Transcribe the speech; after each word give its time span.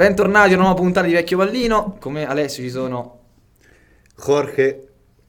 Bentornati 0.00 0.52
a 0.52 0.54
una 0.54 0.62
nuova 0.62 0.80
puntata 0.80 1.06
di 1.06 1.12
Vecchio 1.12 1.36
Pallino. 1.36 1.98
Come 2.00 2.26
Alessio 2.26 2.62
ci 2.62 2.70
sono 2.70 3.18
Jorge 4.16 4.88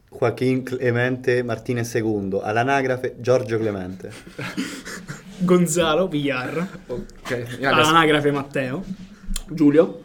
Joaquín 0.10 0.64
Clemente 0.64 1.44
Martinez 1.44 1.94
II, 1.94 2.40
all'anagrafe 2.42 3.16
Giorgio 3.20 3.58
Clemente. 3.58 4.14
Gonzalo 5.40 6.08
Villar, 6.08 6.66
Ok, 6.88 7.58
all'anagrafe 7.62 8.32
Matteo, 8.32 8.82
Giulio, 9.50 10.00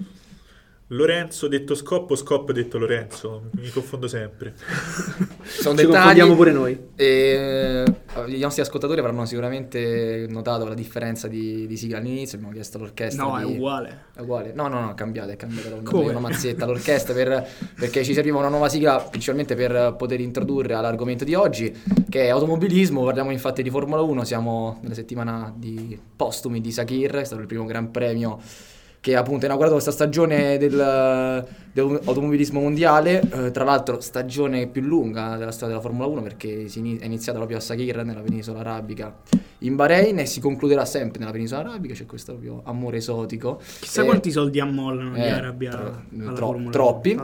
Lorenzo 0.90 1.48
detto 1.48 1.74
Scoppo, 1.74 2.14
Scoppo 2.14 2.52
detto 2.52 2.78
Lorenzo, 2.78 3.50
mi 3.56 3.68
confondo 3.70 4.06
sempre. 4.06 4.54
sono 5.42 5.76
ci 5.76 5.84
dettagli. 5.84 5.84
confondiamo 5.86 6.34
pure 6.36 6.52
noi. 6.52 6.80
E, 6.94 7.84
eh, 8.14 8.30
I 8.30 8.38
nostri 8.38 8.62
ascoltatori 8.62 9.00
avranno 9.00 9.24
sicuramente 9.24 10.26
notato 10.28 10.64
la 10.64 10.74
differenza 10.74 11.26
di, 11.26 11.66
di 11.66 11.76
sigla 11.76 11.98
all'inizio. 11.98 12.36
Abbiamo 12.36 12.54
chiesto 12.54 12.76
all'orchestra. 12.76 13.24
No, 13.24 13.36
è 13.36 13.44
di- 13.44 13.54
uguale. 13.54 14.04
È 14.14 14.20
uguale? 14.20 14.52
No, 14.54 14.68
no, 14.68 14.78
no, 14.78 14.92
è 14.92 14.94
cambiata, 14.94 15.32
è 15.32 15.36
cambiata 15.36 15.74
una 15.74 16.20
mazzetta 16.20 16.62
all'orchestra 16.64 17.12
per- 17.14 17.48
perché 17.74 18.04
ci 18.04 18.14
serviva 18.14 18.38
una 18.38 18.48
nuova 18.48 18.68
sigla 18.68 19.00
principalmente 19.00 19.56
per 19.56 19.96
poter 19.98 20.20
introdurre 20.20 20.74
all'argomento 20.74 21.24
di 21.24 21.34
oggi 21.34 21.74
che 22.08 22.26
è 22.26 22.28
automobilismo, 22.28 23.02
parliamo 23.02 23.32
infatti 23.32 23.64
di 23.64 23.70
Formula 23.70 24.02
1, 24.02 24.22
siamo 24.22 24.78
nella 24.82 24.94
settimana 24.94 25.52
di 25.56 25.98
postumi 26.14 26.60
di 26.60 26.70
Sakir, 26.70 27.16
è 27.16 27.24
stato 27.24 27.40
il 27.40 27.48
primo 27.48 27.64
gran 27.64 27.90
premio 27.90 28.40
che 29.06 29.14
ha 29.14 29.20
appunto 29.20 29.44
inaugurato 29.44 29.74
questa 29.74 29.92
stagione 29.92 30.58
del- 30.58 31.46
dell'automobilismo 31.72 32.58
mondiale, 32.58 33.20
eh, 33.20 33.50
tra 33.52 33.62
l'altro 33.62 34.00
stagione 34.00 34.66
più 34.66 34.82
lunga 34.82 35.36
della 35.36 35.52
storia 35.52 35.76
della 35.76 35.80
Formula 35.80 36.06
1 36.08 36.22
perché 36.22 36.66
si 36.66 36.80
è 37.00 37.04
iniziata 37.04 37.38
proprio 37.38 37.58
a 37.58 37.60
Sakir 37.60 38.04
nella 38.04 38.18
penisola 38.22 38.58
arabica 38.58 39.14
in 39.58 39.76
Bahrain 39.76 40.18
e 40.18 40.26
si 40.26 40.40
concluderà 40.40 40.84
sempre 40.84 41.20
nella 41.20 41.30
penisola 41.30 41.60
arabica, 41.60 41.94
c'è 41.94 42.04
questo 42.04 42.32
proprio 42.32 42.62
amore 42.64 42.96
esotico. 42.96 43.60
Chissà 43.78 44.02
Eh, 44.02 44.06
quanti 44.06 44.32
soldi 44.32 44.58
ammollano 44.58 45.14
gli 45.14 45.20
eh, 45.20 45.30
arabi 45.30 45.66
alla- 45.68 46.02
tro- 46.34 46.54
alla 46.56 46.70
troppi. 46.70 47.16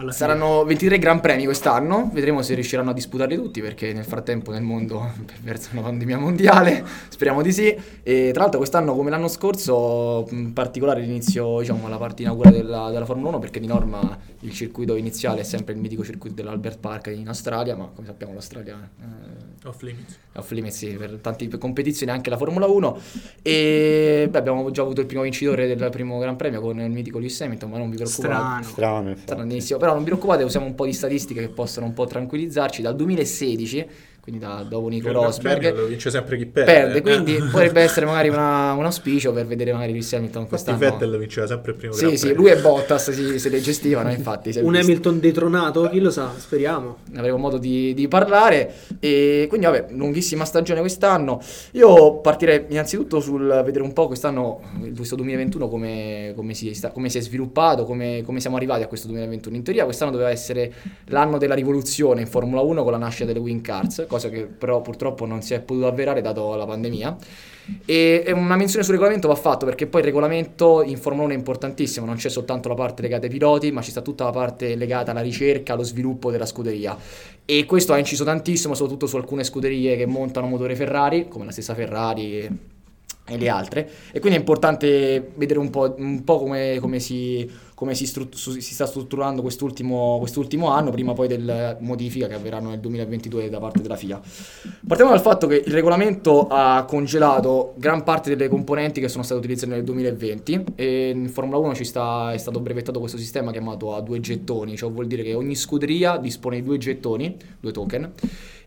1. 0.00 0.10
Tanti. 0.10 0.12
Alla 0.12 0.12
fine. 0.12 0.12
Saranno 0.12 0.64
23 0.64 0.98
gran 0.98 1.20
premi 1.20 1.44
quest'anno, 1.44 2.10
vedremo 2.12 2.42
se 2.42 2.54
riusciranno 2.54 2.90
a 2.90 2.92
disputarli 2.92 3.36
tutti 3.36 3.60
perché 3.60 3.92
nel 3.92 4.04
frattempo 4.04 4.50
nel 4.50 4.62
mondo 4.62 5.04
è 5.04 5.12
verso 5.42 5.68
una 5.72 5.82
pandemia 5.82 6.18
mondiale, 6.18 6.84
speriamo 7.08 7.42
di 7.42 7.52
sì. 7.52 7.76
E 8.02 8.30
tra 8.32 8.42
l'altro 8.42 8.58
quest'anno 8.58 8.94
come 8.94 9.10
l'anno 9.10 9.28
scorso, 9.28 10.26
in 10.30 10.52
particolare 10.52 11.00
l'inizio, 11.00 11.60
diciamo, 11.60 11.88
la 11.88 11.98
parte 11.98 12.22
inaugurale 12.22 12.56
della, 12.56 12.90
della 12.90 13.04
Formula 13.04 13.28
1 13.30 13.38
perché 13.38 13.60
di 13.60 13.66
norma 13.66 14.18
il 14.40 14.52
circuito 14.52 14.96
iniziale 14.96 15.40
è 15.40 15.44
sempre 15.44 15.74
il 15.74 15.80
mitico 15.80 16.02
circuito 16.04 16.34
dell'Albert 16.34 16.78
Park 16.78 17.08
in 17.08 17.28
Australia, 17.28 17.76
ma 17.76 17.90
come 17.94 18.06
sappiamo 18.06 18.32
l'Australia 18.32 18.76
eh, 19.00 19.49
Off 19.62 19.82
limits. 19.82 20.18
off 20.36 20.50
limits 20.52 20.74
sì, 20.74 20.88
per 20.94 21.18
tante 21.20 21.46
competizioni 21.58 22.10
anche 22.10 22.30
la 22.30 22.38
Formula 22.38 22.64
1 22.64 22.98
e 23.42 24.26
beh, 24.30 24.38
abbiamo 24.38 24.70
già 24.70 24.80
avuto 24.80 25.02
il 25.02 25.06
primo 25.06 25.22
vincitore 25.22 25.74
del 25.76 25.90
primo 25.90 26.18
Gran 26.18 26.36
Premio 26.36 26.62
con 26.62 26.80
il 26.80 26.90
mitico 26.90 27.18
Lewis 27.18 27.38
Hamilton, 27.42 27.68
ma 27.68 27.76
non 27.76 27.90
vi 27.90 27.96
preoccupate. 27.96 28.32
Strano. 28.32 28.62
Strano, 28.62 29.08
infatti. 29.10 29.32
Stranissimo, 29.32 29.78
però 29.78 29.92
non 29.92 30.00
vi 30.02 30.08
preoccupate, 30.08 30.44
usiamo 30.44 30.64
un 30.64 30.74
po' 30.74 30.86
di 30.86 30.94
statistiche 30.94 31.40
che 31.42 31.48
possono 31.50 31.84
un 31.84 31.92
po' 31.92 32.06
tranquillizzarci. 32.06 32.80
Dal 32.80 32.96
2016, 32.96 33.86
quindi 34.30 34.38
da, 34.38 34.64
dopo 34.66 34.88
Nico 34.88 35.10
Rosberg, 35.12 35.74
lo 35.74 35.86
vince 35.86 36.10
sempre 36.10 36.36
chi 36.36 36.46
perde. 36.46 36.72
perde, 36.72 36.98
eh. 36.98 37.02
quindi 37.02 37.34
potrebbe 37.50 37.80
essere 37.82 38.06
magari 38.06 38.28
una- 38.28 38.72
un 38.72 38.84
auspicio 38.84 39.32
per 39.32 39.46
vedere 39.46 39.72
magari 39.72 39.92
Lewis 39.92 40.12
Hamilton 40.12 40.42
Infatti 40.42 40.62
quest'anno. 40.64 40.78
Vettel 40.78 41.18
vinceva 41.18 41.46
sempre 41.46 41.72
il 41.72 41.76
primo 41.76 41.92
Sì, 41.92 42.16
sì, 42.16 42.32
lui 42.32 42.50
e 42.50 42.56
Bottas 42.56 43.10
si, 43.10 43.38
se 43.38 43.48
le 43.48 43.60
gestivano, 43.60 44.10
infatti. 44.10 44.48
Un 44.60 44.72
visto. 44.72 44.78
Hamilton 44.86 45.20
detronato, 45.20 45.88
chi 45.90 46.00
lo 46.00 46.10
sa, 46.10 46.32
speriamo. 46.36 46.96
ne 47.10 47.18
avremo 47.18 47.36
modo 47.38 47.58
di, 47.58 47.92
di 47.94 48.08
parlare 48.08 48.72
e 49.00 49.46
quindi 49.48 49.66
vabbè 49.66 49.86
lunghissima 49.90 50.44
stagione 50.44 50.80
quest'anno 50.80 51.40
io 51.72 52.18
partirei 52.20 52.66
innanzitutto 52.68 53.20
sul 53.20 53.46
vedere 53.64 53.82
un 53.82 53.92
po' 53.92 54.06
quest'anno 54.06 54.60
questo 54.96 55.16
2021 55.16 55.68
come, 55.68 56.32
come 56.36 56.54
si, 56.54 56.72
sta- 56.74 56.90
come 56.90 57.08
si 57.08 57.18
è 57.18 57.20
sviluppato 57.20 57.84
come, 57.84 58.22
come 58.24 58.40
siamo 58.40 58.56
arrivati 58.56 58.82
a 58.82 58.86
questo 58.86 59.06
2021 59.08 59.56
in 59.56 59.62
teoria 59.62 59.84
quest'anno 59.84 60.10
doveva 60.10 60.30
essere 60.30 60.72
l'anno 61.06 61.38
della 61.38 61.54
rivoluzione 61.54 62.20
in 62.20 62.26
Formula 62.26 62.60
1 62.60 62.82
con 62.82 62.92
la 62.92 62.98
nascita 62.98 63.24
delle 63.26 63.38
Wing 63.40 63.60
Cars 63.62 64.04
cosa 64.06 64.19
che 64.28 64.46
però 64.46 64.80
purtroppo 64.82 65.24
non 65.24 65.42
si 65.42 65.54
è 65.54 65.60
potuto 65.60 65.86
avverare 65.86 66.20
dato 66.20 66.54
la 66.54 66.66
pandemia 66.66 67.16
e, 67.84 68.24
una 68.34 68.56
menzione 68.56 68.84
sul 68.84 68.94
regolamento 68.94 69.28
va 69.28 69.34
fatto 69.34 69.64
perché 69.64 69.86
poi 69.86 70.00
il 70.00 70.06
regolamento 70.06 70.82
in 70.82 70.98
Formula 70.98 71.26
1 71.26 71.34
è 71.34 71.36
importantissimo, 71.36 72.06
non 72.06 72.16
c'è 72.16 72.28
soltanto 72.28 72.68
la 72.68 72.74
parte 72.74 73.02
legata 73.02 73.26
ai 73.26 73.30
piloti, 73.30 73.70
ma 73.70 73.82
ci 73.82 73.90
sta 73.90 74.00
tutta 74.00 74.24
la 74.24 74.30
parte 74.30 74.74
legata 74.74 75.10
alla 75.10 75.20
ricerca, 75.20 75.74
allo 75.74 75.82
sviluppo 75.82 76.30
della 76.30 76.46
scuderia. 76.46 76.96
E 77.44 77.64
questo 77.64 77.92
ha 77.92 77.98
inciso 77.98 78.24
tantissimo, 78.24 78.74
soprattutto 78.74 79.06
su 79.06 79.16
alcune 79.16 79.44
scuderie 79.44 79.96
che 79.96 80.06
montano 80.06 80.46
motore 80.46 80.76
Ferrari, 80.76 81.28
come 81.28 81.44
la 81.44 81.52
stessa 81.52 81.74
Ferrari 81.74 82.48
e 83.26 83.36
le 83.36 83.48
altre. 83.48 83.88
E 84.12 84.20
quindi 84.20 84.38
è 84.38 84.40
importante 84.40 85.32
vedere 85.34 85.58
un 85.58 85.70
po', 85.70 85.94
un 85.96 86.24
po' 86.24 86.38
come, 86.38 86.78
come 86.80 86.98
si, 86.98 87.48
come 87.80 87.94
si, 87.94 88.04
su- 88.04 88.28
si 88.34 88.60
sta 88.60 88.84
strutturando 88.84 89.40
quest'ultimo, 89.40 90.18
quest'ultimo 90.18 90.68
anno, 90.68 90.90
prima 90.90 91.14
poi 91.14 91.28
delle 91.28 91.78
modifiche 91.80 92.28
che 92.28 92.34
avverranno 92.34 92.68
nel 92.68 92.78
2022 92.78 93.48
da 93.48 93.58
parte 93.58 93.80
della 93.80 93.96
FIA. 93.96 94.20
Partiamo 94.86 95.12
dal 95.12 95.22
fatto 95.22 95.46
che 95.46 95.62
il 95.64 95.72
regolamento 95.72 96.46
ha 96.46 96.84
congelato 96.86 97.72
gran 97.78 98.02
parte 98.02 98.28
delle 98.28 98.50
componenti 98.50 99.00
che 99.00 99.08
sono 99.08 99.22
state 99.22 99.40
utilizzate 99.40 99.72
nel 99.72 99.84
2020 99.84 100.64
e 100.74 101.08
in 101.08 101.30
Formula 101.30 101.56
1 101.56 101.74
ci 101.74 101.84
sta, 101.84 102.34
è 102.34 102.36
stato 102.36 102.60
brevettato 102.60 103.00
questo 103.00 103.16
sistema 103.16 103.50
chiamato 103.50 103.94
a 103.94 104.02
due 104.02 104.20
gettoni, 104.20 104.76
cioè 104.76 104.90
vuol 104.90 105.06
dire 105.06 105.22
che 105.22 105.32
ogni 105.32 105.54
scuderia 105.54 106.18
dispone 106.18 106.56
di 106.56 106.62
due 106.62 106.76
gettoni, 106.76 107.34
due 107.60 107.72
token, 107.72 108.12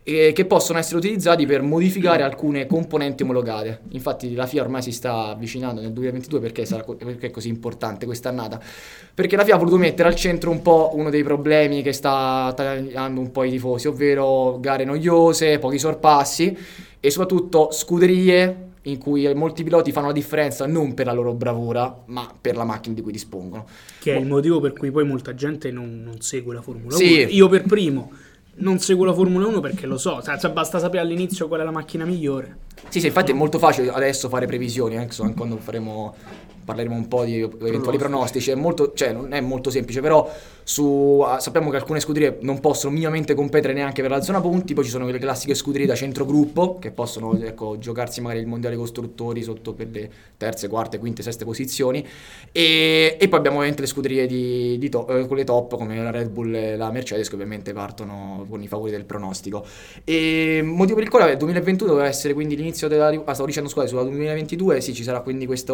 e 0.06 0.32
che 0.34 0.44
possono 0.44 0.78
essere 0.78 0.98
utilizzati 0.98 1.46
per 1.46 1.62
modificare 1.62 2.22
alcune 2.22 2.66
componenti 2.66 3.22
omologate. 3.22 3.80
Infatti 3.92 4.34
la 4.34 4.46
FIA 4.46 4.60
ormai 4.62 4.82
si 4.82 4.92
sta 4.92 5.28
avvicinando 5.28 5.80
nel 5.80 5.92
2022 5.92 6.40
perché, 6.40 6.66
sarà 6.66 6.84
perché 6.84 7.28
è 7.28 7.30
così 7.30 7.48
importante 7.48 8.04
quest'annata? 8.04 8.60
Perché 9.14 9.34
la 9.34 9.44
FIA 9.44 9.54
ha 9.54 9.58
voluto 9.58 9.78
mettere 9.78 10.06
al 10.06 10.14
centro 10.14 10.50
un 10.50 10.60
po' 10.60 10.90
uno 10.92 11.08
dei 11.08 11.22
problemi 11.22 11.80
che 11.82 11.94
sta 11.94 12.52
tagliando 12.54 13.18
un 13.18 13.30
po' 13.30 13.44
i 13.44 13.50
tifosi, 13.50 13.88
ovvero 13.88 14.58
gare 14.60 14.84
noiose, 14.84 15.58
pochi 15.58 15.78
sorpassi 15.78 16.54
e 17.00 17.10
soprattutto 17.10 17.70
scuderie 17.72 18.72
in 18.82 18.98
cui 18.98 19.32
molti 19.32 19.62
piloti 19.62 19.90
fanno 19.90 20.08
la 20.08 20.12
differenza 20.12 20.66
non 20.66 20.92
per 20.92 21.06
la 21.06 21.12
loro 21.12 21.32
bravura, 21.32 22.02
ma 22.08 22.30
per 22.38 22.56
la 22.56 22.64
macchina 22.64 22.94
di 22.94 23.00
cui 23.00 23.12
dispongono. 23.12 23.66
Che 24.00 24.14
è 24.14 24.18
il 24.18 24.26
motivo 24.26 24.60
per 24.60 24.74
cui 24.74 24.90
poi 24.90 25.06
molta 25.06 25.34
gente 25.34 25.70
non, 25.70 26.02
non 26.04 26.20
segue 26.20 26.52
la 26.52 26.60
Formula 26.60 26.94
Sì. 26.94 27.22
1. 27.22 27.30
Io 27.30 27.48
per 27.48 27.62
primo 27.62 28.10
non 28.56 28.78
seguo 28.78 29.04
la 29.04 29.12
Formula 29.12 29.46
1 29.46 29.60
perché 29.60 29.86
lo 29.86 29.98
so, 29.98 30.22
cioè, 30.22 30.50
basta 30.50 30.78
sapere 30.78 31.02
all'inizio 31.02 31.48
qual 31.48 31.60
è 31.60 31.64
la 31.64 31.70
macchina 31.70 32.04
migliore. 32.04 32.58
Sì, 32.88 33.00
sì, 33.00 33.06
infatti 33.06 33.32
è 33.32 33.34
molto 33.34 33.58
facile 33.58 33.90
adesso 33.90 34.28
fare 34.28 34.46
previsioni, 34.46 34.96
anche 34.96 35.12
so- 35.12 35.32
quando 35.34 35.56
faremo 35.56 36.14
parleremo 36.64 36.94
un 36.94 37.08
po' 37.08 37.24
di 37.24 37.40
eventuali 37.40 37.98
pronostici, 37.98 38.50
è 38.50 38.54
molto, 38.54 38.92
cioè 38.94 39.12
non 39.12 39.32
è 39.32 39.40
molto 39.40 39.70
semplice, 39.70 40.00
però 40.00 40.30
su, 40.64 41.22
ah, 41.24 41.40
sappiamo 41.40 41.68
che 41.68 41.76
alcune 41.76 42.00
scuderie 42.00 42.38
non 42.40 42.58
possono 42.58 42.92
minimamente 42.92 43.34
competere 43.34 43.74
neanche 43.74 44.00
per 44.00 44.10
la 44.10 44.22
zona 44.22 44.40
punti, 44.40 44.72
poi 44.72 44.84
ci 44.84 44.90
sono 44.90 45.04
quelle 45.04 45.18
classiche 45.18 45.54
scuderie 45.54 45.86
da 45.86 45.94
centrogruppo 45.94 46.78
che 46.78 46.90
possono 46.90 47.38
ecco, 47.38 47.76
giocarsi 47.78 48.22
magari 48.22 48.40
il 48.40 48.46
mondiale 48.46 48.74
costruttori 48.76 49.42
sotto 49.42 49.74
per 49.74 49.88
le 49.90 50.10
terze, 50.38 50.68
quarte, 50.68 50.98
quinte, 50.98 51.22
seste 51.22 51.44
posizioni 51.44 52.04
e, 52.50 53.16
e 53.20 53.28
poi 53.28 53.38
abbiamo 53.38 53.58
ovviamente 53.58 53.82
le 53.82 53.88
scuderie 53.88 54.26
di, 54.26 54.78
di 54.78 54.88
to- 54.88 55.06
eh, 55.08 55.26
quelle 55.26 55.44
top 55.44 55.76
come 55.76 56.02
la 56.02 56.10
Red 56.10 56.30
Bull 56.30 56.54
e 56.54 56.76
la 56.76 56.90
Mercedes 56.90 57.28
che 57.28 57.34
ovviamente 57.34 57.74
partono 57.74 58.46
con 58.48 58.62
i 58.62 58.66
favori 58.66 58.90
del 58.90 59.04
pronostico. 59.04 59.66
E 60.02 60.62
motivo 60.64 60.94
per 60.94 61.04
il 61.04 61.10
quale 61.10 61.26
vabbè, 61.26 61.36
2021 61.36 61.90
doveva 61.90 62.08
essere 62.08 62.32
quindi 62.32 62.56
l'inizio 62.56 62.88
della 62.88 63.08
ah, 63.08 63.32
stavo 63.34 63.46
dicendo 63.46 63.68
scusa, 63.68 63.86
sulla 63.86 64.02
2022 64.04 64.80
sì, 64.80 64.94
ci 64.94 65.02
sarà 65.02 65.20
quindi 65.20 65.44
questa 65.44 65.72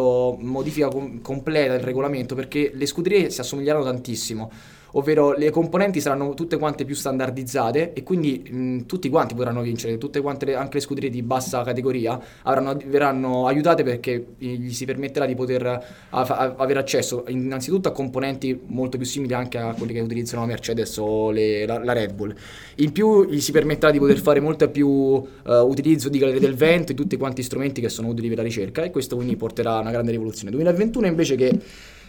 modifica 0.81 0.87
com- 0.87 1.21
completa 1.21 1.73
del 1.73 1.83
regolamento 1.83 2.35
perché 2.35 2.71
le 2.73 2.85
scuderie 2.85 3.29
si 3.29 3.41
assomiglieranno 3.41 3.83
tantissimo. 3.83 4.51
Ovvero 4.93 5.33
le 5.33 5.49
componenti 5.51 6.01
saranno 6.01 6.33
tutte 6.33 6.57
quante 6.57 6.85
più 6.85 6.95
standardizzate 6.95 7.93
e 7.93 8.03
quindi 8.03 8.43
mh, 8.49 8.85
tutti 8.85 9.09
quanti 9.09 9.35
potranno 9.35 9.61
vincere, 9.61 9.97
tutte 9.97 10.21
quante 10.21 10.45
le, 10.45 10.55
anche 10.55 10.75
le 10.75 10.81
scuderie 10.81 11.09
di 11.09 11.21
bassa 11.21 11.63
categoria 11.63 12.19
avranno- 12.43 12.77
verranno 12.85 13.47
aiutate 13.47 13.83
perché 13.83 14.33
gli 14.37 14.71
si 14.71 14.85
permetterà 14.85 15.25
di 15.25 15.35
poter 15.35 15.65
a- 16.09 16.55
avere 16.57 16.79
accesso 16.79 17.23
innanzitutto 17.27 17.87
a 17.87 17.91
componenti 17.91 18.59
molto 18.67 18.97
più 18.97 19.05
simili 19.05 19.33
anche 19.33 19.57
a 19.57 19.73
quelli 19.73 19.93
che 19.93 19.99
utilizzano 19.99 20.41
la 20.41 20.47
Mercedes 20.47 20.97
o 20.97 21.31
le- 21.31 21.65
la, 21.65 21.83
la 21.83 21.93
Red 21.93 22.13
Bull. 22.13 22.33
In 22.77 22.91
più 22.91 23.25
gli 23.25 23.39
si 23.39 23.51
permetterà 23.51 23.91
di 23.91 23.99
poter 23.99 24.19
fare 24.19 24.39
molto 24.39 24.69
più 24.69 25.23
eh, 25.45 25.59
utilizzo 25.59 26.09
di 26.09 26.17
gallerie 26.17 26.39
del 26.39 26.55
vento 26.55 26.91
e 26.91 26.95
tutti 26.95 27.17
quanti 27.17 27.43
strumenti 27.43 27.81
che 27.81 27.89
sono 27.89 28.07
utili 28.09 28.27
per 28.27 28.37
la 28.37 28.43
ricerca 28.43 28.83
e 28.83 28.91
questo 28.91 29.15
quindi 29.15 29.35
porterà 29.35 29.75
a 29.75 29.79
una 29.79 29.91
grande 29.91 30.11
rivoluzione. 30.11 30.51
2021 30.51 31.07
invece 31.07 31.35
che 31.35 31.59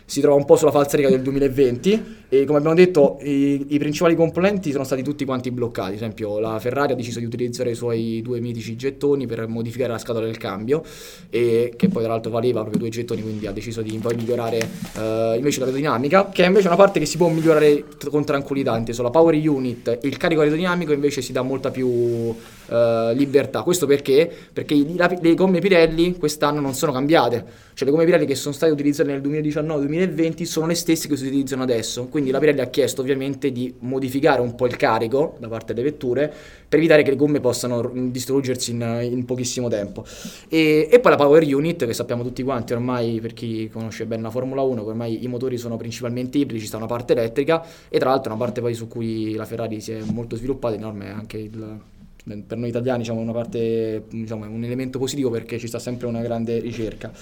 si 0.05 0.21
trova 0.21 0.37
un 0.37 0.45
po' 0.45 0.57
sulla 0.57 0.71
falsariga 0.71 1.09
del 1.09 1.23
2020 1.23 2.21
e 2.29 2.45
come 2.45 2.59
abbiamo 2.59 2.75
detto 2.75 3.19
i, 3.23 3.67
i 3.69 3.79
principali 3.79 4.15
componenti 4.15 4.71
sono 4.73 4.85
stati 4.85 5.03
tutti 5.03 5.25
quanti 5.25 5.51
bloccati, 5.51 5.91
ad 5.91 5.95
esempio 5.95 6.39
la 6.39 6.59
Ferrari 6.59 6.93
ha 6.93 6.97
deciso 6.97 7.19
di 7.19 7.25
utilizzare 7.25 7.71
i 7.71 7.75
suoi 7.75 8.21
due 8.23 8.41
mitici 8.41 8.77
gettoni 8.77 9.27
per 9.27 9.47
modificare 9.49 9.93
la 9.93 9.99
scatola 9.99 10.27
del 10.27 10.39
cambio 10.39 10.83
e 11.31 11.75
che 11.77 11.89
poi 11.89 12.03
tra 12.03 12.13
l'altro 12.13 12.31
valeva 12.31 12.61
proprio 12.61 12.81
due 12.81 12.91
gettoni 12.91 13.23
quindi 13.23 13.47
ha 13.47 13.53
deciso 13.53 13.83
di 13.83 13.97
poi 13.99 14.15
migliorare 14.15 14.59
eh, 14.97 15.35
invece 15.37 15.61
l'aerodinamica 15.61 16.31
che 16.31 16.45
è 16.45 16.47
invece 16.47 16.69
una 16.69 16.77
parte 16.77 16.99
che 16.99 17.07
si 17.07 17.17
può 17.17 17.29
migliorare 17.29 17.85
t- 17.99 18.09
con 18.09 18.25
tranquillità, 18.25 18.77
inteso 18.77 19.03
la 19.03 19.11
power 19.11 19.35
unit, 19.35 19.99
il 20.03 20.17
carico 20.17 20.41
aerodinamico 20.41 20.93
invece 20.93 21.23
si 21.23 21.33
dà 21.33 21.43
molta 21.43 21.71
più 21.71 22.35
eh, 22.73 23.13
libertà. 23.15 23.63
Questo 23.63 23.87
perché? 23.87 24.31
Perché 24.53 24.75
i- 24.75 24.97
la- 24.97 25.15
le 25.21 25.35
gomme 25.35 25.59
Pirelli 25.61 26.17
quest'anno 26.17 26.61
non 26.61 26.75
sono 26.75 26.93
cambiate. 26.93 27.45
Cioè 27.75 27.87
le 27.87 27.91
gomme 27.91 28.05
Pirelli 28.05 28.27
che 28.27 28.35
sono 28.35 28.55
state 28.55 28.73
utilizzate 28.73 29.11
nel 29.11 29.21
2019-2020 29.21 30.45
sono 30.45 30.67
le 30.67 30.75
stesse 30.75 31.09
che 31.09 31.17
si 31.17 31.27
utilizzano 31.27 31.63
adesso. 31.63 32.07
Quindi 32.07 32.31
la 32.31 32.39
Pirelli 32.39 32.61
ha 32.61 32.67
chiesto 32.67 33.01
ovviamente 33.03 33.53
di 33.53 33.75
modificare 33.81 34.41
un 34.41 34.55
po' 34.55 34.67
il 34.67 34.77
carico 34.77 35.37
da 35.39 35.49
parte 35.49 35.75
delle 35.75 35.91
vetture 35.91 36.33
per 36.69 36.79
evitare 36.79 37.03
che 37.03 37.11
le 37.11 37.17
gomme 37.17 37.41
possano 37.41 37.91
distruggersi 37.95 38.71
in, 38.71 39.09
in 39.11 39.25
pochissimo 39.25 39.69
tempo. 39.69 40.05
E, 40.49 40.89
e 40.91 41.01
poi 41.01 41.11
la 41.11 41.17
Power 41.19 41.43
Unit 41.55 41.85
che 41.87 41.93
sappiamo 41.93 42.23
tutti 42.23 42.43
quanti 42.43 42.73
ormai 42.73 43.21
per 43.21 43.33
chi 43.35 43.69
conosce 43.71 44.07
bene 44.07 44.23
la 44.23 44.31
Formula 44.31 44.63
1 44.63 44.83
che 44.83 44.89
ormai 44.89 45.25
i 45.25 45.29
motori 45.29 45.59
sono 45.59 45.77
principalmente 45.77 46.39
ibridi, 46.39 46.61
ci 46.61 46.67
sta 46.67 46.77
una 46.77 46.87
parte 46.87 47.13
elettrica 47.13 47.65
e 47.89 47.99
tra 47.99 48.11
l'altro 48.11 48.33
una 48.33 48.43
parte 48.43 48.61
poi 48.61 48.75
su 48.75 48.89
cui 48.89 49.35
la 49.35 49.45
Ferrari 49.45 49.81
si 49.81 49.93
è 49.93 50.01
molto 50.13 50.37
sviluppata, 50.37 50.75
enorme 50.75 51.07
è 51.07 51.11
anche 51.11 51.39
il 51.39 51.81
per 52.25 52.57
noi 52.57 52.69
italiani 52.69 53.01
diciamo 53.01 53.21
una 53.21 53.33
parte 53.33 54.05
diciamo, 54.09 54.45
un 54.49 54.63
elemento 54.63 54.99
positivo 54.99 55.31
perché 55.31 55.59
ci 55.59 55.67
sta 55.67 55.79
sempre 55.79 56.07
una 56.07 56.21
grande 56.21 56.61
ricerca. 56.61 57.13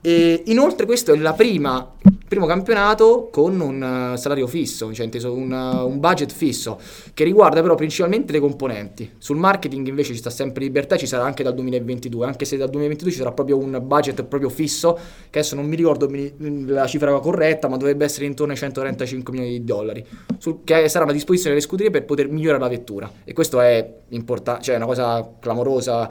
E 0.00 0.42
inoltre 0.46 0.86
questo 0.86 1.12
è 1.12 1.16
la 1.16 1.32
prima 1.32 1.92
primo 2.26 2.46
campionato 2.46 3.28
con 3.30 3.60
un 3.60 4.12
eh, 4.12 4.16
salario 4.16 4.46
fisso 4.46 4.92
cioè 4.92 5.04
inteso 5.04 5.32
un, 5.32 5.52
eh, 5.52 5.82
un 5.82 6.00
budget 6.00 6.32
fisso 6.32 6.78
che 7.12 7.24
riguarda 7.24 7.60
però 7.62 7.74
principalmente 7.74 8.32
le 8.32 8.40
componenti. 8.40 9.12
Sul 9.18 9.36
marketing 9.36 9.86
invece 9.86 10.12
ci 10.12 10.18
sta 10.18 10.30
sempre 10.30 10.64
libertà 10.64 10.96
ci 10.96 11.06
sarà 11.06 11.24
anche 11.24 11.42
dal 11.42 11.54
2022 11.54 12.26
anche 12.26 12.44
se 12.44 12.56
dal 12.56 12.68
2022 12.70 13.12
ci 13.12 13.18
sarà 13.18 13.32
proprio 13.32 13.58
un 13.58 13.80
budget 13.82 14.24
proprio 14.24 14.48
fisso 14.48 14.94
che 15.30 15.38
adesso 15.38 15.54
non 15.54 15.66
mi 15.66 15.76
ricordo 15.76 16.08
mi- 16.08 16.32
la 16.66 16.86
cifra 16.86 17.18
corretta 17.20 17.68
ma 17.68 17.76
dovrebbe 17.76 18.04
essere 18.04 18.26
intorno 18.26 18.52
ai 18.52 18.58
135 18.58 19.32
milioni 19.32 19.58
di 19.58 19.64
dollari 19.64 20.04
sul- 20.38 20.60
che 20.64 20.88
saranno 20.88 21.10
a 21.10 21.14
disposizione 21.14 21.54
delle 21.54 21.66
scuderie 21.66 21.90
per 21.90 22.04
poter 22.04 22.28
migliorare 22.28 22.62
la 22.62 22.68
vettura. 22.68 23.10
E 23.24 23.32
questo 23.32 23.60
è 23.60 23.92
importante, 24.08 24.62
cioè 24.62 24.74
è 24.74 24.76
una 24.78 24.86
cosa 24.86 25.30
clamorosa 25.40 26.10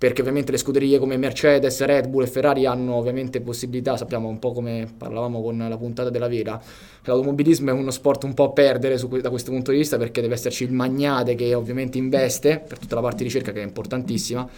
perché 0.00 0.22
ovviamente 0.22 0.50
le 0.50 0.56
scuderie 0.56 0.98
come 0.98 1.18
Mercedes, 1.18 1.84
Red 1.84 2.08
Bull 2.08 2.22
e 2.22 2.26
Ferrari 2.26 2.64
hanno 2.64 2.94
ovviamente 2.94 3.42
possibilità, 3.42 3.98
sappiamo 3.98 4.28
un 4.28 4.38
po' 4.38 4.52
come 4.52 4.90
parlavamo 4.96 5.42
con 5.42 5.58
la 5.58 5.76
puntata 5.76 6.08
della 6.08 6.26
Vera, 6.26 6.58
l'automobilismo 7.04 7.68
è 7.68 7.72
uno 7.74 7.90
sport 7.90 8.24
un 8.24 8.32
po' 8.32 8.44
a 8.44 8.50
perdere 8.52 8.96
su 8.96 9.08
da 9.08 9.28
questo 9.28 9.50
punto 9.50 9.72
di 9.72 9.76
vista 9.76 9.98
perché 9.98 10.22
deve 10.22 10.32
esserci 10.32 10.64
il 10.64 10.72
magnate 10.72 11.34
che 11.34 11.54
ovviamente 11.54 11.98
investe 11.98 12.64
per 12.66 12.78
tutta 12.78 12.94
la 12.94 13.02
parte 13.02 13.18
di 13.18 13.24
ricerca 13.24 13.52
che 13.52 13.60
è 13.60 13.64
importantissima 13.64 14.48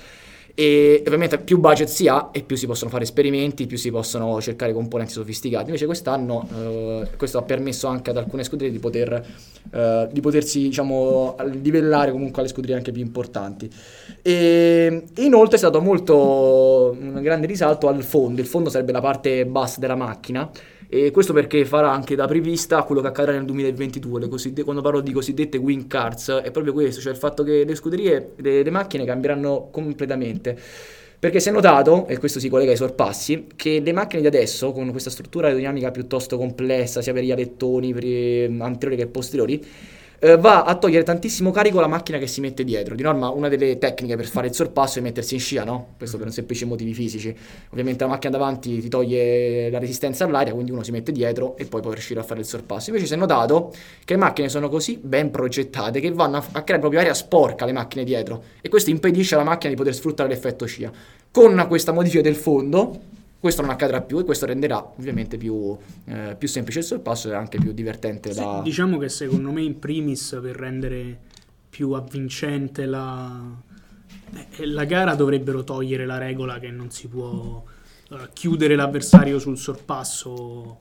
e 0.55 1.03
ovviamente 1.07 1.39
più 1.39 1.59
budget 1.59 1.89
si 1.89 2.09
ha 2.09 2.29
e 2.33 2.43
più 2.43 2.57
si 2.57 2.67
possono 2.67 2.91
fare 2.91 3.05
esperimenti, 3.05 3.67
più 3.67 3.79
si 3.79 3.91
possono 3.91 4.41
cercare 4.41 4.73
componenti 4.73 5.13
sofisticati. 5.13 5.67
Invece 5.67 5.87
quest'anno 5.87 6.49
eh, 6.55 7.09
questo 7.17 7.39
ha 7.39 7.43
permesso 7.43 7.87
anche 7.87 8.11
ad 8.11 8.17
alcune 8.17 8.45
scuderie 8.45 8.73
di, 8.73 8.79
poter, 8.79 9.25
eh, 9.71 10.09
di 10.11 10.21
potersi 10.21 10.61
diciamo, 10.61 11.37
livellare 11.61 12.13
comunque 12.13 12.43
alle 12.43 12.51
scuderie 12.51 12.77
anche 12.77 12.93
più 12.93 13.03
importanti. 13.03 13.71
E 14.21 15.05
inoltre 15.17 15.57
è 15.57 15.59
stato 15.59 15.81
molto 15.81 16.97
un 16.99 17.21
grande 17.23 17.47
risalto 17.47 17.89
al 17.89 18.03
fondo, 18.03 18.41
il 18.41 18.47
fondo 18.47 18.69
sarebbe 18.69 18.93
la 18.93 19.01
parte 19.01 19.47
bassa 19.47 19.81
della 19.81 19.97
macchina. 19.97 20.51
E 20.95 21.11
questo 21.11 21.33
perché 21.33 21.65
farà 21.65 21.91
anche 21.91 22.15
da 22.15 22.27
prevista 22.27 22.83
quello 22.83 23.01
che 23.01 23.07
accadrà 23.07 23.33
nel 23.33 23.47
2022. 23.47 24.21
Le 24.21 24.29
cosiddette- 24.29 24.63
quando 24.63 24.83
parlo 24.83 25.01
di 25.01 25.11
cosiddette 25.11 25.57
win 25.57 25.87
cards, 25.87 26.29
è 26.45 26.51
proprio 26.51 26.75
questo, 26.75 27.01
cioè 27.01 27.13
il 27.13 27.19
fatto 27.19 27.43
che 27.43 27.65
le 27.65 27.75
scuderie, 27.75 28.33
le, 28.37 28.63
le 28.63 28.71
macchine 28.71 29.07
cambieranno 29.07 29.71
completamente. 29.71 30.55
Perché 31.19 31.41
si 31.41 31.49
è 31.49 31.53
notato, 31.53 32.07
e 32.09 32.19
questo 32.19 32.39
si 32.39 32.51
collega 32.51 32.73
ai 32.73 32.77
sorpassi, 32.77 33.47
che 33.57 33.81
le 33.81 33.93
macchine 33.95 34.21
di 34.21 34.27
adesso, 34.27 34.73
con 34.73 34.91
questa 34.91 35.09
struttura 35.09 35.47
aerodinamica 35.47 35.91
piuttosto 35.91 36.37
complessa, 36.37 37.01
sia 37.01 37.15
per 37.15 37.23
gli 37.23 37.31
alettoni, 37.31 37.95
per 37.95 38.05
i 38.05 38.55
anteriori 38.61 38.97
che 39.03 39.07
posteriori, 39.07 39.65
eh, 40.25 40.37
va 40.37 40.63
a 40.63 40.77
togliere 40.77 41.03
tantissimo 41.03 41.51
carico 41.51 41.79
alla 41.79 41.89
macchina 41.89 42.17
che 42.17 42.29
si 42.29 42.41
mette 42.41 42.63
dietro. 42.63 42.95
Di 42.95 43.03
norma, 43.03 43.31
una 43.31 43.49
delle 43.49 43.77
tecniche 43.79 44.15
per 44.15 44.27
fare 44.27 44.47
il 44.47 44.55
sorpasso 44.55 45.01
è 45.01 45.03
mettersi 45.03 45.35
in 45.35 45.41
scia, 45.41 45.65
no? 45.65 45.95
Questo 45.99 46.17
per 46.17 46.27
un 46.27 46.33
semplice 46.33 46.65
motivi 46.65 46.95
fisici. 46.95 47.37
Ovviamente 47.71 48.05
la 48.05 48.11
macchina 48.11 48.31
davanti 48.31 48.81
ti 48.81 48.89
toglie 48.89 49.69
la 49.69 49.81
resistenza 49.81 50.25
all'aria, 50.25 50.53
quindi 50.53 50.71
uno 50.71 50.85
si 50.85 50.93
mette 50.93 51.11
dietro 51.11 51.57
e 51.57 51.65
poi 51.65 51.81
può 51.81 51.91
riuscire 51.91 52.21
a 52.21 52.23
fare 52.23 52.39
il 52.39 52.47
sorpasso. 52.47 52.91
Invece 52.91 53.09
si 53.09 53.15
è 53.15 53.17
notato 53.17 53.73
che 54.05 54.15
le 54.15 54.21
macchine 54.21 54.49
sono 54.49 54.69
così 54.69 54.97
ben 55.03 55.33
progettate 55.33 55.99
che 55.99 56.13
vanno 56.13 56.37
a, 56.37 56.45
a 56.53 56.63
creare 56.63 56.79
proprio 56.79 57.01
aria 57.01 57.15
sporca 57.15 57.65
alle 57.65 57.73
macchine 57.73 58.05
dietro 58.05 58.45
e 58.61 58.69
questo 58.69 58.91
impedisce 58.91 59.35
alla 59.35 59.43
macchina 59.43 59.71
di 59.71 59.77
poter 59.77 59.93
sfruttare 59.93 60.29
l'effetto 60.29 60.67
scia. 60.67 60.93
Con 61.33 61.67
questa 61.67 61.91
modifica 61.91 62.23
del 62.23 62.37
fondo, 62.37 62.97
questo 63.43 63.61
non 63.61 63.73
accadrà 63.73 64.01
più 64.03 64.21
e 64.21 64.25
questo 64.25 64.47
renderà 64.47 64.79
ovviamente 64.97 65.37
più, 65.37 65.77
eh, 66.05 66.37
più 66.39 66.47
semplice 66.47 66.79
il 66.79 66.85
sorpasso 66.85 67.29
e 67.29 67.35
anche 67.35 67.59
più 67.59 67.73
divertente 67.73 68.33
Sì, 68.33 68.39
da... 68.39 68.61
Diciamo 68.63 68.99
che 68.99 69.09
secondo 69.09 69.51
me 69.51 69.63
in 69.63 69.81
primis 69.81 70.39
per 70.41 70.55
rendere 70.55 71.19
più 71.69 71.91
avvincente 71.91 72.87
la, 72.87 73.43
eh, 74.33 74.65
la 74.67 74.85
gara 74.85 75.17
dovrebbero 75.17 75.65
togliere 75.65 76.07
la 76.07 76.19
regola 76.19 76.61
che 76.61 76.71
non 76.71 76.93
si 76.93 77.09
può 77.09 77.65
eh, 78.11 78.29
chiudere 78.33 78.77
l'avversario 78.77 79.41
sul 79.41 79.59
sorpasso 79.59 80.77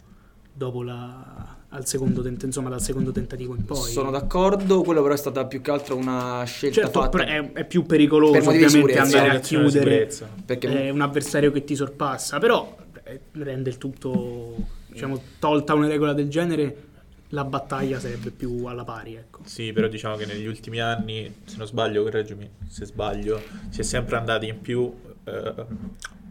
dopo 0.53 0.83
la, 0.83 1.57
al 1.73 1.85
secondo 1.85 2.21
tent- 2.21 2.43
insomma, 2.43 2.69
dal 2.69 2.81
secondo 2.81 3.11
tentativo 3.11 3.55
in 3.55 3.65
poi. 3.65 3.91
Sono 3.91 4.11
d'accordo, 4.11 4.81
quello 4.81 5.01
però 5.01 5.13
è 5.13 5.17
stata 5.17 5.45
più 5.45 5.61
che 5.61 5.71
altro 5.71 5.95
una 5.95 6.43
scelta 6.45 6.81
Certo, 6.81 7.01
fatta 7.01 7.09
pre- 7.09 7.25
è, 7.25 7.51
è 7.53 7.65
più 7.65 7.85
pericoloso 7.85 8.33
Per 8.33 8.47
ovviamente 8.47 8.99
andare 8.99 9.29
a 9.29 9.33
Azione 9.33 9.65
di 9.65 9.71
chiudere 9.71 10.11
perché 10.45 10.85
eh, 10.87 10.89
un 10.89 11.01
avversario 11.01 11.51
che 11.51 11.63
ti 11.63 11.75
sorpassa, 11.75 12.39
però 12.39 12.75
eh, 13.03 13.21
rende 13.33 13.69
il 13.69 13.77
tutto, 13.77 14.55
diciamo, 14.87 15.21
tolta 15.39 15.73
una 15.73 15.87
regola 15.87 16.13
del 16.13 16.29
genere, 16.29 16.89
la 17.29 17.45
battaglia 17.45 17.99
sarebbe 17.99 18.31
più 18.31 18.65
alla 18.65 18.83
pari, 18.83 19.15
ecco. 19.15 19.39
Sì, 19.45 19.71
però 19.71 19.87
diciamo 19.87 20.17
che 20.17 20.25
negli 20.25 20.45
ultimi 20.45 20.81
anni, 20.81 21.33
se 21.45 21.55
non 21.57 21.67
sbaglio, 21.67 22.03
correggimi 22.03 22.49
se 22.67 22.85
sbaglio, 22.85 23.41
si 23.69 23.79
è 23.79 23.83
sempre 23.83 24.17
andati 24.17 24.47
in 24.47 24.59
più 24.59 24.93
eh, 25.23 25.53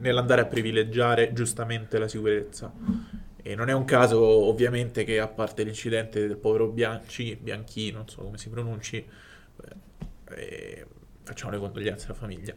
nell'andare 0.01 0.43
a 0.43 0.45
privilegiare 0.45 1.33
giustamente 1.33 1.99
la 1.99 2.09
sicurezza. 2.09 2.71
E 3.43 3.55
non 3.55 3.69
è 3.69 3.73
un 3.73 3.85
caso, 3.85 4.21
ovviamente, 4.21 5.05
che 5.05 5.19
a 5.19 5.29
parte 5.29 5.63
l'incidente 5.63 6.21
del 6.27 6.37
povero 6.37 6.69
Bianchi, 6.69 7.37
Bianchi, 7.37 7.91
non 7.91 8.09
so 8.09 8.23
come 8.23 8.39
si 8.39 8.49
pronunci, 8.49 8.97
eh, 8.97 10.35
eh, 10.35 10.87
facciamo 11.23 11.53
le 11.53 11.59
condoglianze 11.59 12.07
alla 12.07 12.15
famiglia, 12.15 12.55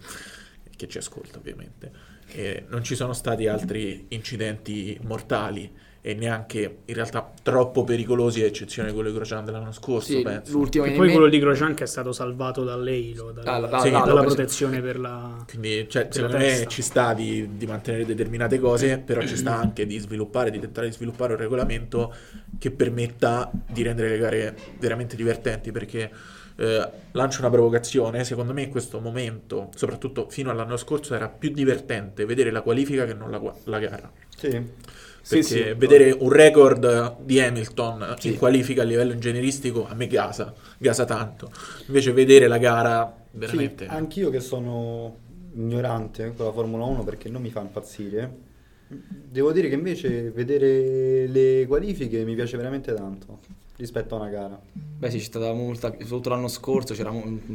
che 0.75 0.87
ci 0.87 0.97
ascolta 0.97 1.37
ovviamente. 1.37 1.91
E 2.27 2.65
non 2.67 2.83
ci 2.83 2.95
sono 2.95 3.13
stati 3.13 3.47
altri 3.47 4.05
incidenti 4.09 4.97
mortali 5.03 5.71
e 6.05 6.13
neanche 6.15 6.79
in 6.83 6.93
realtà 6.95 7.31
troppo 7.41 7.85
pericolosi, 7.85 8.43
a 8.43 8.45
eccezione 8.45 8.89
di 8.89 8.93
quello 8.93 9.07
di 9.09 9.15
Grosjean 9.15 9.45
dell'anno 9.45 9.71
scorso, 9.71 10.11
sì, 10.11 10.21
penso. 10.21 10.51
l'ultimo 10.51 10.83
E 10.83 10.91
poi 10.91 11.05
mi- 11.07 11.13
quello 11.13 11.29
di 11.29 11.39
Grosjean 11.39 11.73
che 11.75 11.85
è 11.85 11.87
stato 11.87 12.11
salvato 12.11 12.65
dall'Eilo, 12.65 13.31
dalla, 13.31 13.53
Ah, 13.53 13.57
la- 13.59 13.79
Sì, 13.79 13.89
la- 13.89 13.99
dalla 13.99 14.13
la- 14.15 14.21
protezione 14.25 14.81
per 14.81 14.99
la... 14.99 15.45
Quindi, 15.47 15.87
cioè, 15.89 16.03
Per 16.07 16.13
secondo 16.15 16.35
la 16.35 16.43
me 16.43 16.49
testa. 16.49 16.67
ci 16.69 16.81
sta 16.81 17.13
di, 17.13 17.55
di 17.55 17.65
mantenere 17.65 18.05
determinate 18.05 18.59
cose, 18.59 18.97
però 18.99 19.21
ci 19.25 19.37
sta 19.37 19.55
anche 19.57 19.85
di 19.85 19.97
sviluppare, 19.97 20.51
di 20.51 20.59
tentare 20.59 20.87
di 20.87 20.93
sviluppare 20.93 21.33
un 21.33 21.39
regolamento 21.39 22.13
che 22.59 22.69
permetta 22.71 23.49
di 23.65 23.81
rendere 23.81 24.09
le 24.09 24.17
gare 24.17 24.55
veramente 24.79 25.15
divertenti. 25.15 25.71
Perché 25.71 26.11
eh, 26.57 26.89
lancio 27.11 27.39
una 27.39 27.49
provocazione: 27.49 28.25
secondo 28.25 28.51
me 28.51 28.63
in 28.63 28.69
questo 28.69 28.99
momento, 28.99 29.69
soprattutto 29.73 30.27
fino 30.29 30.51
all'anno 30.51 30.75
scorso, 30.75 31.15
era 31.15 31.29
più 31.29 31.49
divertente 31.51 32.25
vedere 32.25 32.51
la 32.51 32.61
qualifica 32.61 33.05
che 33.05 33.13
non 33.13 33.31
la, 33.31 33.41
la 33.63 33.79
gara. 33.79 34.11
Sì. 34.35 34.61
Perché 35.27 35.43
Sì, 35.43 35.53
sì. 35.53 35.73
vedere 35.77 36.11
un 36.11 36.29
record 36.29 37.17
di 37.21 37.39
Hamilton 37.39 38.15
Sì. 38.19 38.29
in 38.29 38.37
qualifica 38.37 38.81
a 38.81 38.85
livello 38.85 39.13
ingegneristico 39.13 39.87
a 39.87 39.93
me 39.93 40.07
gasa, 40.07 40.53
gasa 40.77 41.05
tanto. 41.05 41.49
Invece 41.87 42.11
vedere 42.11 42.47
la 42.47 42.57
gara 42.57 43.15
veramente... 43.31 43.85
Sì, 43.85 43.91
anch'io 43.91 44.29
che 44.29 44.41
sono 44.41 45.17
ignorante 45.55 46.33
con 46.35 46.45
la 46.45 46.51
Formula 46.51 46.83
1 46.83 47.03
perché 47.03 47.29
non 47.29 47.41
mi 47.41 47.49
fa 47.51 47.61
impazzire, 47.61 48.37
devo 48.87 49.51
dire 49.53 49.69
che 49.69 49.75
invece 49.75 50.29
vedere 50.31 51.27
le 51.27 51.65
qualifiche 51.67 52.23
mi 52.25 52.35
piace 52.35 52.57
veramente 52.57 52.93
tanto 52.93 53.39
rispetto 53.75 54.15
a 54.15 54.19
una 54.19 54.29
gara. 54.29 54.61
Beh 54.71 55.09
sì, 55.09 55.17
c'è 55.17 55.23
stata 55.23 55.51
molta, 55.51 55.89
soprattutto 55.91 56.29
l'anno 56.29 56.47
scorso 56.47 56.95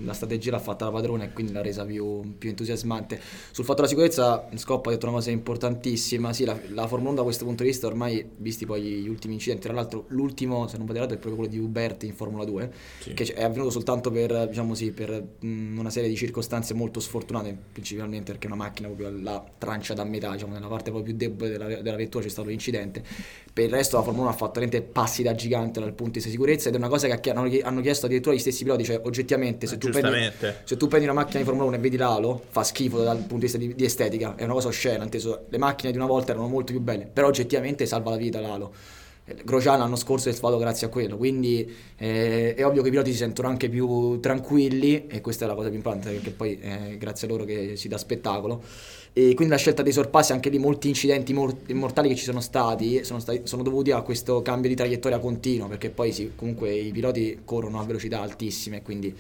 la 0.03 0.13
strategia 0.13 0.51
l'ha 0.51 0.59
fatta 0.59 0.85
la 0.85 0.91
padrona 0.91 1.25
e 1.25 1.33
quindi 1.33 1.53
l'ha 1.53 1.63
resa 1.63 1.85
più, 1.85 2.37
più 2.37 2.51
entusiasmante. 2.51 3.21
Sul 3.53 3.65
fatto 3.65 3.77
della 3.77 3.89
sicurezza, 3.89 4.49
Scoppa 4.55 4.91
ha 4.91 4.93
detto 4.93 5.07
una 5.07 5.15
cosa 5.15 5.31
importantissima, 5.31 6.33
sì, 6.33 6.45
la, 6.45 6.59
la 6.71 6.87
Formula 6.87 7.11
1 7.11 7.19
da 7.19 7.25
questo 7.25 7.45
punto 7.45 7.63
di 7.63 7.71
vista 7.71 7.87
ormai, 7.87 8.29
visti 8.37 8.67
poi 8.67 8.83
gli 8.83 9.09
ultimi 9.09 9.35
incidenti, 9.35 9.63
tra 9.65 9.73
l'altro 9.73 10.05
l'ultimo, 10.09 10.67
se 10.67 10.77
non 10.77 10.87
vado 10.87 10.99
errato, 10.99 11.15
è 11.15 11.19
proprio 11.19 11.37
quello 11.37 11.51
di 11.51 11.59
Uberti 11.59 12.07
in 12.07 12.15
Formula 12.15 12.45
2, 12.45 12.73
Sì. 13.01 13.15
che 13.15 13.25
è 13.33 13.45
avvenuto 13.45 13.71
soltanto 13.71 14.11
per, 14.11 14.49
diciamo 14.49 14.75
sì, 14.75 14.91
per 14.93 15.25
mh, 15.41 15.79
una 15.79 15.91
serie 15.91 16.09
di 16.09 16.17
circostanze 16.17 16.75
molto 16.75 17.01
sfortunate, 17.01 17.57
principalmente 17.73 18.33
perché 18.33 18.47
una 18.49 18.57
macchina 18.57 18.89
proprio 18.89 19.11
la 19.23 19.43
trancia 19.57 19.95
da 19.95 20.05
metà, 20.05 20.33
diciamo 20.33 20.53
nella 20.53 20.67
parte 20.69 20.91
proprio 20.91 21.15
più 21.15 21.17
debole 21.17 21.51
della, 21.51 21.81
della 21.81 21.97
vettura 21.97 22.23
c'è 22.25 22.31
stato 22.31 22.49
l'incidente. 22.49 23.03
Per 23.53 23.65
il 23.65 23.71
resto 23.71 23.97
la 23.97 24.03
Formula 24.03 24.27
1 24.27 24.33
ha 24.33 24.37
fatto 24.37 24.61
veramente 24.61 24.83
passi 24.83 25.23
da 25.23 25.35
gigante 25.35 25.81
dal 25.81 25.93
punto 25.93 26.08
vista 26.15 26.29
di 26.29 26.35
sicurezza 26.35 26.69
ed 26.69 26.75
è 26.75 26.79
una 26.79 26.89
cosa 26.89 27.09
che 27.09 27.31
hanno, 27.31 27.81
chiesto 27.81 28.07
addirittura 28.07 28.35
gli 28.35 28.39
stessi 28.39 28.65
piloti, 28.65 28.85
cioè 28.85 29.01
oggettivamente 29.05 29.67
se 29.67 29.75
Eh, 29.75 29.79
tu, 29.79 29.91
prendi, 29.91 30.33
se 30.65 30.77
tu 30.77 30.87
prendi 30.89 31.07
una 31.07 31.15
macchina 31.15 31.39
di 31.39 31.45
Formula 31.45 31.67
1 31.67 31.77
e 31.77 31.79
vedi 31.79 31.97
l'alo, 31.97 32.43
fa 32.51 32.63
schifo 32.63 33.03
dal 33.03 33.19
punto 33.19 33.35
di 33.35 33.41
vista 33.41 33.59
di, 33.59 33.75
di 33.75 33.85
estetica, 33.85 34.35
è 34.37 34.45
una 34.45 34.55
cosa 34.55 34.69
oscena, 34.69 35.05
inteso, 35.05 35.47
le 35.49 35.59
macchine 35.59 35.91
di 35.91 35.99
una 35.99 36.07
volta 36.07 36.33
erano 36.33 36.49
molto 36.49 36.73
più 36.73 36.81
belle, 36.81 37.09
però 37.13 37.29
oggettivamente 37.29 37.87
salva 37.87 38.11
la 38.11 38.17
vita 38.17 38.41
l'alo. 38.41 38.73
Grosjean 39.45 39.79
l'anno 39.79 39.97
scorso 39.97 40.31
è 40.31 40.33
stato 40.33 40.57
grazie 40.57 40.87
a 40.87 40.91
quello, 40.91 41.19
quindi 41.19 41.71
eh, 41.97 42.55
è 42.55 42.65
ovvio 42.65 42.81
che 42.81 42.89
i 42.89 42.91
piloti 42.91 43.13
si 43.13 43.19
sentono 43.19 43.49
anche 43.49 43.69
più 43.69 44.19
tranquilli 44.21 45.07
e 45.07 45.21
questa 45.21 45.45
è 45.45 45.49
la 45.49 45.55
cosa 45.55 45.69
più 45.69 45.77
importante 45.77 46.11
perché 46.11 46.31
poi 46.31 46.59
è 46.59 46.97
grazie 46.97 47.27
a 47.27 47.31
loro 47.31 47.45
che 47.45 47.77
si 47.77 47.89
dà 47.89 47.99
spettacolo. 47.99 48.63
E 49.19 49.35
quindi 49.35 49.53
la 49.53 49.59
scelta 49.59 49.83
dei 49.83 49.91
sorpassi, 49.91 50.31
anche 50.31 50.49
di 50.49 50.61
molti 50.61 50.87
incidenti 50.87 51.33
mor- 51.33 51.73
mortali 51.73 52.09
che 52.09 52.15
ci 52.15 52.23
sono 52.23 52.41
stati, 52.41 53.03
sono, 53.03 53.19
stati, 53.19 53.41
sono 53.43 53.65
dovuti 53.65 53.91
a 53.91 54.01
questo 54.03 54.43
cambio 54.43 54.69
di 54.69 54.77
traiettoria 54.77 55.19
continuo, 55.19 55.67
perché 55.67 55.91
poi 55.91 56.13
sì, 56.13 56.31
comunque 56.37 56.73
i 56.73 56.93
piloti 56.93 57.41
corrono 57.45 57.81
a 57.81 57.85
velocità 57.85 58.21
altissime, 58.21 58.81
quindi 58.81 59.13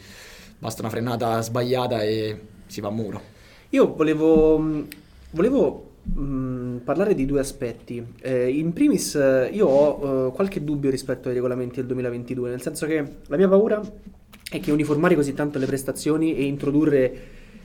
basta 0.56 0.82
una 0.82 0.90
frenata 0.90 1.40
sbagliata 1.40 2.00
e 2.04 2.38
si 2.66 2.80
va 2.80 2.86
a 2.86 2.90
muro. 2.92 3.20
Io 3.70 3.92
volevo, 3.92 4.84
volevo 5.32 5.90
mh, 6.04 6.76
parlare 6.84 7.16
di 7.16 7.26
due 7.26 7.40
aspetti. 7.40 8.00
Eh, 8.20 8.50
in 8.50 8.72
primis, 8.72 9.14
io 9.50 9.66
ho 9.66 10.28
eh, 10.28 10.32
qualche 10.32 10.62
dubbio 10.62 10.90
rispetto 10.90 11.26
ai 11.26 11.34
regolamenti 11.34 11.74
del 11.74 11.86
2022, 11.86 12.50
nel 12.50 12.62
senso 12.62 12.86
che 12.86 13.04
la 13.26 13.36
mia 13.36 13.48
paura 13.48 13.82
è 14.48 14.60
che 14.60 14.70
uniformare 14.70 15.16
così 15.16 15.34
tanto 15.34 15.58
le 15.58 15.66
prestazioni 15.66 16.36
e 16.36 16.44
introdurre 16.44 17.12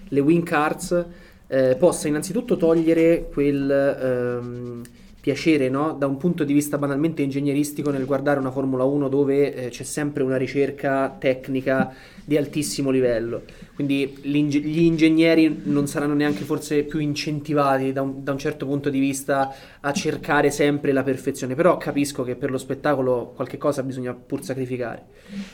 le 0.07 0.19
win 0.19 0.41
cards 0.41 1.05
eh, 1.47 1.75
possa 1.77 2.07
innanzitutto 2.07 2.57
togliere 2.57 3.27
quel 3.31 3.69
ehm, 3.69 4.81
piacere 5.23 5.69
no? 5.69 5.93
da 5.93 6.05
un 6.05 6.17
punto 6.17 6.43
di 6.43 6.51
vista 6.51 6.77
banalmente 6.77 7.21
ingegneristico 7.21 7.91
nel 7.91 8.05
guardare 8.05 8.39
una 8.39 8.51
Formula 8.51 8.83
1 8.83 9.07
dove 9.07 9.53
eh, 9.53 9.69
c'è 9.69 9.83
sempre 9.83 10.21
una 10.21 10.35
ricerca 10.35 11.15
tecnica 11.17 11.93
di 12.25 12.35
altissimo 12.35 12.89
livello. 12.89 13.43
Quindi 13.73 14.17
gli 14.21 14.81
ingegneri 14.81 15.61
non 15.63 15.87
saranno 15.87 16.13
neanche 16.13 16.43
forse 16.43 16.83
più 16.83 16.99
incentivati 16.99 17.93
da 17.93 18.01
un, 18.01 18.21
da 18.21 18.33
un, 18.33 18.37
certo 18.37 18.65
punto 18.65 18.89
di 18.89 18.99
vista 18.99 19.55
a 19.79 19.93
cercare 19.93 20.51
sempre 20.51 20.91
la 20.91 21.03
perfezione. 21.03 21.55
Però 21.55 21.77
capisco 21.77 22.23
che 22.23 22.35
per 22.35 22.51
lo 22.51 22.57
spettacolo 22.57 23.31
qualche 23.33 23.57
cosa 23.57 23.81
bisogna 23.81 24.13
pur 24.13 24.43
sacrificare. 24.43 25.05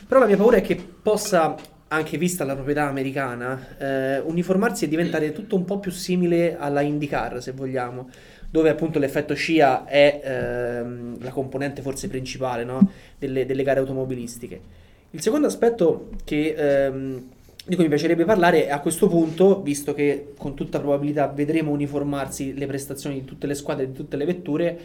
Però 0.08 0.18
la 0.18 0.26
mia 0.26 0.36
paura 0.36 0.56
è 0.56 0.62
che 0.62 0.74
possa 1.00 1.54
anche 1.92 2.18
vista 2.18 2.44
la 2.44 2.54
proprietà 2.54 2.86
americana, 2.86 3.76
eh, 3.78 4.18
uniformarsi 4.20 4.84
e 4.84 4.88
diventare 4.88 5.32
tutto 5.32 5.56
un 5.56 5.64
po' 5.64 5.80
più 5.80 5.90
simile 5.90 6.56
alla 6.56 6.82
IndyCar, 6.82 7.42
se 7.42 7.50
vogliamo, 7.50 8.08
dove 8.48 8.68
appunto 8.68 9.00
l'effetto 9.00 9.34
scia 9.34 9.84
è 9.86 10.20
ehm, 10.22 11.20
la 11.20 11.30
componente 11.30 11.82
forse 11.82 12.06
principale 12.06 12.62
no? 12.62 12.90
delle, 13.18 13.44
delle, 13.44 13.64
gare 13.64 13.80
automobilistiche. 13.80 14.60
Il 15.10 15.20
secondo 15.20 15.48
aspetto 15.48 16.10
che, 16.22 16.54
ehm, 16.56 17.24
di 17.64 17.74
cui 17.74 17.84
mi 17.84 17.90
piacerebbe 17.90 18.24
parlare 18.24 18.66
è 18.66 18.70
a 18.70 18.78
questo 18.78 19.08
punto, 19.08 19.60
visto 19.60 19.92
che 19.92 20.32
con 20.36 20.54
tutta 20.54 20.78
probabilità 20.78 21.26
vedremo 21.26 21.72
uniformarsi 21.72 22.54
le 22.54 22.66
prestazioni 22.66 23.16
di 23.16 23.24
tutte 23.24 23.48
le 23.48 23.54
squadre, 23.54 23.86
di 23.86 23.94
tutte 23.94 24.16
le 24.16 24.24
vetture, 24.24 24.78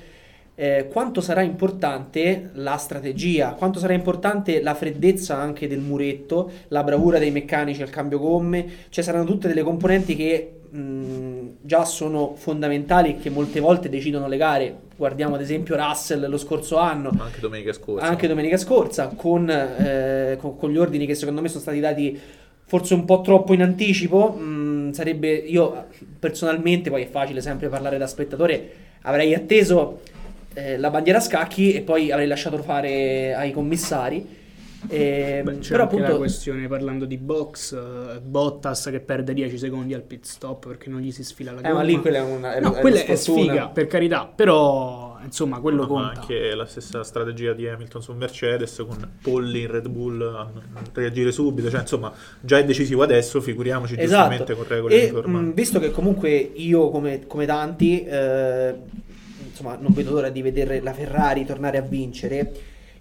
eh, 0.56 0.88
quanto 0.90 1.20
sarà 1.20 1.42
importante 1.42 2.50
la 2.54 2.78
strategia, 2.78 3.52
quanto 3.52 3.80
sarà 3.80 3.94
importante 3.94 4.62
la 4.62 4.74
freddezza 4.74 5.38
anche 5.38 5.68
del 5.68 5.80
muretto, 5.80 6.50
la 6.70 6.84
bravura 6.84 7.20
dei 7.20 7.32
meccanici 7.32 7.82
al 7.82 7.90
cambio 7.90 8.20
gomme, 8.20 8.66
cioè 8.90 9.04
saranno 9.04 9.26
tutte 9.26 9.50
delle 9.50 9.64
componenti 9.64 10.16
che 10.16 10.52
mh, 10.70 11.58
già 11.62 11.84
sono 11.84 12.36
fondamentali 12.36 13.10
e 13.12 13.18
che 13.18 13.30
molte 13.30 13.60
volte 13.60 13.90
decidono 13.90 14.28
le 14.28 14.38
gare. 14.38 14.76
Guardiamo 14.96 15.36
ad 15.36 15.42
esempio 15.42 15.76
Russell 15.76 16.30
lo 16.30 16.38
scorso 16.38 16.78
anno, 16.78 17.12
anche 17.20 17.42
domenica 17.42 17.74
scorsa, 17.74 18.06
anche 18.06 18.28
domenica 18.28 18.56
scorsa 18.56 19.08
con, 19.14 19.50
eh, 19.50 20.38
con, 20.40 20.56
con 20.58 20.72
gli 20.72 20.78
ordini 20.78 21.06
che 21.06 21.16
secondo 21.16 21.42
me 21.42 21.50
sono 21.50 21.60
stati 21.60 21.82
dati 21.82 22.18
forse 22.68 22.94
un 22.94 23.04
po' 23.04 23.20
troppo 23.20 23.54
in 23.54 23.62
anticipo. 23.62 24.30
Mh, 24.32 24.92
sarebbe 24.94 25.34
io 25.34 25.88
personalmente, 26.18 26.90
poi 26.90 27.04
è 27.04 27.10
facile 27.10 27.42
sempre 27.42 27.68
parlare 27.68 27.98
da 27.98 28.08
spettatore, 28.08 28.70
avrei 29.02 29.34
atteso 29.34 30.00
eh, 30.56 30.78
la 30.78 30.90
bandiera 30.90 31.20
a 31.20 31.22
scacchi 31.22 31.74
e 31.74 31.82
poi 31.82 32.12
avrei 32.12 32.28
lasciato 32.28 32.58
fare 32.64 33.36
ai 33.36 33.52
commissari. 33.52 34.44
E, 34.88 35.42
Beh, 35.44 35.60
c'è 35.60 35.72
però 35.72 35.84
appunto 35.86 36.12
la 36.12 36.18
questione 36.18 36.68
parlando 36.68 37.06
di 37.06 37.18
box 37.18 37.72
uh, 37.72 38.22
Bottas 38.22 38.90
che 38.92 39.00
perde 39.00 39.34
10 39.34 39.58
secondi 39.58 39.94
al 39.94 40.04
pit 40.04 40.26
stop 40.26 40.68
perché 40.68 40.90
non 40.90 41.02
gli 41.02 41.12
si 41.12 41.24
sfila 41.24 41.52
la 41.52 41.62
gomma. 41.62 41.74
Eh, 41.74 41.74
ma 41.74 41.82
lì 41.82 42.00
quella 42.00 42.18
è 42.18 42.22
una 42.22 42.54
è, 42.54 42.60
no, 42.60 42.74
è 42.74 42.82
quella 42.82 43.04
è 43.04 43.16
sfiga 43.16 43.68
per 43.68 43.88
carità, 43.88 44.32
però 44.34 45.18
insomma 45.24 45.60
quello 45.60 45.82
no, 45.82 45.88
conta. 45.88 46.20
anche 46.20 46.54
la 46.54 46.66
stessa 46.66 47.04
strategia 47.04 47.54
di 47.54 47.68
Hamilton 47.68 48.02
su 48.02 48.14
Mercedes 48.14 48.84
con 48.88 49.18
Polli 49.22 49.62
in 49.62 49.72
Red 49.72 49.88
Bull 49.88 50.22
a 50.22 50.52
reagire 50.94 51.32
subito, 51.32 51.70
cioè 51.70 51.82
insomma 51.82 52.14
già 52.40 52.60
è 52.60 52.66
decisivo 52.66 53.02
adesso, 53.02 53.42
figuriamoci 53.42 53.96
esatto. 53.98 54.30
giustamente 54.30 54.54
con 54.54 54.66
regole 54.68 55.08
e, 55.08 55.28
mh, 55.28 55.54
visto 55.54 55.80
che 55.80 55.90
comunque 55.90 56.30
io 56.32 56.90
come, 56.90 57.26
come 57.26 57.46
tanti 57.48 58.04
eh, 58.04 58.76
insomma, 59.56 59.78
non 59.80 59.94
vedo 59.94 60.12
l'ora 60.12 60.30
di 60.30 60.42
vedere 60.42 60.82
la 60.82 60.94
Ferrari 60.94 61.46
tornare 61.46 61.78
a 61.78 61.82
vincere. 61.82 62.52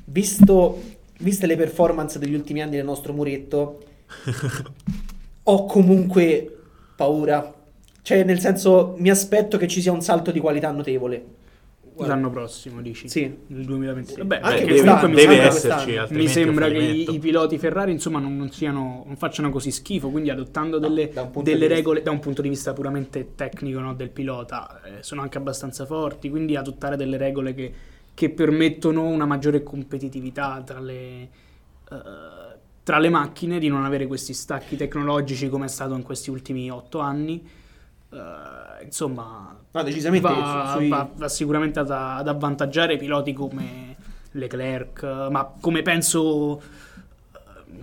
Visto, 0.04 0.80
viste 1.18 1.46
le 1.46 1.56
performance 1.56 2.18
degli 2.18 2.34
ultimi 2.34 2.62
anni 2.62 2.76
del 2.76 2.84
nostro 2.84 3.12
muretto, 3.12 3.82
ho 5.42 5.64
comunque 5.66 6.58
paura. 6.94 7.52
Cioè, 8.00 8.22
nel 8.22 8.38
senso, 8.38 8.94
mi 8.98 9.10
aspetto 9.10 9.56
che 9.56 9.66
ci 9.66 9.80
sia 9.80 9.90
un 9.90 10.02
salto 10.02 10.30
di 10.30 10.38
qualità 10.38 10.70
notevole. 10.70 11.24
L'anno 11.96 12.30
prossimo, 12.30 12.80
dici? 12.80 13.08
Sì. 13.08 13.22
Il 13.22 13.64
2026. 13.64 14.16
Vabbè, 14.16 14.40
anche 14.42 14.64
deve, 14.64 15.14
deve 15.14 15.26
mi 15.26 15.38
esserci, 15.38 16.00
mi 16.10 16.26
sembra 16.26 16.68
che 16.68 16.78
i, 16.78 17.14
i, 17.14 17.18
piloti 17.20 17.56
Ferrari 17.58 17.92
insomma 17.92 18.18
non, 18.18 18.36
non, 18.36 18.50
siano, 18.50 19.04
non, 19.06 19.16
facciano 19.16 19.50
così 19.50 19.70
schifo, 19.70 20.10
quindi 20.10 20.30
adottando 20.30 20.78
delle, 20.78 21.10
no, 21.14 21.30
delle 21.42 21.68
regole 21.68 22.02
da 22.02 22.10
un 22.10 22.18
punto 22.18 22.42
di 22.42 22.48
vista 22.48 22.72
puramente 22.72 23.34
tecnico 23.36 23.78
no, 23.78 23.94
del 23.94 24.10
pilota, 24.10 24.80
eh, 24.82 25.02
sono 25.02 25.22
anche 25.22 25.38
abbastanza 25.38 25.86
forti, 25.86 26.30
quindi 26.30 26.56
adottare 26.56 26.96
delle 26.96 27.16
regole 27.16 27.54
che, 27.54 27.72
che 28.12 28.30
permettono 28.30 29.04
una 29.04 29.26
maggiore 29.26 29.62
competitività 29.62 30.62
tra 30.64 30.80
le... 30.80 31.28
Uh, 31.90 32.52
tra 32.82 32.98
le 32.98 33.08
macchine 33.08 33.58
di 33.58 33.68
non 33.68 33.86
avere 33.86 34.06
questi 34.06 34.34
stacchi 34.34 34.76
tecnologici 34.76 35.48
come 35.48 35.64
è 35.64 35.68
stato 35.68 35.94
in 35.94 36.02
questi 36.02 36.28
ultimi 36.28 36.70
otto 36.70 36.98
anni 36.98 37.42
Uh, 38.14 38.84
insomma, 38.84 39.56
no, 39.72 39.82
decisamente 39.82 40.28
va, 40.28 40.74
sui... 40.76 40.88
va, 40.88 41.08
va 41.12 41.28
sicuramente 41.28 41.80
ad, 41.80 41.90
ad, 41.90 42.28
avvantaggiare 42.28 42.96
piloti 42.96 43.32
come 43.32 43.96
Leclerc, 44.32 45.02
ma 45.30 45.52
come 45.60 45.82
penso 45.82 46.60
eh, 46.60 46.60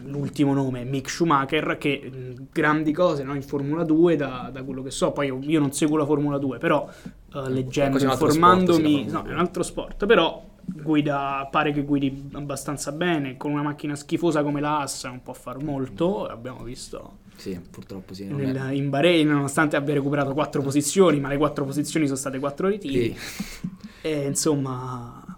l'ultimo 0.04 0.54
nome, 0.54 0.86
Mick 0.86 1.10
Schumacher, 1.10 1.78
che 1.78 2.10
mh, 2.10 2.48
grandi 2.54 2.94
cose 2.94 3.24
no? 3.24 3.36
in 3.36 3.44
Formula 3.44 3.84
2 3.84 4.16
da, 4.16 4.50
da, 4.54 4.64
quello 4.64 4.82
che 4.84 4.92
so, 4.92 5.12
poi 5.12 5.28
io, 5.28 5.40
io, 5.42 5.60
non 5.60 5.74
seguo 5.74 5.98
la 5.98 6.06
Formula 6.06 6.38
2, 6.38 6.58
però 6.60 6.88
uh, 7.34 7.40
leggendo, 7.50 8.02
informandomi, 8.02 9.08
no, 9.10 9.26
è 9.26 9.32
un 9.34 9.40
altro 9.40 9.64
sport, 9.64 10.06
però 10.06 10.46
guida, 10.64 11.46
pare 11.52 11.74
che 11.74 11.84
guidi 11.84 12.30
abbastanza 12.34 12.94
bene, 12.94 13.36
con 13.36 13.52
una 13.52 13.64
macchina 13.64 13.96
schifosa 13.96 14.44
come 14.44 14.62
la 14.62 14.80
Haas 14.80 15.04
non 15.04 15.22
può 15.22 15.34
far 15.34 15.62
molto, 15.62 16.26
abbiamo 16.26 16.64
visto 16.64 17.20
sì, 17.42 17.60
purtroppo 17.72 18.14
sì. 18.14 18.26
Nel, 18.26 18.70
in 18.74 18.92
Bahrain, 18.92 19.28
nonostante 19.28 19.76
abbia 19.76 19.96
recuperato 19.96 20.32
quattro 20.34 20.62
posizioni, 20.62 21.20
ma 21.20 21.28
le 21.28 21.38
quattro 21.38 21.66
posizioni 21.66 22.06
sono 22.06 22.20
state 22.20 22.38
quattro 22.38 22.68
ritiri. 22.68 23.16
Sì. 23.16 23.70
E 24.04 24.26
insomma, 24.26 25.38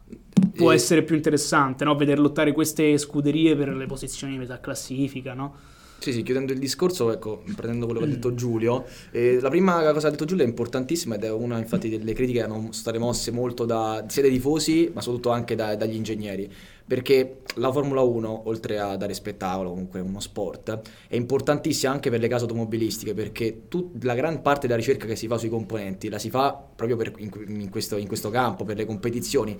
può 0.55 0.71
e... 0.71 0.75
essere 0.75 1.03
più 1.03 1.15
interessante 1.17 1.83
no? 1.83 1.97
vedere 1.97 2.21
lottare 2.21 2.53
queste 2.53 2.97
scuderie 2.97 3.57
per 3.57 3.75
le 3.75 3.85
posizioni 3.87 4.33
di 4.33 4.39
metà 4.39 4.61
classifica, 4.61 5.33
no? 5.33 5.53
Sì, 5.99 6.13
sì, 6.13 6.23
chiudendo 6.23 6.53
il 6.53 6.59
discorso, 6.59 7.11
ecco, 7.11 7.43
prendendo 7.55 7.85
quello 7.85 7.99
che 7.99 8.05
ha 8.05 8.09
detto 8.09 8.33
Giulio, 8.33 8.85
eh, 9.11 9.39
la 9.41 9.49
prima 9.49 9.81
cosa 9.81 9.99
che 9.99 10.07
ha 10.07 10.09
detto 10.11 10.23
Giulio 10.23 10.45
è 10.45 10.47
importantissima 10.47 11.15
ed 11.15 11.23
è 11.23 11.31
una 11.31 11.57
infatti 11.57 11.89
delle 11.89 12.13
critiche 12.13 12.39
che 12.39 12.45
hanno 12.45 12.71
state 12.71 12.97
mosse 12.99 13.31
molto 13.31 13.65
da, 13.65 14.05
sia 14.07 14.21
dai 14.21 14.31
tifosi, 14.31 14.91
ma 14.93 15.01
soprattutto 15.01 15.31
anche 15.31 15.55
da, 15.55 15.75
dagli 15.75 15.95
ingegneri 15.95 16.51
perché 16.85 17.41
la 17.55 17.71
Formula 17.71 18.01
1, 18.01 18.43
oltre 18.45 18.79
a 18.79 18.95
dare 18.97 19.13
spettacolo, 19.13 19.69
comunque 19.69 19.99
uno 19.99 20.19
sport, 20.19 20.81
è 21.07 21.15
importantissima 21.15 21.91
anche 21.91 22.09
per 22.09 22.19
le 22.19 22.27
case 22.27 22.43
automobilistiche, 22.43 23.13
perché 23.13 23.67
tut- 23.67 24.03
la 24.03 24.15
gran 24.15 24.41
parte 24.41 24.67
della 24.67 24.79
ricerca 24.79 25.05
che 25.05 25.15
si 25.15 25.27
fa 25.27 25.37
sui 25.37 25.49
componenti 25.49 26.09
la 26.09 26.19
si 26.19 26.29
fa 26.29 26.53
proprio 26.75 26.97
per, 26.97 27.13
in, 27.17 27.31
in, 27.47 27.69
questo, 27.69 27.97
in 27.97 28.07
questo 28.07 28.29
campo, 28.29 28.65
per 28.65 28.77
le 28.77 28.85
competizioni. 28.85 29.57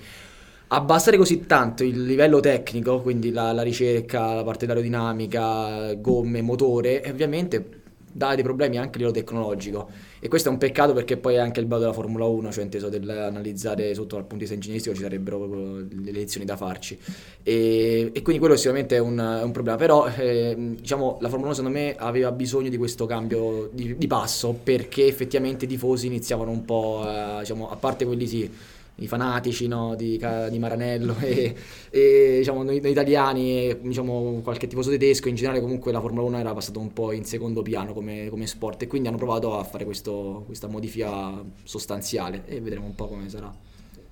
Abbassare 0.68 1.18
così 1.18 1.46
tanto 1.46 1.84
il 1.84 2.03
livello 2.03 2.39
tecnico, 2.39 3.01
quindi 3.01 3.32
la, 3.32 3.51
la 3.51 3.62
ricerca, 3.62 4.34
la 4.34 4.44
parte 4.44 4.65
dell'aerodinamica, 4.65 5.94
gomme, 5.96 6.42
motore, 6.42 7.03
ovviamente 7.06 7.83
dà 8.13 8.36
dei 8.36 8.43
problemi 8.43 8.77
anche 8.77 8.96
a 8.96 8.98
livello 9.00 9.12
tecnologico. 9.12 9.89
E 10.20 10.27
questo 10.29 10.48
è 10.48 10.51
un 10.51 10.58
peccato 10.58 10.93
perché 10.93 11.17
poi 11.17 11.36
è 11.36 11.39
anche 11.39 11.60
il 11.60 11.65
bello 11.65 11.82
della 11.82 11.93
Formula 11.93 12.25
1 12.25 12.51
cioè 12.51 12.63
inteso 12.63 12.88
dell'analizzare 12.88 13.93
sotto 13.93 14.15
dal 14.15 14.25
punto 14.25 14.36
di 14.36 14.39
vista 14.41 14.53
ingegneristico 14.53 14.96
ci 14.96 15.01
sarebbero 15.01 15.46
le 15.48 16.12
lezioni 16.12 16.46
da 16.46 16.55
farci. 16.55 16.98
E, 17.41 18.12
e 18.13 18.22
quindi 18.22 18.39
quello 18.39 18.55
sicuramente 18.55 18.96
è 18.96 19.00
un, 19.00 19.17
è 19.17 19.43
un 19.43 19.51
problema. 19.51 19.77
Però 19.77 20.08
eh, 20.08 20.55
diciamo 20.79 21.17
la 21.20 21.27
Formula 21.27 21.50
1 21.50 21.58
secondo 21.58 21.77
me 21.77 21.96
aveva 21.98 22.32
bisogno 22.32 22.70
di 22.70 22.77
questo 22.77 23.05
cambio 23.05 23.70
di, 23.74 23.98
di 23.98 24.08
passo 24.08 24.58
perché 24.63 25.08
effettivamente 25.08 25.65
i 25.65 25.67
tifosi 25.67 26.05
iniziavano 26.05 26.51
un 26.51 26.63
po' 26.63 27.03
eh, 27.05 27.39
diciamo 27.39 27.70
a 27.70 27.75
parte 27.75 28.05
quelli 28.05 28.27
sì 28.27 28.50
i 28.95 29.07
fanatici 29.07 29.67
no, 29.67 29.95
di, 29.95 30.21
di, 30.50 30.59
Maranello 30.59 31.15
e, 31.21 31.55
e 31.89 32.35
diciamo, 32.39 32.63
noi, 32.63 32.79
noi, 32.79 32.91
italiani 32.91 33.69
e 33.69 33.79
diciamo, 33.81 34.41
qualche 34.43 34.67
tifoso 34.67 34.91
tedesco 34.91 35.29
in 35.29 35.35
generale 35.35 35.62
comunque 35.62 35.91
la 35.91 36.00
Formula 36.00 36.25
1 36.27 36.38
era 36.38 36.53
passata 36.53 36.79
un 36.79 36.93
po' 36.93 37.12
in 37.12 37.25
secondo 37.25 37.62
piano 37.62 37.93
come, 37.93 38.29
come 38.29 38.45
sport 38.45 38.83
e 38.83 38.88
quindi 38.88 39.07
hanno 39.07 39.17
provato 39.17 39.57
a 39.57 39.63
fare 39.63 39.85
questo, 39.85 40.43
questa 40.45 40.67
modifica 40.67 41.43
sostanziale 41.63 42.43
e 42.45 42.62
vedremo 42.62 42.85
un 42.85 42.95
po' 42.95 43.07
come 43.07 43.29
sarà. 43.29 43.51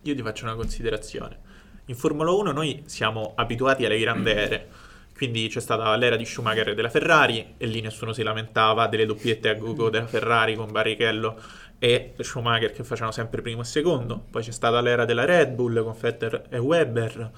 Io 0.03 0.15
ti 0.15 0.21
faccio 0.21 0.45
una 0.45 0.55
considerazione. 0.55 1.37
in 1.85 1.95
Formula 1.95 2.31
1 2.31 2.51
noi 2.51 2.81
siamo 2.85 3.33
abituati 3.35 3.85
alle 3.85 3.99
grandi 3.99 4.29
ere. 4.31 4.67
Quindi 5.21 5.47
c'è 5.49 5.59
stata 5.59 5.95
l'era 5.97 6.15
di 6.15 6.25
Schumacher 6.25 6.69
e 6.69 6.73
della 6.73 6.89
Ferrari 6.89 7.53
e 7.57 7.67
lì 7.67 7.79
nessuno 7.79 8.11
si 8.11 8.23
lamentava 8.23 8.87
delle 8.87 9.05
doppiette 9.05 9.49
a 9.49 9.53
gogo 9.53 9.91
della 9.91 10.07
Ferrari 10.07 10.55
con 10.55 10.71
Barrichello 10.71 11.39
e 11.83 12.13
Schumacher 12.19 12.71
che 12.71 12.83
facevano 12.83 13.11
sempre 13.11 13.41
primo 13.41 13.61
e 13.61 13.63
secondo. 13.63 14.25
Poi 14.29 14.43
c'è 14.43 14.51
stata 14.51 14.79
l'era 14.81 15.03
della 15.03 15.25
Red 15.25 15.55
Bull 15.55 15.83
con 15.83 15.95
Vettel 15.99 16.43
e 16.47 16.59
Webber. 16.59 17.31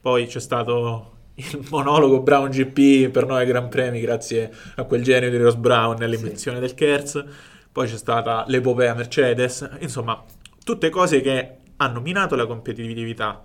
Poi 0.00 0.26
c'è 0.26 0.40
stato 0.40 1.18
il 1.34 1.66
monologo 1.68 2.22
Brown 2.22 2.48
GP 2.48 3.10
per 3.10 3.26
nove 3.26 3.44
Gran 3.44 3.68
Premi 3.68 4.00
grazie 4.00 4.50
a 4.76 4.84
quel 4.84 5.02
genio 5.02 5.28
di 5.28 5.36
Ross 5.36 5.56
Brown 5.56 5.96
nell'invenzione 5.98 6.60
del 6.60 6.72
Kerz. 6.72 7.22
Poi 7.70 7.86
c'è 7.86 7.98
stata 7.98 8.44
l'epopea 8.48 8.94
Mercedes. 8.94 9.68
Insomma, 9.80 10.24
tutte 10.64 10.88
cose 10.88 11.20
che 11.20 11.56
hanno 11.76 12.00
minato 12.00 12.36
la 12.36 12.46
competitività. 12.46 13.44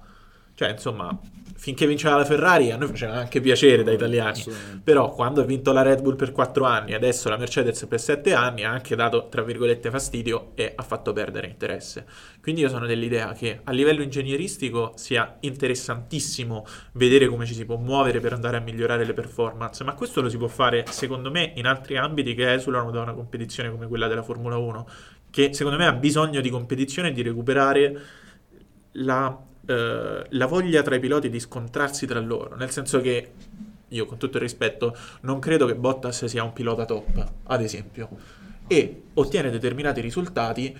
Cioè, 0.56 0.70
insomma, 0.70 1.20
finché 1.58 1.86
vinceva 1.86 2.16
la 2.16 2.26
Ferrari 2.26 2.72
a 2.72 2.78
noi 2.78 2.88
faceva 2.88 3.14
anche 3.16 3.42
piacere 3.42 3.84
da 3.84 3.92
italiani. 3.92 4.42
Però 4.84 5.12
quando 5.12 5.42
ha 5.42 5.44
vinto 5.44 5.74
la 5.74 5.82
Red 5.82 6.02
Bull 6.02 6.16
per 6.16 6.32
4 6.32 6.64
anni, 6.64 6.94
adesso 6.94 7.28
la 7.28 7.38
Mercedes 7.38 7.86
per 7.88 8.00
7 8.00 8.34
anni, 8.34 8.64
ha 8.64 8.72
anche 8.72 8.96
dato, 8.96 9.28
tra 9.30 9.42
virgolette, 9.42 9.90
fastidio 9.90 10.52
e 10.56 10.72
ha 10.74 10.84
fatto 10.84 11.12
perdere 11.12 11.48
interesse. 11.48 12.06
Quindi 12.42 12.62
io 12.62 12.70
sono 12.70 12.86
dell'idea 12.86 13.34
che 13.34 13.60
a 13.64 13.72
livello 13.72 14.02
ingegneristico 14.02 14.94
sia 14.96 15.38
interessantissimo 15.42 16.66
vedere 16.94 17.28
come 17.28 17.46
ci 17.46 17.54
si 17.54 17.66
può 17.66 17.76
muovere 17.76 18.20
per 18.20 18.32
andare 18.32 18.58
a 18.58 18.62
migliorare 18.62 19.04
le 19.04 19.14
performance, 19.14 19.84
ma 19.84 19.94
questo 19.94 20.22
lo 20.22 20.30
si 20.30 20.38
può 20.38 20.48
fare, 20.48 20.86
secondo 20.90 21.32
me, 21.32 21.52
in 21.56 21.66
altri 21.68 21.98
ambiti 21.98 22.34
che 22.34 22.54
esulano 22.54 22.92
da 22.92 23.02
una 23.02 23.14
competizione 23.14 23.70
come 23.72 23.88
quella 23.88 24.08
della 24.08 24.24
Formula 24.24 24.56
1, 24.56 24.88
che 25.32 25.54
secondo 25.54 25.78
me 25.78 25.86
ha 25.86 25.94
bisogno 25.94 26.40
di 26.40 26.50
competizione 26.50 27.10
e 27.10 27.12
di 27.12 27.22
recuperare 27.24 28.02
la, 28.94 29.38
eh, 29.66 30.26
la 30.28 30.46
voglia 30.46 30.82
tra 30.82 30.96
i 30.96 31.00
piloti 31.00 31.30
di 31.30 31.40
scontrarsi 31.40 32.06
tra 32.06 32.20
loro, 32.20 32.56
nel 32.56 32.72
senso 32.72 33.02
che 33.02 33.32
io 33.88 34.06
con 34.06 34.18
tutto 34.18 34.38
il 34.38 34.44
rispetto 34.44 34.96
non 35.22 35.40
credo 35.40 35.66
che 35.66 35.76
Bottas 35.76 36.26
sia 36.26 36.44
un 36.44 36.54
pilota 36.54 36.86
top, 36.86 37.32
ad 37.44 37.62
esempio, 37.62 38.10
e 38.68 39.04
ottiene 39.14 39.50
determinati 39.50 40.02
risultati 40.02 40.76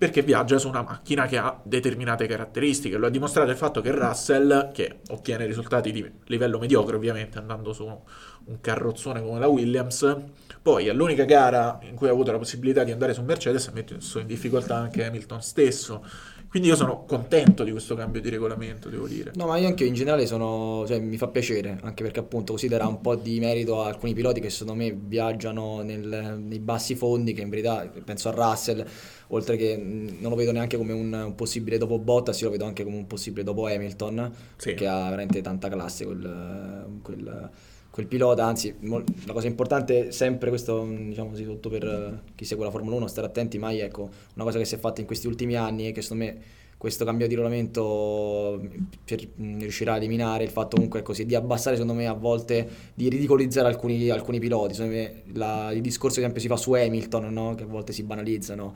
perché 0.00 0.22
viaggia 0.22 0.56
su 0.56 0.66
una 0.66 0.80
macchina 0.80 1.26
che 1.26 1.36
ha 1.36 1.60
determinate 1.62 2.26
caratteristiche. 2.26 2.96
Lo 2.96 3.06
ha 3.06 3.10
dimostrato 3.10 3.50
il 3.50 3.56
fatto 3.58 3.82
che 3.82 3.90
Russell, 3.90 4.72
che 4.72 5.00
ottiene 5.08 5.44
risultati 5.44 5.92
di 5.92 6.10
livello 6.24 6.58
mediocre 6.58 6.96
ovviamente 6.96 7.36
andando 7.36 7.74
su 7.74 7.84
un 7.84 8.60
carrozzone 8.62 9.22
come 9.22 9.38
la 9.38 9.46
Williams, 9.46 10.16
poi 10.62 10.88
all'unica 10.88 11.24
gara 11.24 11.78
in 11.82 11.94
cui 11.94 12.08
ha 12.08 12.12
avuto 12.12 12.32
la 12.32 12.38
possibilità 12.38 12.82
di 12.82 12.92
andare 12.92 13.12
su 13.12 13.22
Mercedes 13.22 13.68
ha 13.68 13.72
messo 13.72 14.18
in 14.18 14.26
difficoltà 14.26 14.76
anche 14.76 15.04
Hamilton 15.04 15.42
stesso. 15.42 16.02
Quindi 16.50 16.68
io 16.68 16.74
sono 16.74 17.04
contento 17.06 17.62
di 17.62 17.70
questo 17.70 17.94
cambio 17.94 18.20
di 18.20 18.28
regolamento, 18.28 18.88
devo 18.88 19.06
dire. 19.06 19.30
No, 19.36 19.46
ma 19.46 19.56
io 19.56 19.68
anche 19.68 19.84
in 19.84 19.94
generale 19.94 20.26
sono, 20.26 20.84
cioè, 20.84 20.98
mi 20.98 21.16
fa 21.16 21.28
piacere, 21.28 21.78
anche 21.82 22.02
perché 22.02 22.18
appunto 22.18 22.54
così 22.54 22.66
darà 22.66 22.88
un 22.88 23.00
po' 23.00 23.14
di 23.14 23.38
merito 23.38 23.80
a 23.80 23.86
alcuni 23.86 24.14
piloti 24.14 24.40
che 24.40 24.50
secondo 24.50 24.82
me 24.82 24.90
viaggiano 24.90 25.82
nel- 25.82 26.40
nei 26.42 26.58
bassi 26.58 26.96
fondi, 26.96 27.34
che 27.34 27.42
in 27.42 27.50
verità 27.50 27.88
penso 28.04 28.30
a 28.30 28.32
Russell, 28.32 28.84
oltre 29.28 29.56
che 29.56 29.76
non 29.76 30.28
lo 30.28 30.34
vedo 30.34 30.50
neanche 30.50 30.76
come 30.76 30.92
un, 30.92 31.12
un 31.12 31.34
possibile 31.36 31.78
dopo 31.78 32.00
Bottas, 32.00 32.40
io 32.40 32.46
lo 32.46 32.52
vedo 32.52 32.64
anche 32.64 32.82
come 32.82 32.96
un 32.96 33.06
possibile 33.06 33.44
dopo 33.44 33.66
Hamilton, 33.66 34.32
Sì. 34.56 34.74
che 34.74 34.88
ha 34.88 35.04
veramente 35.04 35.40
tanta 35.42 35.68
classe 35.68 36.04
quel, 36.04 36.98
quel- 37.00 37.50
quel 37.90 38.06
pilota, 38.06 38.44
anzi 38.44 38.74
la 38.80 39.32
cosa 39.32 39.46
importante 39.46 40.12
sempre 40.12 40.48
questo, 40.48 40.82
mh, 40.84 41.08
diciamo 41.08 41.30
così, 41.30 41.44
sotto 41.44 41.68
per 41.68 41.84
eh, 41.84 42.32
chi 42.34 42.44
segue 42.44 42.64
la 42.64 42.70
Formula 42.70 42.96
1, 42.96 43.06
stare 43.08 43.26
attenti, 43.26 43.58
mai 43.58 43.80
ecco, 43.80 44.08
una 44.34 44.44
cosa 44.44 44.58
che 44.58 44.64
si 44.64 44.74
è 44.76 44.78
fatta 44.78 45.00
in 45.00 45.06
questi 45.06 45.26
ultimi 45.26 45.56
anni 45.56 45.88
e 45.88 45.92
che 45.92 46.02
secondo 46.02 46.24
me 46.24 46.38
questo 46.76 47.04
cambio 47.04 47.26
di 47.26 47.34
regolamento 47.34 48.58
per- 49.04 49.28
mh, 49.34 49.58
riuscirà 49.58 49.92
a 49.94 49.96
eliminare 49.96 50.44
il 50.44 50.50
fatto 50.50 50.76
comunque 50.76 51.02
così 51.02 51.26
di 51.26 51.34
abbassare 51.34 51.76
secondo 51.76 51.92
me 52.00 52.06
a 52.06 52.14
volte 52.14 52.66
di 52.94 53.10
ridicolizzare 53.10 53.68
alcuni, 53.68 54.08
alcuni 54.08 54.38
piloti 54.38 54.72
secondo 54.74 54.96
me 54.96 55.22
la- 55.34 55.72
il 55.72 55.82
discorso 55.82 56.16
che 56.16 56.22
sempre 56.22 56.40
si 56.40 56.48
fa 56.48 56.56
su 56.56 56.72
Hamilton 56.72 57.30
no? 57.32 57.54
che 57.54 57.64
a 57.64 57.66
volte 57.66 57.92
si 57.92 58.02
banalizzano 58.02 58.74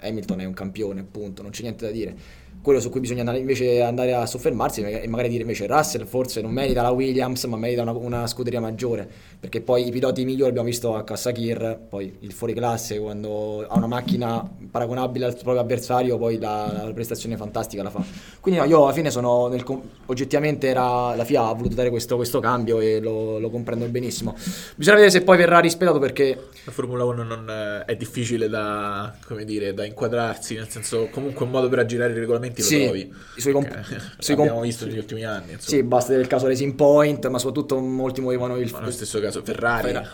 Hamilton 0.00 0.40
è 0.40 0.44
un 0.44 0.52
campione 0.52 1.00
appunto 1.00 1.42
non 1.42 1.50
c'è 1.50 1.62
niente 1.62 1.86
da 1.86 1.90
dire. 1.90 2.14
Quello 2.62 2.78
su 2.80 2.90
cui 2.90 3.00
bisogna 3.00 3.20
andare, 3.20 3.38
invece 3.38 3.80
andare 3.80 4.12
a 4.12 4.26
soffermarsi 4.26 4.82
e 4.82 5.08
magari 5.08 5.30
dire 5.30 5.42
invece 5.42 5.66
Russell 5.66 6.04
forse 6.04 6.42
non 6.42 6.52
merita 6.52 6.82
la 6.82 6.90
Williams 6.90 7.44
ma 7.44 7.56
merita 7.56 7.80
una, 7.80 7.92
una 7.92 8.26
scuderia 8.26 8.60
maggiore 8.60 9.08
perché 9.40 9.62
poi 9.62 9.86
i 9.86 9.90
piloti 9.90 10.26
migliori 10.26 10.50
abbiamo 10.50 10.68
visto 10.68 10.94
a 10.94 11.02
Kassakir 11.02 11.86
poi 11.88 12.14
il 12.20 12.32
fuoriclasse 12.32 12.98
quando 12.98 13.66
ha 13.66 13.76
una 13.78 13.86
macchina 13.86 14.46
paragonabile 14.70 15.24
al 15.24 15.32
proprio 15.34 15.60
avversario 15.60 16.18
poi 16.18 16.38
la, 16.38 16.82
la 16.84 16.92
prestazione 16.92 17.38
fantastica 17.38 17.82
la 17.82 17.90
fa. 17.90 18.04
Quindi 18.40 18.60
no, 18.60 18.66
io 18.66 18.82
alla 18.82 18.92
fine 18.92 19.10
sono 19.10 19.48
nel 19.48 19.64
oggettivamente 20.06 20.68
era, 20.68 21.14
la 21.14 21.24
FIA 21.24 21.46
ha 21.46 21.52
voluto 21.52 21.74
dare 21.74 21.90
questo, 21.90 22.16
questo 22.16 22.40
cambio 22.40 22.80
e 22.80 23.00
lo, 23.00 23.38
lo 23.38 23.50
comprendo 23.50 23.86
benissimo. 23.86 24.34
Bisogna 24.76 24.96
vedere 24.96 25.12
se 25.12 25.22
poi 25.22 25.36
verrà 25.36 25.60
rispettato 25.60 25.98
perché 25.98 26.48
La 26.64 26.72
Formula 26.72 27.04
1 27.04 27.22
non 27.22 27.48
eh, 27.48 27.84
è 27.84 27.96
difficile 27.96 28.48
da, 28.48 29.14
come 29.26 29.44
dire, 29.44 29.69
da 29.74 29.84
inquadrarsi, 29.84 30.54
nel 30.54 30.68
senso 30.68 31.08
comunque 31.10 31.44
un 31.44 31.50
modo 31.50 31.68
per 31.68 31.78
aggirare 31.80 32.12
i 32.12 32.18
regolamenti 32.18 32.60
lo 32.62 32.66
Sì, 32.66 32.82
trovi. 32.84 33.14
i 33.36 33.40
suoi 33.40 33.52
comp- 33.52 33.68
Perché 33.68 33.98
sui 34.18 34.34
l'abbiamo 34.34 34.58
comp- 34.58 34.64
visto 34.64 34.86
negli 34.86 34.98
ultimi 34.98 35.24
anni. 35.24 35.46
sì 35.48 35.52
Insomma. 35.52 35.82
basta 35.84 36.06
vedere 36.08 36.22
il 36.22 36.28
caso 36.28 36.46
Racing 36.46 36.74
Point 36.74 37.26
ma 37.28 37.38
soprattutto 37.38 37.78
molti 37.78 38.20
muovevano 38.20 38.56
il 38.56 38.70
Ma 38.72 38.78
nello 38.80 38.90
stesso 38.90 39.20
caso 39.20 39.42
Ferrari. 39.42 39.86
Ferrari. 39.88 40.08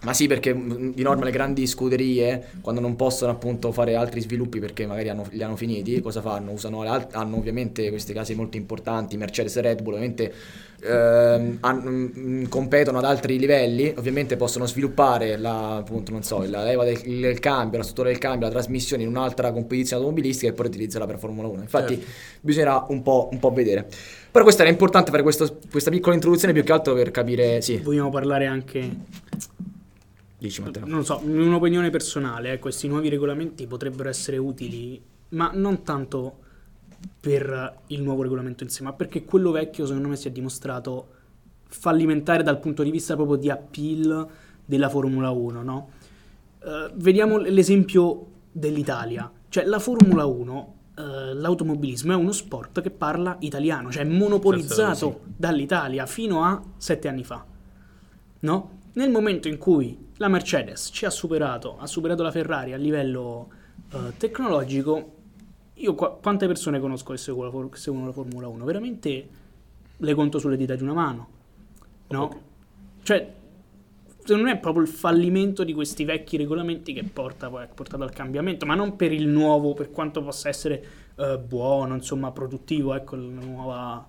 Ma 0.00 0.12
sì, 0.12 0.26
perché 0.28 0.54
mh, 0.54 0.94
di 0.94 1.02
norma 1.02 1.24
le 1.24 1.30
grandi 1.32 1.66
scuderie, 1.66 2.50
quando 2.60 2.80
non 2.80 2.94
possono 2.94 3.32
appunto 3.32 3.72
fare 3.72 3.96
altri 3.96 4.20
sviluppi 4.20 4.60
perché 4.60 4.86
magari 4.86 5.08
hanno- 5.08 5.26
li 5.30 5.42
hanno 5.42 5.56
finiti, 5.56 6.00
cosa 6.00 6.20
fanno? 6.20 6.52
Usano 6.52 6.82
hanno 6.82 7.36
ovviamente 7.36 7.88
queste 7.90 8.12
case 8.12 8.34
molto 8.34 8.56
importanti, 8.56 9.16
Mercedes 9.16 9.56
e 9.56 9.60
Red 9.60 9.82
Bull, 9.82 9.94
ovviamente 9.94 10.32
ehm, 10.80 11.58
hanno- 11.60 11.90
mh, 11.90 12.48
competono 12.48 12.98
ad 12.98 13.04
altri 13.04 13.36
livelli, 13.40 13.92
ovviamente 13.96 14.36
possono 14.36 14.64
sviluppare 14.66 15.36
la, 15.36 15.76
appunto, 15.78 16.12
non 16.12 16.22
so, 16.22 16.44
la 16.48 16.62
leva 16.62 16.84
del, 16.84 17.00
del 17.02 17.40
cambio, 17.40 17.78
la 17.78 17.82
struttura 17.82 18.08
del 18.10 18.18
cambio, 18.18 18.46
la 18.46 18.52
trasmissione 18.52 19.02
in 19.02 19.08
un'altra 19.08 19.50
competizione 19.50 20.00
automobilistica 20.02 20.52
e 20.52 20.54
poi 20.54 20.66
utilizzarla 20.66 21.06
per 21.08 21.18
Formula 21.18 21.48
1. 21.48 21.62
Infatti 21.62 21.94
Certo. 21.96 22.10
bisognerà 22.40 22.86
un 22.90 23.02
po', 23.02 23.28
un 23.32 23.40
po' 23.40 23.50
vedere. 23.50 23.86
Però 24.30 24.44
questo 24.44 24.62
era 24.62 24.70
importante 24.70 25.10
fare 25.10 25.22
questo- 25.24 25.58
questa 25.68 25.90
piccola 25.90 26.14
introduzione 26.14 26.54
più 26.54 26.62
che 26.62 26.70
altro 26.72 26.94
per 26.94 27.10
capire, 27.10 27.60
sì, 27.60 27.78
Vogliamo 27.78 28.10
parlare 28.10 28.46
anche, 28.46 28.88
dici 30.38 30.62
Matteo. 30.62 30.86
non 30.86 31.04
so, 31.04 31.20
in 31.24 31.40
un'opinione 31.40 31.90
personale, 31.90 32.52
eh, 32.52 32.58
questi 32.58 32.88
nuovi 32.88 33.08
regolamenti 33.08 33.66
potrebbero 33.66 34.08
essere 34.08 34.36
utili, 34.36 35.00
ma 35.30 35.50
non 35.52 35.82
tanto 35.82 36.38
per 37.20 37.80
il 37.88 38.02
nuovo 38.02 38.22
regolamento 38.22 38.64
in 38.64 38.70
sé, 38.70 38.82
ma 38.82 38.92
perché 38.92 39.24
quello 39.24 39.50
vecchio 39.50 39.86
secondo 39.86 40.08
me 40.08 40.16
si 40.16 40.28
è 40.28 40.30
dimostrato 40.30 41.16
fallimentare 41.66 42.42
dal 42.42 42.58
punto 42.58 42.82
di 42.82 42.90
vista 42.90 43.14
proprio 43.14 43.36
di 43.36 43.50
appeal 43.50 44.26
della 44.64 44.88
Formula 44.88 45.30
1, 45.30 45.62
no? 45.62 45.90
Eh, 46.64 46.90
vediamo 46.94 47.38
l'esempio 47.38 48.26
dell'Italia, 48.50 49.30
cioè 49.48 49.64
la 49.64 49.78
Formula 49.78 50.24
1, 50.24 50.74
eh, 50.96 51.34
l'automobilismo 51.34 52.12
è 52.12 52.16
uno 52.16 52.32
sport 52.32 52.80
che 52.80 52.90
parla 52.90 53.36
italiano, 53.40 53.90
cioè 53.90 54.02
è 54.02 54.06
monopolizzato 54.06 54.94
Senza 54.94 55.18
dall'Italia 55.36 56.06
fino 56.06 56.42
a 56.42 56.60
sette 56.76 57.08
anni 57.08 57.24
fa, 57.24 57.44
no? 58.40 58.77
Nel 58.98 59.10
momento 59.10 59.46
in 59.46 59.58
cui 59.58 59.96
la 60.16 60.26
Mercedes 60.26 60.90
ci 60.92 61.04
ha 61.04 61.10
superato, 61.10 61.78
ha 61.78 61.86
superato 61.86 62.24
la 62.24 62.32
Ferrari 62.32 62.72
a 62.72 62.76
livello 62.76 63.48
eh, 63.92 64.16
tecnologico, 64.16 65.12
io 65.74 65.94
qua- 65.94 66.18
quante 66.20 66.48
persone 66.48 66.80
conosco 66.80 67.12
che 67.12 67.18
seguono 67.18 67.68
che 67.68 67.78
seguono 67.78 68.06
la 68.06 68.12
Formula 68.12 68.48
1? 68.48 68.64
Veramente 68.64 69.28
le 69.96 70.14
conto 70.14 70.40
sulle 70.40 70.56
dita 70.56 70.74
di 70.74 70.82
una 70.82 70.94
mano, 70.94 71.28
no? 72.08 72.40
Cioè, 73.04 73.34
secondo 74.18 74.42
me 74.42 74.54
è 74.54 74.58
proprio 74.58 74.82
il 74.82 74.88
fallimento 74.88 75.62
di 75.62 75.74
questi 75.74 76.04
vecchi 76.04 76.36
regolamenti 76.36 76.92
che 76.92 77.04
porta 77.04 77.48
poi, 77.48 77.68
portato 77.72 78.02
al 78.02 78.10
cambiamento, 78.10 78.66
ma 78.66 78.74
non 78.74 78.96
per 78.96 79.12
il 79.12 79.28
nuovo, 79.28 79.74
per 79.74 79.92
quanto 79.92 80.24
possa 80.24 80.48
essere 80.48 80.84
eh, 81.14 81.38
buono, 81.38 81.94
insomma, 81.94 82.32
produttivo, 82.32 82.94
ecco, 82.94 83.14
la 83.14 83.22
nuova 83.22 84.08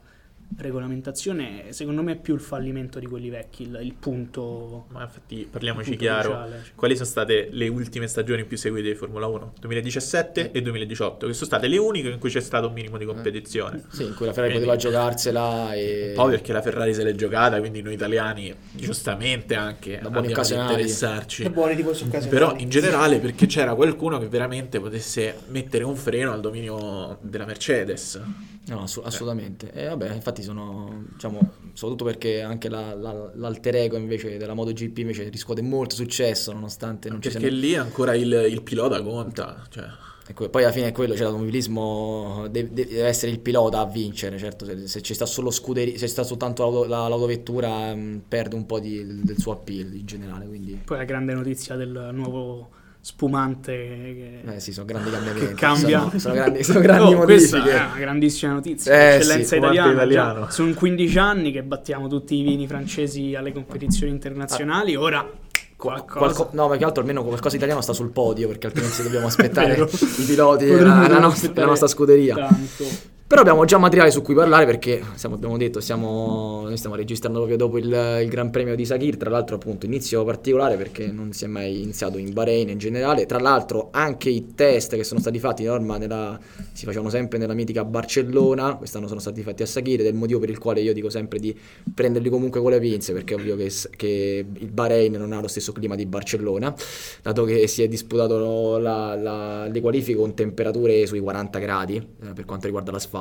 regolamentazione, 0.57 1.65
secondo 1.69 2.01
me 2.01 2.13
è 2.13 2.15
più 2.17 2.33
il 2.33 2.41
fallimento 2.41 2.99
di 2.99 3.05
quelli 3.05 3.29
vecchi, 3.29 3.63
il, 3.63 3.79
il 3.81 3.93
punto... 3.93 4.85
Ma 4.89 5.03
infatti 5.03 5.47
parliamoci 5.49 5.95
chiaro, 5.95 6.29
cruciale, 6.29 6.62
cioè. 6.63 6.75
quali 6.75 6.95
sono 6.95 7.07
state 7.07 7.49
le 7.51 7.67
ultime 7.67 8.07
stagioni 8.07 8.45
più 8.45 8.57
seguite 8.57 8.89
di 8.89 8.95
Formula 8.95 9.27
1? 9.27 9.53
2017 9.59 10.51
e 10.51 10.62
2018, 10.62 11.27
che 11.27 11.33
sono 11.33 11.45
state 11.45 11.67
le 11.67 11.77
uniche 11.77 12.09
in 12.09 12.19
cui 12.19 12.29
c'è 12.29 12.39
stato 12.41 12.67
un 12.67 12.73
minimo 12.73 12.97
di 12.97 13.05
competizione. 13.05 13.83
Sì, 13.89 14.05
in 14.05 14.15
cui 14.15 14.25
la 14.25 14.33
Ferrari 14.33 14.53
Quindi- 14.53 14.69
poteva 14.69 14.75
giocarsela 14.75 15.73
e... 15.73 16.13
Poi 16.15 16.31
perché 16.31 16.51
la 16.51 16.62
Ferrari 16.62 16.93
se 16.93 17.03
l'è 17.03 17.13
giocata, 17.13 17.59
quindi 17.59 17.81
noi 17.81 17.93
italiani 17.93 18.53
giustamente 18.73 19.55
anche 19.55 19.99
Da 20.01 20.09
buoni 20.09 20.27
occasionali. 20.31 20.71
interessarci. 20.71 21.43
Che 21.43 21.49
buoni 21.51 21.75
di 21.75 21.83
queste 21.83 22.05
occasioni. 22.05 22.33
Però 22.33 22.55
in 22.57 22.69
generale 22.69 23.19
perché 23.19 23.45
c'era 23.45 23.75
qualcuno 23.75 24.17
che 24.19 24.27
veramente 24.27 24.79
potesse 24.79 25.41
mettere 25.47 25.83
un 25.83 25.95
freno 25.95 26.33
al 26.33 26.41
dominio 26.41 27.17
della 27.21 27.45
Mercedes. 27.45 28.19
No, 28.67 28.83
assolutamente. 28.83 29.71
E 29.73 29.88
vabbè, 29.88 30.13
infatti 30.13 30.38
sono, 30.41 31.06
diciamo, 31.13 31.39
soprattutto 31.73 32.06
perché 32.06 32.41
anche 32.41 32.69
la- 32.69 32.93
la- 32.93 33.32
l'alter 33.36 33.75
ego 33.75 33.97
invece 33.97 34.38
della 34.38 34.54
MotoGP 34.54 34.97
invece 34.99 35.30
riscuote 35.30 35.62
molto 35.62 35.95
successo 35.95 36.52
nonostante 36.52 37.10
non 37.10 37.21
ci 37.21 37.30
Perché 37.30 37.47
siano... 37.47 37.62
lì 37.62 37.75
ancora 37.75 38.15
il, 38.15 38.47
il 38.49 38.62
pilota 38.62 39.02
conta. 39.02 39.65
Cioè, 39.69 39.86
Ecco, 40.30 40.47
poi 40.47 40.62
alla 40.62 40.71
fine 40.71 40.89
è 40.89 40.91
quello, 40.91 41.13
cioè 41.15 41.23
l'automobilismo 41.23 42.47
deve, 42.52 42.69
deve 42.71 43.06
essere 43.08 43.32
il 43.32 43.39
pilota 43.39 43.80
a 43.80 43.88
vincere, 43.88 44.38
certo, 44.38 44.63
se, 44.63 44.88
se 44.88 45.02
ci 45.02 45.15
sta 45.15 45.25
solo 45.25 45.49
scuderi, 45.49 45.97
se 45.97 46.06
sta 46.06 46.21
soltanto 46.21 46.62
l'auto- 46.62 46.86
la- 46.86 47.08
l'autovettura 47.08 47.95
mh, 47.95 48.21
perde 48.28 48.54
un 48.56 48.67
po' 48.67 48.80
di- 48.80 49.23
del 49.23 49.39
suo 49.39 49.54
appeal 49.54 49.91
in 49.95 50.06
generale, 50.06 50.45
quindi 50.45 50.80
Poi 50.86 50.97
la 50.97 51.04
grande 51.06 51.34
notizia 51.34 51.75
del 51.75 52.10
nuovo 52.13 52.69
spumante 53.01 53.71
che, 53.73 54.41
eh 54.55 54.59
sì, 54.59 54.73
sono 54.73 54.85
grandi 54.85 55.09
cambiamenti. 55.09 55.47
che 55.47 55.53
cambia. 55.53 55.99
Sono, 55.99 56.19
sono 56.19 56.33
grandi, 56.33 56.63
sono 56.63 56.79
grandi 56.79 57.13
Oh, 57.13 57.23
questa 57.23 57.57
è 57.63 57.85
una 57.85 57.95
grandissima 57.97 58.53
notizia. 58.53 58.93
Eh, 58.93 59.15
Eccellenza 59.15 59.47
sì, 59.47 59.57
italiana. 59.57 59.91
italiano. 59.91 60.39
già 60.45 60.49
sono 60.51 60.73
15 60.73 61.17
anni 61.19 61.51
che 61.51 61.63
battiamo 61.63 62.07
tutti 62.07 62.35
i 62.35 62.43
vini 62.43 62.67
francesi 62.67 63.35
alle 63.35 63.51
competizioni 63.51 64.12
internazionali. 64.12 64.95
Ora 64.95 65.27
qualcosa. 65.75 66.19
Qualco- 66.19 66.49
no, 66.51 66.67
ma 66.67 66.75
che 66.77 66.83
altro 66.83 67.01
almeno 67.01 67.23
qualcosa 67.23 67.55
italiano 67.55 67.81
sta 67.81 67.93
sul 67.93 68.09
podio 68.09 68.47
perché 68.47 68.67
altrimenti 68.67 69.01
dobbiamo 69.01 69.27
aspettare 69.27 69.73
i 69.75 70.23
piloti 70.25 70.65
della, 70.65 71.19
nostra 71.19 71.88
scuderia. 71.88 72.35
tanto. 72.35 73.17
Però 73.29 73.41
abbiamo 73.41 73.63
già 73.63 73.77
materiale 73.77 74.09
su 74.09 74.23
cui 74.23 74.33
parlare 74.33 74.65
perché, 74.65 75.03
stiamo- 75.13 75.35
abbiamo 75.35 75.55
detto, 75.55 75.79
stiamo, 75.81 76.61
noi 76.63 76.77
stiamo 76.77 76.95
registrando 76.95 77.37
proprio 77.37 77.57
dopo 77.57 77.77
il, 77.77 77.85
il 78.23 78.27
Gran 78.27 78.49
Premio 78.49 78.73
di 78.73 78.85
Sakir, 78.85 79.17
tra 79.17 79.29
l'altro 79.29 79.57
appunto 79.57 79.85
inizio 79.85 80.23
particolare 80.25 80.77
perché 80.77 81.11
non 81.11 81.31
si 81.31 81.43
è 81.43 81.47
mai 81.47 81.83
iniziato 81.83 82.17
in 82.17 82.33
Bahrain 82.33 82.69
in 82.69 82.79
generale, 82.79 83.27
tra 83.27 83.37
l'altro 83.37 83.89
anche 83.91 84.29
i 84.29 84.55
test 84.55 84.95
che 84.95 85.03
sono 85.03 85.19
stati 85.19 85.37
fatti 85.37 85.63
norma 85.63 85.99
nella- 85.99 86.39
si 86.73 86.85
facevano 86.85 87.11
sempre 87.11 87.37
nella 87.37 87.53
mitica 87.53 87.85
Barcellona, 87.85 88.77
quest'anno 88.77 89.05
sono 89.07 89.19
stati 89.19 89.43
fatti 89.43 89.61
a 89.61 89.67
Sakir 89.67 89.99
ed 89.99 90.07
è 90.07 90.09
il 90.09 90.15
motivo 90.15 90.39
per 90.39 90.49
il 90.49 90.57
quale 90.57 90.81
io 90.81 90.91
dico 90.91 91.11
sempre 91.11 91.37
di 91.37 91.55
prenderli 91.93 92.29
comunque 92.29 92.61
con 92.61 92.71
le 92.71 92.79
pinze 92.79 93.13
perché 93.13 93.35
è 93.35 93.37
ovvio 93.37 93.55
che, 93.55 93.71
che 93.95 94.43
il 94.51 94.71
Bahrain 94.71 95.11
non 95.13 95.33
ha 95.33 95.39
lo 95.39 95.47
stesso 95.47 95.71
clima 95.71 95.93
di 95.93 96.07
Barcellona, 96.07 96.73
dato 97.21 97.43
che 97.43 97.67
si 97.67 97.83
è 97.83 97.87
disputato 97.87 98.79
la- 98.79 99.13
la- 99.13 99.67
le 99.67 99.81
qualifiche 99.81 100.17
con 100.17 100.33
temperature 100.33 101.05
sui 101.05 101.19
40 101.19 101.59
gradi 101.59 101.95
eh, 101.97 102.33
per 102.33 102.45
quanto 102.45 102.65
riguarda 102.65 102.89
l'asfalto 102.89 103.17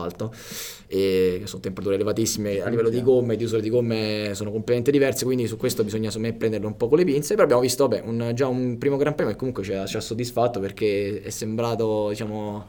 e 0.87 1.43
sono 1.45 1.61
temperature 1.61 1.95
elevatissime 1.97 2.61
a 2.61 2.69
livello 2.69 2.89
di 2.89 3.03
gomme, 3.03 3.37
di 3.37 3.45
uso 3.45 3.59
di 3.61 3.69
gomme 3.71 4.31
sono 4.35 4.51
completamente 4.51 4.91
diverse, 4.91 5.25
quindi 5.25 5.47
su 5.47 5.57
questo 5.57 5.85
bisogna 5.85 6.09
secondo 6.11 6.29
me 6.29 6.35
prenderlo 6.35 6.67
un 6.67 6.77
po' 6.77 6.89
con 6.89 6.99
le 6.99 7.05
pinze, 7.05 7.33
però 7.35 7.45
abbiamo 7.45 7.63
visto 7.63 7.87
vabbè, 7.87 8.03
un- 8.07 8.33
già 8.35 8.47
un 8.47 8.79
primo 8.79 8.97
Gran 8.97 9.15
Premio 9.15 9.33
che 9.33 9.39
comunque 9.39 9.63
ci 9.63 9.73
ha, 9.73 9.85
ci 9.87 9.97
ha 9.97 10.01
soddisfatto 10.01 10.61
perché 10.61 11.23
è 11.23 11.31
sembrato 11.31 12.09
diciamo 12.11 12.67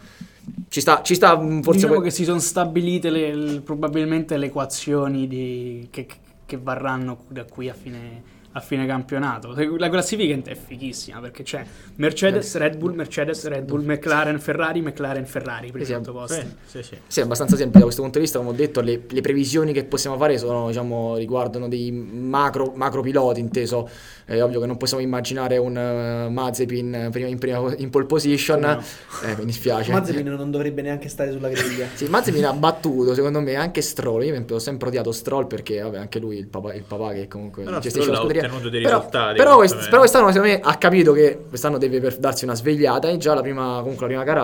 ci 0.67 0.81
sta, 0.81 1.01
ci 1.03 1.13
sta 1.15 1.37
mm, 1.39 1.61
forse 1.61 1.79
diciamo 1.81 1.95
que- 1.99 2.05
che 2.05 2.11
si 2.11 2.23
sono 2.23 2.39
stabilite 2.39 3.09
le- 3.09 3.61
probabilmente 3.63 4.35
le 4.37 4.47
equazioni 4.47 5.27
di- 5.27 5.87
che, 5.91 6.07
che 6.45 6.57
varranno 6.61 7.23
da 7.27 7.45
qui 7.45 7.69
a 7.69 7.73
fine, 7.73 8.21
a 8.51 8.59
fine 8.61 8.85
campionato. 8.87 9.53
La 9.77 9.89
classifica 9.89 10.35
è 10.49 10.55
fighissima 10.55 11.19
perché 11.19 11.43
c'è 11.43 11.63
Mercedes, 11.95 12.55
Red 12.57 12.77
Bull, 12.77 12.93
Mercedes, 12.93 13.47
Red 13.47 13.65
Bull, 13.65 13.83
McLaren, 13.83 14.39
Ferrari, 14.39 14.81
McLaren, 14.81 15.25
Ferrari, 15.25 15.71
Sì, 15.83 15.93
otto 15.93 16.11
posti. 16.13 16.35
Sì, 16.65 16.77
sì, 16.77 16.83
sì. 16.83 16.97
Sì, 17.07 17.19
è 17.19 17.23
abbastanza 17.23 17.55
semplice 17.55 17.79
da 17.79 17.83
questo 17.85 18.01
punto 18.01 18.17
di 18.17 18.23
vista, 18.23 18.39
come 18.39 18.51
ho 18.51 18.53
detto, 18.53 18.81
le, 18.81 19.01
le 19.07 19.21
previsioni 19.21 19.71
che 19.71 19.83
possiamo 19.85 20.17
fare 20.17 20.37
sono, 20.37 20.67
diciamo, 20.67 21.15
riguardano 21.15 21.67
dei 21.67 21.91
macro, 21.91 22.71
macro 22.75 23.01
piloti, 23.01 23.39
inteso, 23.39 23.87
è 24.25 24.41
ovvio 24.41 24.59
che 24.59 24.65
non 24.65 24.77
possiamo 24.77 25.03
immaginare 25.03 25.57
un 25.57 25.75
uh, 25.75 26.31
Mazepin 26.31 27.09
prima, 27.11 27.27
in, 27.27 27.37
prima, 27.37 27.73
in 27.77 27.89
pole 27.89 28.05
position, 28.05 28.59
No. 28.59 28.81
eh, 29.23 29.35
mi 29.37 29.45
dispiace. 29.45 29.91
Mazepin 29.91 30.27
non 30.27 30.51
dovrebbe 30.51 30.81
neanche 30.81 31.07
stare 31.09 31.31
sulla 31.31 31.49
griglia. 31.49 31.87
Sì, 31.93 32.05
Mazepin 32.05 32.45
ha 32.45 32.53
battuto, 32.53 33.13
secondo 33.13 33.41
me, 33.41 33.55
anche 33.55 33.81
Stroll. 33.81 34.23
Io 34.23 34.43
ho 34.49 34.59
sempre 34.59 34.87
odiato 34.89 35.11
Stroll 35.11 35.47
perché, 35.47 35.81
vabbè, 35.81 35.97
anche 35.97 36.19
lui, 36.19 36.37
il 36.37 36.47
papà, 36.47 36.73
il 36.73 36.83
papà 36.83 37.13
che 37.13 37.27
comunque 37.27 37.63
gestisce 37.63 38.01
Stroll 38.01 38.11
la 38.11 38.19
ha 38.39 38.47
scuderia. 38.47 38.57
ottenuto 38.57 38.69
dei 38.69 38.81
Però, 38.81 38.95
risultati, 38.97 39.37
però, 39.37 39.55
quest- 39.57 39.85
però 39.89 39.97
quest'anno, 39.99 40.31
secondo 40.31 40.53
me, 40.53 40.59
ha 40.63 40.75
capito 40.77 41.11
che 41.13 41.39
quest'anno 41.47 41.77
deve 41.77 42.15
darsi 42.19 42.43
una 42.45 42.55
svegliata 42.55 43.07
e 43.09 43.17
già 43.17 43.33
la 43.33 43.41
prima, 43.41 43.79
comunque, 43.81 44.07
la 44.07 44.21
prima 44.21 44.23
gara 44.23 44.43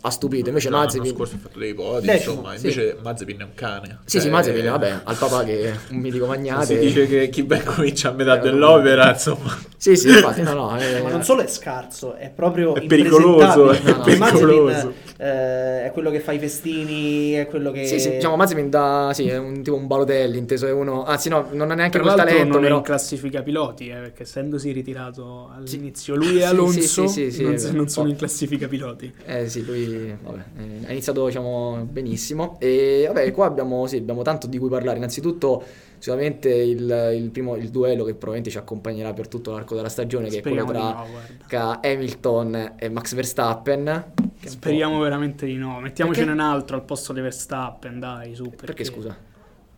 ha, 0.00 0.10
stupito. 0.10 0.48
Invece 0.48 0.70
L'anno 0.70 0.84
Mazepin... 0.84 1.14
scorso 1.14 1.34
ha 1.36 1.38
fatto 1.38 1.58
dei 1.58 1.74
podi, 1.74 2.06
Decimo, 2.06 2.32
insomma, 2.34 2.50
sì. 2.56 2.66
invece 2.66 2.96
Mazepin 3.02 3.38
è 3.40 3.42
un 3.44 3.54
cane. 3.54 3.98
Sì, 4.04 4.16
sì, 4.18 4.22
Cioè, 4.24 4.30
Mazepin, 4.30 4.64
vabbè, 4.70 5.00
al 5.04 5.16
papà 5.16 5.44
che 5.44 5.62
è 5.72 5.74
un 5.90 5.98
mitico 5.98 6.26
magnate. 6.26 6.66
Si 6.66 6.78
dice 6.78 7.06
che 7.06 7.28
chi 7.28 7.42
ben 7.42 7.64
comincia 7.64 8.08
a 8.10 8.12
metà 8.12 8.38
Eh, 8.38 8.40
dell'opera, 8.40 9.10
insomma. 9.12 9.56
Sì, 9.76 9.96
sì, 9.96 10.08
infatti, 10.08 10.42
no, 10.42 10.52
no. 10.52 10.78
eh, 10.78 11.00
Ma 11.02 11.10
non 11.10 11.22
solo 11.24 11.42
è 11.42 11.46
scarso, 11.46 12.14
è 12.14 12.30
proprio 12.34 12.74
È 12.74 12.84
pericoloso, 12.86 13.70
è 13.70 13.76
Cioè, 13.80 13.92
Mazepin, 13.94 14.18
pericoloso. 14.18 14.92
eh, 15.18 15.84
è 15.86 15.90
quello 15.92 16.10
che 16.10 16.20
fa 16.20 16.32
i 16.32 16.38
festini, 16.38 17.32
è 17.32 17.46
quello 17.46 17.70
che... 17.70 17.86
Sì, 17.86 17.98
sì, 17.98 18.10
diciamo 18.10 18.36
Mazepin 18.36 18.68
da, 18.70 19.10
sì, 19.14 19.26
è 19.28 19.38
un 19.38 19.62
tipo 19.62 19.76
un 19.76 19.86
Balotelli, 19.86 20.36
inteso 20.38 20.66
è 20.66 20.72
uno, 20.72 21.04
anzi 21.04 21.28
no, 21.30 21.48
non 21.52 21.70
ha 21.70 21.74
neanche 21.74 21.98
Tra 21.98 22.12
quel 22.12 22.24
talento, 22.24 22.52
non 22.54 22.58
è 22.58 22.62
però 22.66 22.76
in 22.76 22.82
classifica 22.82 23.42
piloti, 23.42 23.88
eh, 23.88 23.94
perché 23.94 24.22
essendosi 24.24 24.70
ritirato 24.72 25.50
Sì. 25.64 25.76
all'inizio 25.76 26.14
lui 26.14 26.26
Sì, 26.28 26.36
e 26.38 26.44
Alonso 26.44 27.06
sì, 27.06 27.08
sì, 27.08 27.30
sì, 27.30 27.42
non, 27.42 27.58
sì. 27.58 27.72
non 27.74 27.88
sono 27.88 28.06
Oh. 28.08 28.10
in 28.10 28.16
classifica 28.16 28.68
piloti. 28.68 29.12
Eh 29.24 29.48
sì, 29.48 29.64
lui 29.64 29.79
vabbè, 30.22 30.38
eh, 30.58 30.86
ha 30.86 30.90
iniziato 30.90 31.26
diciamo 31.26 31.86
benissimo 31.90 32.56
e 32.60 33.04
vabbè 33.06 33.30
qua 33.32 33.46
abbiamo, 33.46 33.86
sì, 33.86 33.96
abbiamo 33.96 34.22
tanto 34.22 34.46
di 34.46 34.58
cui 34.58 34.68
parlare. 34.68 34.96
Innanzitutto 34.96 35.62
sicuramente 35.98 36.48
il, 36.48 37.10
il 37.14 37.30
primo 37.30 37.56
il 37.56 37.68
duello 37.68 38.04
che 38.04 38.12
probabilmente 38.12 38.50
ci 38.50 38.56
accompagnerà 38.58 39.12
per 39.12 39.28
tutto 39.28 39.52
l'arco 39.52 39.74
della 39.74 39.90
stagione 39.90 40.28
che 40.28 40.38
è 40.38 40.42
quello 40.42 40.62
Speriamo 40.62 41.04
tra, 41.46 41.58
no, 41.58 41.80
Hamilton 41.82 42.72
e 42.76 42.88
Max 42.88 43.14
Verstappen. 43.14 44.12
è 44.40 44.46
Speriamo 44.46 44.98
veramente 45.00 45.46
di 45.46 45.56
no. 45.56 45.80
Mettiamocene 45.80 46.26
Perché? 46.26 46.40
un 46.42 46.46
altro 46.48 46.76
al 46.76 46.84
posto 46.84 47.12
di 47.12 47.20
Verstappen, 47.20 47.98
dai, 48.00 48.34
su. 48.34 48.50
Perché 48.50 48.84
scusa? 48.84 49.28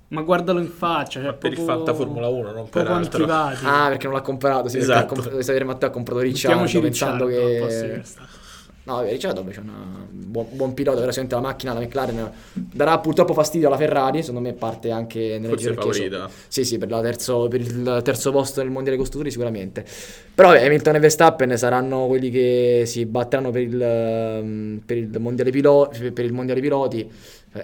Ma 0.09 0.21
guardalo 0.21 0.61
in 0.61 0.69
faccia. 0.69 1.23
Cioè, 1.23 1.33
per 1.33 1.51
il 1.53 1.57
proprio- 1.57 1.77
Fanta 1.77 1.95
Formula 1.95 2.29
1, 2.29 2.53
non 2.53 2.69
per 2.69 2.87
altro. 2.87 3.25
Ah, 3.25 3.89
perché 3.89 4.05
non 4.07 4.15
l'ha 4.15 4.21
comprato, 4.21 4.69
sì, 4.69 4.77
Esatto. 4.79 5.15
perché 5.15 5.31
comp- 5.45 5.65
Matteo 5.65 5.89
ha 5.89 5.93
comprato 5.93 6.21
Ricciardo 6.21 6.61
Mettiamoci 6.61 6.81
pensando 6.87 7.27
Ricciardo 7.27 7.55
al 7.55 7.61
posto 7.61 7.81
di 7.83 7.89
che 7.89 7.95
Verstappen. 7.95 8.41
No, 8.85 9.01
Ricciardo 9.03 9.45
c'è 9.45 9.61
una- 9.61 9.73
un 10.11 10.31
buon, 10.31 10.47
buon 10.51 10.75
pilota, 10.75 10.99
però 10.99 11.13
sicuramente 11.13 11.37
la 11.37 11.41
macchina, 11.41 11.73
la 11.73 11.81
McLaren 11.81 12.31
darà 12.53 12.99
purtroppo 12.99 13.33
fastidio 13.33 13.69
alla 13.69 13.77
Ferrari, 13.77 14.23
secondo 14.25 14.41
me 14.49 14.55
parte 14.55 14.91
anche 14.91 15.39
nelle 15.39 15.49
Forse 15.49 15.71
è 15.71 15.75
favorita. 15.75 16.29
Sì, 16.49 16.65
sì, 16.65 16.79
per, 16.79 16.91
la 16.91 17.01
terzo, 17.01 17.47
per 17.47 17.61
il 17.61 18.01
terzo 18.03 18.33
posto 18.33 18.61
nel 18.61 18.73
mondiale 18.73 18.99
costruttori 18.99 19.31
sicuramente. 19.31 19.85
Però 20.35 20.51
Hamilton 20.51 20.97
e 20.97 20.99
Verstappen 20.99 21.57
saranno 21.57 22.07
quelli 22.09 22.31
che 22.31 22.83
si 22.87 23.07
batteranno 23.07 23.51
per 23.53 23.63
il, 23.63 23.81
ehm, 23.81 24.83
per 24.85 24.97
il, 24.97 25.11
mondiale, 25.21 25.51
pilo- 25.51 25.89
per 26.13 26.25
il 26.25 26.33
mondiale 26.33 26.61
piloti. 26.61 27.09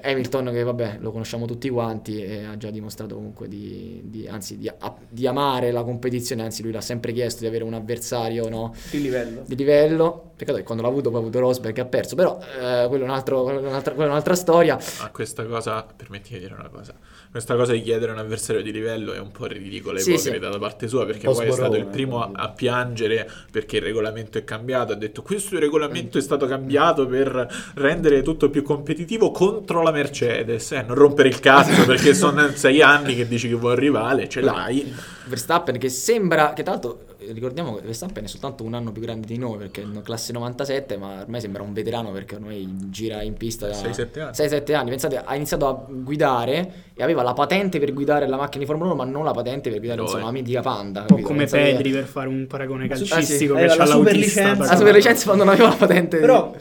Hamilton 0.02 0.50
che 0.52 0.62
vabbè 0.62 0.98
lo 1.00 1.10
conosciamo 1.12 1.46
tutti 1.46 1.70
quanti 1.70 2.22
e 2.22 2.44
ha 2.44 2.56
già 2.56 2.70
dimostrato 2.70 3.14
comunque 3.14 3.48
di, 3.48 4.02
di- 4.04 4.28
anzi, 4.28 4.58
di, 4.58 4.68
a- 4.68 4.96
di 5.08 5.26
amare 5.26 5.70
la 5.70 5.82
competizione, 5.82 6.42
anzi 6.42 6.62
lui 6.62 6.72
l'ha 6.72 6.80
sempre 6.80 7.12
chiesto 7.12 7.40
di 7.40 7.46
avere 7.46 7.64
un 7.64 7.72
avversario 7.74 8.48
no, 8.48 8.74
di 8.90 9.00
livello. 9.00 9.42
di 9.46 9.56
livello. 9.56 10.32
Peccato 10.36 10.58
che 10.58 10.64
quando 10.64 10.82
l'ha 10.82 10.88
avuto 10.88 11.08
poi 11.10 11.18
ha 11.18 11.22
avuto 11.22 11.40
Rosberg 11.40 11.74
che 11.74 11.80
ha 11.80 11.86
perso, 11.86 12.14
però 12.14 12.38
eh, 12.38 12.86
quello 12.88 13.04
è 13.04 13.08
un 13.08 13.14
altro- 13.14 13.48
è 13.48 13.56
un'altra, 13.56 13.94
quella 13.94 14.08
è 14.08 14.12
un'altra 14.12 14.34
storia. 14.36 14.78
Ma 15.00 15.10
questa 15.10 15.44
cosa, 15.46 15.84
permettimi 15.96 16.38
di 16.38 16.44
dire 16.44 16.54
una 16.58 16.68
cosa, 16.68 16.94
questa 17.30 17.56
cosa 17.56 17.72
di 17.72 17.82
chiedere 17.82 18.12
un 18.12 18.18
avversario 18.18 18.62
di 18.62 18.72
livello 18.72 19.12
è 19.12 19.18
un 19.18 19.30
po' 19.30 19.46
ridicola 19.46 19.98
e 19.98 20.02
Sì, 20.02 20.12
ipocrita 20.12 20.46
sì. 20.46 20.52
da 20.52 20.58
parte 20.58 20.88
sua 20.88 21.04
perché 21.04 21.28
poi 21.30 21.46
è 21.46 21.50
stato 21.50 21.76
il 21.76 21.86
primo 21.86 22.22
a, 22.22 22.30
a 22.32 22.48
piangere 22.50 23.28
perché 23.50 23.76
il 23.76 23.82
regolamento 23.82 24.38
è 24.38 24.44
cambiato, 24.44 24.92
ha 24.92 24.96
detto 24.96 25.22
questo 25.22 25.58
regolamento 25.58 26.18
è 26.18 26.20
stato 26.22 26.46
cambiato 26.46 27.06
per 27.06 27.72
rendere 27.74 28.22
tutto 28.22 28.48
più 28.50 28.62
competitivo 28.62 29.30
contro 29.30 29.82
la 29.82 29.90
Mercedes, 29.90 30.72
eh, 30.72 30.82
non 30.82 30.96
rompere 30.96 31.28
il 31.28 31.40
cazzo 31.40 31.84
perché 31.84 32.14
sono 32.14 32.48
sei 32.54 32.80
anni 32.82 33.14
che 33.14 33.28
dici 33.28 33.48
che 33.48 33.54
vuoi 33.54 33.72
un 33.72 33.78
rivale, 33.78 34.28
ce 34.28 34.40
l'hai. 34.40 34.94
Verstappen 35.26 35.78
che 35.78 35.90
sembra 35.90 36.54
che 36.54 36.62
eh, 36.62 37.17
ricordiamo 37.32 37.74
che 37.76 37.82
Verstappen 37.86 38.24
è 38.24 38.26
soltanto 38.26 38.64
un 38.64 38.74
anno 38.74 38.92
più 38.92 39.02
grande 39.02 39.26
di 39.26 39.38
noi 39.38 39.58
perché 39.58 39.82
è 39.82 40.02
classe 40.02 40.32
97 40.32 40.96
ma 40.96 41.20
ormai 41.20 41.40
sembra 41.40 41.62
un 41.62 41.72
veterano 41.72 42.10
perché 42.10 42.34
ormai 42.36 42.66
gira 42.90 43.22
in 43.22 43.34
pista 43.34 43.66
da 43.66 43.74
6-7 43.74 44.20
anni. 44.20 44.30
6-7 44.32 44.74
anni 44.74 44.90
pensate 44.90 45.22
ha 45.24 45.34
iniziato 45.34 45.66
a 45.66 45.84
guidare 45.88 46.72
e 46.94 47.02
aveva 47.02 47.22
la 47.22 47.32
patente 47.32 47.78
per 47.78 47.92
guidare 47.92 48.26
la 48.26 48.36
macchina 48.36 48.60
di 48.60 48.66
Formula 48.66 48.92
1 48.92 49.04
ma 49.04 49.10
non 49.10 49.24
la 49.24 49.32
patente 49.32 49.70
per 49.70 49.78
guidare 49.78 50.00
No, 50.00 50.06
insomma, 50.06 50.22
eh. 50.22 50.26
la 50.26 50.32
mitica 50.32 50.60
Panda 50.62 51.00
Un 51.00 51.06
po' 51.06 51.16
come 51.20 51.38
Pensate- 51.38 51.62
Pedri 51.72 51.90
per 51.90 52.04
fare 52.04 52.28
un 52.28 52.46
paragone 52.46 52.88
calcistico 52.88 53.54
ah, 53.54 53.56
che 53.58 53.68
sì, 53.68 53.76
c'ha 53.76 53.82
aveva 53.84 53.84
la 53.84 53.86
super 53.86 54.14
licenza. 54.16 54.48
la 54.62 54.68
per- 54.68 54.76
super 54.76 54.94
licenza 54.94 55.24
quando 55.24 55.44
non 55.44 55.52
aveva 55.54 55.68
la 55.68 55.74
patente 55.76 56.16
Però, 56.18 56.54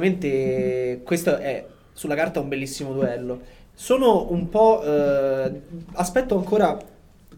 onestamente, 0.00 1.00
questo 1.04 1.36
è 1.36 1.64
sulla 1.92 2.14
carta 2.14 2.40
un 2.40 2.48
bellissimo 2.48 2.92
duello. 2.92 3.40
Sono 3.74 4.30
un 4.30 4.48
po'. 4.48 4.82
eh, 4.84 5.60
aspetto 5.94 6.36
ancora 6.36 6.76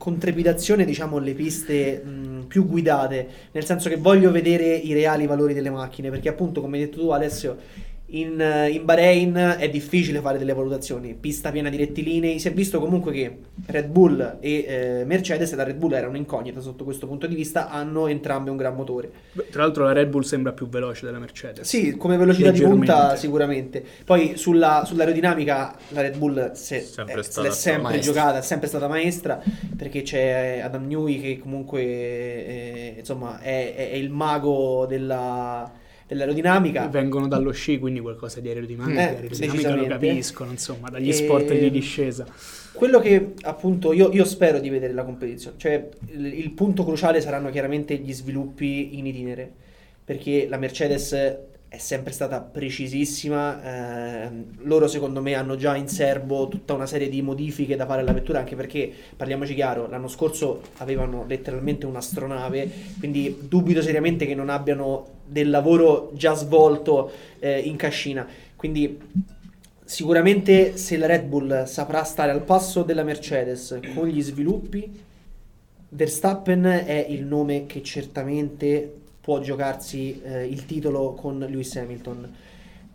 con 0.03 0.19
trepidazione, 0.19 0.85
diciamo, 0.85 1.19
le 1.19 1.33
piste 1.33 2.03
mh, 2.03 2.47
più 2.49 2.67
guidate. 2.67 3.29
Nel 3.53 3.65
senso 3.65 3.89
che 3.89 3.95
voglio 3.95 4.33
vedere 4.33 4.75
i 4.75 4.93
reali 4.95 5.29
valori 5.29 5.55
delle 5.55 5.71
macchine. 5.71 6.11
Perché, 6.11 6.29
appunto, 6.29 6.61
come 6.61 6.77
hai 6.77 6.87
detto 6.87 6.99
tu, 6.99 7.11
Alessio. 7.11 7.57
In, 8.15 8.39
eh, 8.39 8.69
in 8.71 8.85
Bahrain 8.85 9.57
è 9.59 9.71
difficile 9.71 10.21
fare 10.21 10.37
delle 10.37 10.53
valutazioni, 10.53 11.15
pista 11.15 11.51
piena 11.51 11.71
di 11.71 11.79
rettilinei. 11.79 12.39
Si 12.39 12.47
è 12.47 12.53
visto 12.53 12.79
comunque 12.79 13.11
che 13.11 13.39
Red 13.67 13.87
Bull 13.87 14.37
e 14.41 14.65
eh, 15.01 15.05
Mercedes, 15.07 15.55
la 15.55 15.63
Red 15.63 15.77
Bull 15.77 15.93
era 15.93 16.09
un'incognita 16.09 16.61
sotto 16.61 16.85
questo 16.85 17.07
punto 17.07 17.27
di 17.27 17.35
vista, 17.35 17.71
hanno 17.71 18.09
entrambe 18.09 18.51
un 18.51 18.59
gran 18.59 18.75
motore. 18.75 19.11
Beh, 19.33 19.49
Tra 19.49 19.63
l'altro 19.63 19.85
la 19.85 19.93
Red 19.93 20.09
Bull 20.11 20.23
sembra 20.23 20.53
più 20.53 20.69
veloce 20.69 21.07
della 21.07 21.19
Mercedes. 21.19 21.67
Sì, 21.67 21.97
come 21.97 22.19
velocità 22.19 22.51
di 22.51 22.61
punta 22.61 23.17
sicuramente. 23.17 23.83
Poi 24.05 24.37
sulla, 24.37 24.83
sull'aerodinamica 24.85 25.75
la 25.89 26.01
Red 26.03 26.19
Bull 26.19 26.53
si 26.53 26.75
è, 26.75 26.81
Sempre 26.81 27.15
è- 27.21 27.23
stata 27.23 27.49
l'è 27.49 27.55
sempre 27.55 27.83
maestra. 27.93 28.13
giocata, 28.13 28.39
è 28.39 28.43
sempre 28.43 28.69
stata 28.69 28.89
maestra 28.89 29.41
perché 29.75 30.03
c'è 30.03 30.61
Adam 30.63 30.87
Newey 30.87 31.19
che 31.19 31.39
comunque 31.39 31.81
eh, 31.83 32.95
insomma 32.99 33.41
è, 33.41 33.75
è- 33.75 33.91
è 33.93 33.95
il 33.95 34.11
mago 34.11 34.85
della, 34.87 35.71
dell'aerodinamica. 36.13 36.87
Vengono 36.89 37.29
dallo 37.29 37.53
sci, 37.53 37.79
quindi 37.79 38.01
qualcosa 38.01 38.41
di 38.41 38.49
aerodinamica, 38.49 39.01
Eh, 39.01 39.15
aerodinamica 39.15 39.75
lo 39.75 39.87
capiscono, 39.87 40.51
insomma, 40.51 40.89
dagli 40.89 41.09
E- 41.09 41.13
sport 41.13 41.53
di 41.53 41.71
discesa. 41.71 42.27
Quello 42.73 43.01
che 43.01 43.35
appunto 43.43 43.93
io, 43.93 44.11
io 44.13 44.25
spero 44.25 44.59
di 44.59 44.71
vedere 44.71 44.93
la 44.93 45.05
competizione, 45.05 45.57
cioè 45.59 45.89
il, 46.13 46.27
il 46.27 46.51
punto 46.53 46.85
cruciale 46.85 47.21
saranno 47.21 47.51
chiaramente 47.51 47.97
gli 47.97 48.13
sviluppi 48.13 48.99
in 48.99 49.07
itinere, 49.07 49.51
perché 50.05 50.47
la 50.49 50.57
Mercedes 50.57 51.13
è 51.73 51.79
sempre 51.79 52.13
stata 52.13 52.43
precisissima, 52.43 54.25
ehm, 54.27 54.45
loro 54.65 54.87
secondo 54.89 55.23
me 55.23 55.33
hanno 55.33 55.57
già 55.57 55.75
in 55.75 55.89
serbo 55.89 56.47
tutta 56.49 56.75
una 56.75 56.85
serie 56.85 57.09
di 57.09 57.23
modifiche 57.23 57.77
da 57.77 57.87
fare 57.87 58.03
alla 58.03 58.13
vettura, 58.13 58.41
anche 58.41 58.55
perché 58.55 58.93
parliamoci 59.17 59.55
chiaro, 59.55 59.89
l'anno 59.89 60.09
scorso 60.09 60.61
avevano 60.77 61.25
letteralmente 61.27 61.87
un'astronave, 61.87 62.71
quindi 62.99 63.39
dubito 63.49 63.81
seriamente 63.81 64.27
che 64.27 64.35
non 64.35 64.51
abbiano 64.51 65.21
del 65.25 65.49
lavoro 65.49 66.11
già 66.13 66.35
svolto 66.35 67.11
eh, 67.39 67.61
in 67.61 67.77
cascina, 67.77 68.27
quindi 68.55 69.01
Sicuramente 69.85 70.79
se 70.79 70.97
la 70.97 71.07
Red 71.07 71.25
Bull 71.25 71.65
saprà 71.65 72.03
stare 72.05 72.31
al 72.31 72.45
passo 72.45 72.83
della 72.83 73.03
Mercedes 73.03 73.79
con 73.95 74.07
gli 74.07 74.23
sviluppi, 74.23 74.91
Verstappen 75.91 76.63
è 76.65 77.05
il 77.11 77.25
nome 77.25 77.67
che 77.67 77.83
certamente 77.83 79.02
può 79.23 79.39
giocarsi 79.39 80.21
eh, 80.21 80.47
il 80.47 80.67
titolo 80.67 81.15
con 81.15 81.39
Lewis 81.39 81.77
Hamilton. 81.77 82.35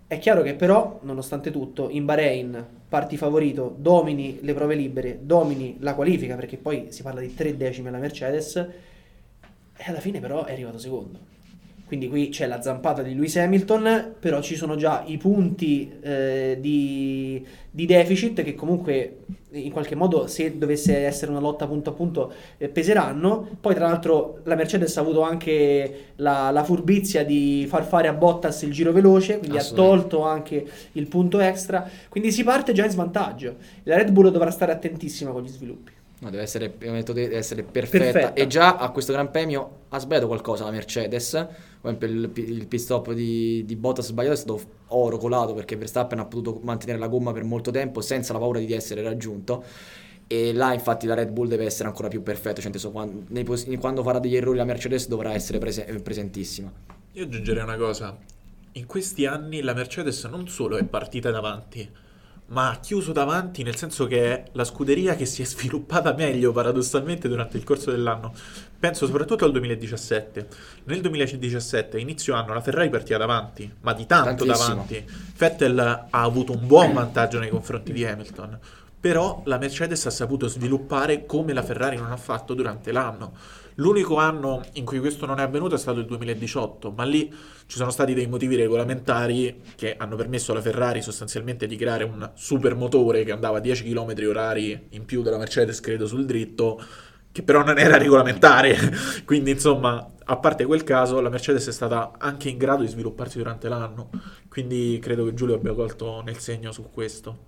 È 0.06 0.20
chiaro 0.20 0.42
che 0.44 0.56
però, 0.56 1.00
nonostante 1.04 1.52
tutto, 1.52 1.90
in 1.90 2.06
Bahrain 2.06 2.66
parti 2.88 3.18
favorito, 3.18 3.74
domini 3.78 4.40
le 4.42 4.54
prove 4.54 4.76
libere, 4.76 5.20
domini 5.22 5.78
la 5.80 5.96
qualifica, 5.96 6.36
perché 6.36 6.58
poi 6.58 6.88
si 6.90 7.02
parla 7.02 7.22
di 7.22 7.34
tre 7.34 7.56
decimi 7.56 7.88
alla 7.88 7.98
Mercedes, 7.98 8.56
e 8.56 9.84
alla 9.86 10.00
fine 10.00 10.20
però 10.20 10.44
è 10.44 10.52
arrivato 10.52 10.78
secondo. 10.78 11.36
Quindi 11.86 12.10
qui 12.10 12.28
c'è 12.28 12.48
la 12.48 12.62
zampata 12.62 13.02
di 13.02 13.14
Lewis 13.14 13.38
Hamilton, 13.38 14.16
però 14.20 14.42
ci 14.42 14.58
sono 14.58 14.76
già 14.76 15.04
i 15.06 15.18
punti 15.18 15.90
eh, 16.02 16.58
di, 16.60 17.46
di 17.72 17.86
deficit 17.86 18.44
che 18.44 18.56
comunque 18.56 19.20
in 19.58 19.72
qualche 19.72 19.96
modo 19.96 20.28
se 20.28 20.58
dovesse 20.58 20.98
essere 21.06 21.32
una 21.32 21.40
lotta 21.40 21.68
punto 21.68 21.90
a 21.90 21.94
punto 21.94 22.34
eh, 22.58 22.70
peseranno. 22.70 23.48
Poi 23.60 23.74
tra 23.74 23.88
l'altro 23.88 24.40
la 24.44 24.56
Mercedes 24.56 24.96
ha 24.98 25.02
avuto 25.02 25.22
anche 25.22 26.12
la, 26.16 26.52
la 26.52 26.64
furbizia 26.64 27.26
di 27.26 27.66
far 27.68 27.86
fare 27.86 28.08
a 28.08 28.14
Bottas 28.14 28.62
il 28.62 28.72
giro 28.72 28.92
veloce, 28.92 29.40
quindi 29.40 29.58
ha 29.58 29.64
tolto 29.64 30.24
anche 30.24 30.66
il 30.94 31.08
punto 31.08 31.40
extra. 31.40 31.88
Quindi 32.10 32.32
si 32.32 32.44
parte 32.44 32.74
già 32.74 32.86
in 32.86 32.92
svantaggio. 32.92 33.56
La 33.84 33.96
Red 33.96 34.12
Bull 34.12 34.30
dovrà 34.30 34.52
stare 34.52 34.72
attentissima 34.72 35.32
con 35.32 35.44
gli 35.44 35.50
sviluppi. 35.50 35.97
No, 36.20 36.32
deve 36.32 36.44
essere, 36.44 36.74
deve 36.78 37.36
essere 37.36 37.62
perfetta. 37.62 38.12
Perfetta. 38.12 38.34
E 38.34 38.48
già 38.48 38.78
a 38.78 38.90
questo 38.90 39.14
Gran 39.14 39.30
Premio 39.30 39.82
ha 39.90 40.00
sbagliato 40.00 40.28
qualcosa 40.28 40.64
la 40.64 40.72
Mercedes. 40.72 41.48
Come 41.80 41.96
per 41.96 42.10
il, 42.10 42.32
il 42.36 42.68
pit 42.68 42.80
stop 42.80 43.12
di, 43.14 43.64
di 43.66 43.76
Bottas 43.76 44.08
sbagliato 44.08 44.34
è 44.34 44.38
stato 44.38 44.62
oro 44.88 45.18
colato 45.18 45.54
perché 45.54 45.76
Verstappen 45.76 46.18
ha 46.18 46.26
potuto 46.26 46.60
mantenere 46.64 46.98
la 46.98 47.08
gomma 47.08 47.32
per 47.34 47.44
molto 47.44 47.70
tempo 47.70 48.02
senza 48.02 48.34
la 48.34 48.40
paura 48.40 48.60
di 48.60 48.74
essere 48.74 49.04
raggiunto. 49.04 49.64
E 50.26 50.54
là 50.54 50.74
infatti 50.74 51.06
la 51.06 51.14
Red 51.14 51.30
Bull 51.30 51.48
deve 51.48 51.66
essere 51.66 51.88
ancora 51.88 52.08
più 52.08 52.24
perfetta. 52.24 52.62
Cioè, 52.62 52.72
senso, 52.72 52.92
quando, 52.92 53.24
nei 53.28 53.46
quando 53.78 54.02
farà 54.02 54.18
degli 54.18 54.36
errori 54.36 54.58
la 54.58 54.66
Mercedes 54.66 55.08
dovrà 55.08 55.34
essere 55.34 55.60
prese- 55.60 55.86
presentissima. 56.02 56.72
Io 57.14 57.24
aggiungerei 57.24 57.64
una 57.64 57.78
cosa. 57.78 58.18
In 58.74 58.86
questi 58.88 59.26
anni 59.26 59.62
la 59.62 59.74
Mercedes 59.74 60.24
non 60.26 60.48
solo 60.48 60.78
è 60.78 60.84
partita 60.84 61.32
davanti, 61.32 61.90
ma 62.48 62.70
ha 62.70 62.80
chiuso 62.80 63.12
davanti 63.12 63.64
nel 63.64 63.76
senso 63.76 64.06
che 64.06 64.24
è 64.24 64.44
la 64.54 64.64
scuderia 64.64 65.16
che 65.16 65.26
si 65.26 65.42
è 65.42 65.46
sviluppata 65.48 66.14
meglio 66.14 66.52
paradossalmente 66.52 67.28
durante 67.28 67.58
il 67.58 67.64
corso 67.64 67.92
dell'anno. 67.92 68.34
Penso 68.80 69.06
soprattutto 69.06 69.44
al 69.44 69.52
2017. 69.52 70.48
Nel 70.86 71.02
2017, 71.02 72.00
inizio 72.00 72.36
anno, 72.36 72.54
la 72.54 72.62
Ferrari 72.62 72.90
partiva 72.90 73.18
davanti, 73.18 73.72
ma 73.82 73.94
di 73.94 74.06
tanto 74.06 74.46
Tantissimo. 74.46 74.68
davanti. 74.68 75.06
Vettel 75.36 75.80
ha 75.80 76.22
avuto 76.22 76.54
un 76.54 76.68
buon 76.68 76.94
vantaggio 76.94 77.40
nei 77.40 77.50
confronti 77.50 77.92
di 77.92 78.06
Hamilton. 78.06 78.60
Però 79.00 79.42
la 79.46 79.58
Mercedes 79.58 80.06
ha 80.06 80.10
saputo 80.12 80.48
sviluppare 80.48 81.26
come 81.26 81.54
la 81.54 81.64
Ferrari 81.64 81.98
non 81.98 82.12
ha 82.12 82.18
fatto 82.18 82.54
durante 82.54 82.92
l'anno. 82.92 83.34
L'unico 83.80 84.18
anno 84.18 84.64
in 84.74 84.86
cui 84.86 85.00
questo 85.00 85.28
non 85.28 85.40
è 85.40 85.44
avvenuto 85.44 85.76
è 85.76 85.78
stato 85.78 86.00
il 86.00 86.08
2018, 86.08 86.92
ma 86.92 87.04
lì 87.04 87.32
ci 87.68 87.78
sono 87.78 87.92
stati 87.92 88.16
dei 88.16 88.26
motivi 88.26 88.56
regolamentari 88.56 89.62
che 89.76 89.96
hanno 89.98 90.16
permesso 90.16 90.52
alla 90.52 90.62
Ferrari 90.62 91.04
sostanzialmente 91.04 91.68
di 91.68 91.76
creare 91.76 92.04
un 92.04 92.28
supermotore 92.34 93.24
che 93.24 93.32
andava 93.32 93.58
a 93.58 93.60
10 93.60 93.84
km 93.84 94.16
orari 94.28 94.88
in 94.90 95.06
più 95.06 95.22
della 95.22 95.38
Mercedes, 95.38 95.80
credo, 95.80 96.08
sul 96.08 96.26
dritto, 96.26 96.84
che 97.32 97.44
però 97.44 97.64
non 97.64 97.78
era 97.78 97.98
regolamentare. 97.98 98.76
Quindi, 99.26 99.52
insomma, 99.52 100.12
a 100.24 100.38
parte 100.38 100.66
quel 100.66 100.84
caso, 100.84 101.22
la 101.22 101.30
Mercedes 101.30 101.68
è 101.68 101.72
stata 101.72 102.14
anche 102.18 102.50
in 102.50 102.58
grado 102.58 102.82
di 102.82 102.90
svilupparsi 102.90 103.38
durante 103.38 103.70
l'anno. 103.70 104.10
Quindi 104.50 104.98
credo 105.00 105.24
che 105.26 105.36
Giulio 105.36 105.54
abbia 105.54 105.76
colto 105.76 106.22
nel 106.26 106.40
segno 106.40 106.72
su 106.72 106.90
questo. 106.92 107.46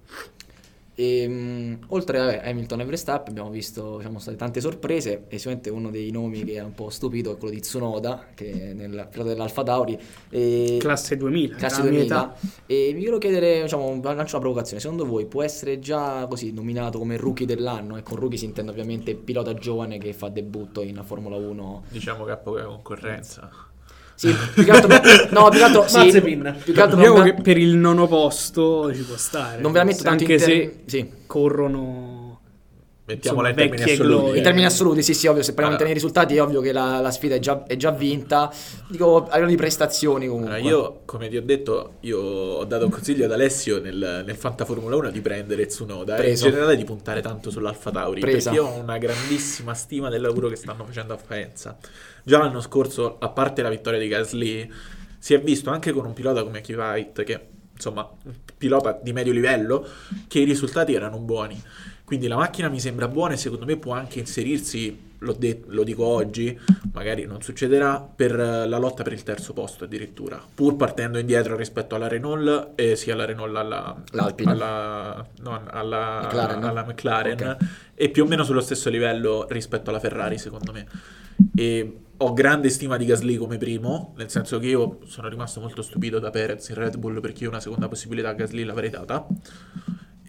E, 0.99 1.25
mh, 1.29 1.79
oltre 1.87 2.19
a 2.19 2.49
Hamilton 2.49 2.81
e 2.81 2.83
Verstappen 2.83 3.29
abbiamo 3.31 3.49
visto, 3.49 3.95
diciamo, 3.99 4.19
state 4.19 4.35
tante 4.35 4.59
sorprese 4.59 5.23
e 5.29 5.37
sicuramente 5.37 5.69
uno 5.69 5.91
dei 5.91 6.11
nomi 6.11 6.43
che 6.43 6.59
ha 6.59 6.65
un 6.65 6.73
po' 6.73 6.89
stupito 6.89 7.31
è 7.31 7.37
quello 7.37 7.53
di 7.53 7.61
Tsunoda, 7.61 8.25
che 8.35 8.71
è 8.71 8.73
nel 8.73 9.07
pilota 9.09 9.29
dell'Alfa 9.29 9.63
Tauri. 9.63 9.97
E, 10.29 10.75
Classe 10.77 11.15
2000, 11.15 11.55
classe 11.55 11.83
la 11.83 11.89
mia 11.89 11.99
2000. 11.99 12.15
età. 12.15 12.35
E 12.65 12.91
vi 12.93 12.99
volevo 12.99 13.17
chiedere, 13.17 13.61
diciamo, 13.61 14.01
lancio 14.01 14.35
una 14.35 14.43
provocazione, 14.43 14.81
secondo 14.81 15.05
voi 15.05 15.25
può 15.25 15.41
essere 15.41 15.79
già 15.79 16.27
così 16.27 16.51
nominato 16.51 16.99
come 16.99 17.15
rookie 17.15 17.45
dell'anno? 17.45 17.95
E 17.95 18.03
con 18.03 18.17
rookie 18.17 18.37
si 18.37 18.43
intende 18.43 18.71
ovviamente 18.71 19.15
pilota 19.15 19.53
giovane 19.53 19.99
che 19.99 20.11
fa 20.11 20.27
debutto 20.27 20.81
in 20.81 21.01
Formula 21.05 21.37
1. 21.37 21.83
Diciamo 21.87 22.25
che 22.25 22.31
ha 22.31 22.37
poca 22.37 22.65
concorrenza. 22.65 23.49
Sì, 24.19 24.35
più 24.53 24.65
che 24.65 24.71
altro, 24.71 24.89
no, 25.31 25.47
più 25.47 25.59
che 25.59 25.63
altro, 25.63 25.87
sì, 25.87 26.11
più 26.11 26.73
che 26.73 26.81
altro 26.81 26.97
Diciamo 26.97 27.15
non, 27.19 27.23
che 27.23 27.41
per 27.41 27.57
il 27.57 27.77
nono 27.77 28.05
posto 28.05 28.93
ci 28.93 29.03
può 29.03 29.15
stare. 29.15 29.61
non 29.61 29.71
ve 29.71 29.77
la 29.77 29.85
metto 29.85 30.03
tanto 30.03 30.23
anche 30.23 30.33
in 30.33 30.39
se 30.41 30.79
sì. 30.87 31.09
corrono 31.25 32.19
Mettiamola 33.05 33.49
in 33.49 33.55
termini 33.55 33.81
assoluti. 33.81 34.37
In 34.37 34.43
termini 34.43 34.65
assoluti, 34.65 35.03
sì, 35.03 35.13
sì, 35.13 35.27
ovvio, 35.27 35.41
se 35.41 35.53
parliamo 35.53 35.77
in 35.77 35.81
Allora. 35.81 35.93
termini 35.93 35.93
risultati 35.93 36.35
è 36.35 36.41
ovvio 36.41 36.59
che 36.61 36.71
la, 36.71 36.99
la 36.99 37.11
sfida 37.11 37.35
è 37.35 37.39
già, 37.39 37.63
è 37.65 37.75
già 37.75 37.91
vinta. 37.91 38.53
Dico 38.87 39.23
a 39.23 39.33
livello 39.35 39.47
di 39.47 39.55
prestazioni 39.55 40.27
comunque. 40.27 40.55
Allora, 40.55 40.69
io, 40.69 40.99
come 41.05 41.27
ti 41.29 41.37
ho 41.37 41.41
detto, 41.41 41.93
io 42.01 42.19
ho 42.19 42.63
dato 42.65 42.85
un 42.85 42.91
consiglio 42.91 43.25
ad 43.25 43.31
Alessio 43.31 43.79
nel, 43.79 44.23
nel 44.25 44.35
Fanta 44.35 44.63
Formula 44.65 44.95
1 44.97 45.09
di 45.09 45.21
prendere 45.21 45.65
Tsunoda 45.65 46.15
e 46.15 46.17
in 46.17 46.23
Preso. 46.23 46.49
generale 46.49 46.75
di 46.75 46.83
puntare 46.83 47.21
tanto 47.21 47.49
sull'Alfa 47.49 47.89
Tauri. 47.89 48.19
Presa. 48.19 48.51
Perché 48.51 48.65
io 48.65 48.71
ho 48.71 48.79
una 48.79 48.97
grandissima 48.99 49.73
stima 49.73 50.09
del 50.09 50.21
lavoro 50.21 50.49
che 50.49 50.57
stanno 50.57 50.83
facendo 50.83 51.13
a 51.13 51.17
Faenza. 51.17 51.77
Già 52.23 52.37
l'anno 52.37 52.61
scorso, 52.61 53.17
a 53.19 53.29
parte 53.29 53.61
la 53.61 53.69
vittoria 53.69 53.99
di 53.99 54.07
Gasly, 54.07 54.71
si 55.17 55.33
è 55.33 55.41
visto 55.41 55.69
anche 55.69 55.91
con 55.91 56.05
un 56.05 56.13
pilota 56.13 56.43
come 56.43 56.61
Kvyat, 56.61 57.23
che 57.23 57.47
insomma, 57.73 58.09
un 58.25 58.33
pilota 58.57 58.99
di 59.01 59.13
medio 59.13 59.31
livello, 59.33 59.85
che 60.27 60.39
i 60.39 60.43
risultati 60.45 60.93
erano 60.93 61.17
buoni. 61.19 61.61
Quindi 62.03 62.27
la 62.27 62.35
macchina 62.37 62.69
mi 62.69 62.79
sembra 62.79 63.07
buona 63.07 63.33
e 63.35 63.37
secondo 63.37 63.65
me 63.65 63.77
può 63.77 63.93
anche 63.93 64.17
inserirsi, 64.19 65.07
l'ho 65.19 65.33
det- 65.33 65.65
lo 65.67 65.83
dico 65.83 66.03
oggi, 66.05 66.57
magari 66.91 67.25
non 67.25 67.41
succederà, 67.43 67.99
per 68.01 68.31
eh, 68.39 68.67
la 68.67 68.77
lotta 68.79 69.03
per 69.03 69.13
il 69.13 69.21
terzo 69.21 69.53
posto 69.53 69.83
addirittura, 69.83 70.41
pur 70.55 70.75
partendo 70.75 71.19
indietro 71.19 71.55
rispetto 71.55 71.93
alla 71.95 72.07
Renault, 72.07 72.71
e 72.75 72.95
sia 72.95 73.13
alla 73.13 73.25
Renault 73.25 73.55
alla, 73.55 74.01
L'Alpine. 74.11 74.51
alla, 74.51 75.27
no, 75.41 75.61
alla, 75.67 76.21
McLaren. 76.23 76.63
alla 76.63 76.83
McLaren 76.83 77.47
Ok. 77.59 77.67
e 77.93 78.09
più 78.09 78.23
o 78.23 78.27
meno 78.27 78.43
sullo 78.43 78.61
stesso 78.61 78.89
livello 78.89 79.45
rispetto 79.47 79.91
alla 79.91 79.99
Ferrari 79.99 80.37
secondo 80.39 80.71
me. 80.71 80.87
E 81.55 81.97
ho 82.21 82.33
grande 82.33 82.69
stima 82.69 82.97
di 82.97 83.05
Gasly 83.05 83.37
come 83.37 83.57
primo, 83.57 84.13
nel 84.17 84.29
senso 84.29 84.59
che 84.59 84.67
io 84.67 84.99
sono 85.05 85.29
rimasto 85.29 85.61
molto 85.61 85.81
stupito 85.81 86.19
da 86.19 86.29
Perez 86.29 86.67
in 86.67 86.75
Red 86.75 86.97
Bull 86.97 87.21
perché 87.21 87.43
io 87.43 87.49
una 87.49 87.61
seconda 87.61 87.87
possibilità 87.87 88.29
a 88.29 88.33
Gasly 88.33 88.63
l'avrei 88.63 88.89
data. 88.89 89.25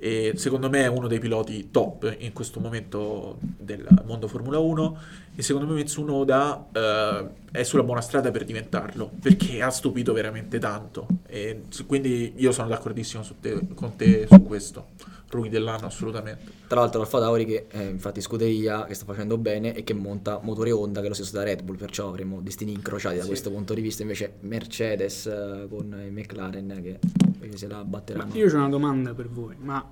E 0.02 0.32
secondo 0.36 0.70
me 0.70 0.80
è 0.84 0.86
uno 0.86 1.08
dei 1.08 1.18
piloti 1.18 1.70
top 1.70 2.16
in 2.20 2.32
questo 2.32 2.58
momento 2.58 3.36
del 3.40 3.86
mondo 4.06 4.28
Formula 4.28 4.58
1 4.58 4.98
e 5.36 5.42
secondo 5.42 5.68
me 5.68 5.74
Mitsunoda 5.74 6.68
eh, 6.72 7.28
è 7.50 7.62
sulla 7.64 7.82
buona 7.82 8.00
strada 8.00 8.30
per 8.30 8.44
diventarlo 8.46 9.10
perché 9.20 9.60
ha 9.60 9.68
stupito 9.68 10.14
veramente 10.14 10.58
tanto 10.58 11.06
e 11.26 11.64
quindi 11.86 12.32
io 12.36 12.50
sono 12.50 12.68
d'accordissimo 12.68 13.22
te- 13.40 13.60
con 13.74 13.94
te 13.96 14.26
su 14.26 14.42
questo 14.42 14.86
rookie 15.28 15.50
dell'anno 15.50 15.86
assolutamente 15.86 16.50
Tra 16.66 16.80
l'altro 16.80 17.00
l'Alfa 17.00 17.18
Tauri 17.20 17.44
che 17.44 17.66
è 17.68 17.82
infatti 17.82 18.22
scuderia 18.22 18.84
che 18.86 18.94
sta 18.94 19.04
facendo 19.04 19.36
bene 19.36 19.74
e 19.74 19.84
che 19.84 19.92
monta 19.92 20.40
motore 20.42 20.72
Honda 20.72 21.00
che 21.00 21.06
è 21.06 21.08
lo 21.10 21.14
stesso 21.14 21.36
da 21.36 21.42
Red 21.44 21.62
Bull, 21.62 21.76
perciò 21.76 22.08
avremo 22.08 22.40
destini 22.40 22.72
incrociati 22.72 23.16
da 23.16 23.22
Sì. 23.22 23.28
questo 23.28 23.50
punto 23.50 23.74
di 23.74 23.80
vista. 23.82 24.00
Invece 24.02 24.32
Mercedes 24.40 25.26
eh, 25.26 25.66
con 25.68 25.94
i 26.06 26.10
McLaren 26.10 26.80
che, 26.82 26.98
che 27.48 27.56
se 27.56 27.66
la 27.68 27.76
Ma 27.78 27.84
batteranno. 27.84 28.34
io 28.34 28.50
ho 28.52 28.56
una 28.56 28.68
domanda 28.68 29.14
per 29.14 29.28
voi, 29.28 29.56
ma 29.60 29.84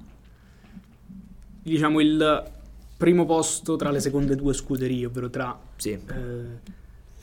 diciamo 1.62 2.00
il 2.00 2.50
primo 2.96 3.24
posto 3.26 3.76
tra 3.76 3.90
le 3.90 4.00
seconde 4.00 4.34
due 4.36 4.52
scuderie, 4.54 5.06
ovvero 5.06 5.30
tra 5.30 5.58
Sì. 5.76 5.90
eh. 5.90 6.76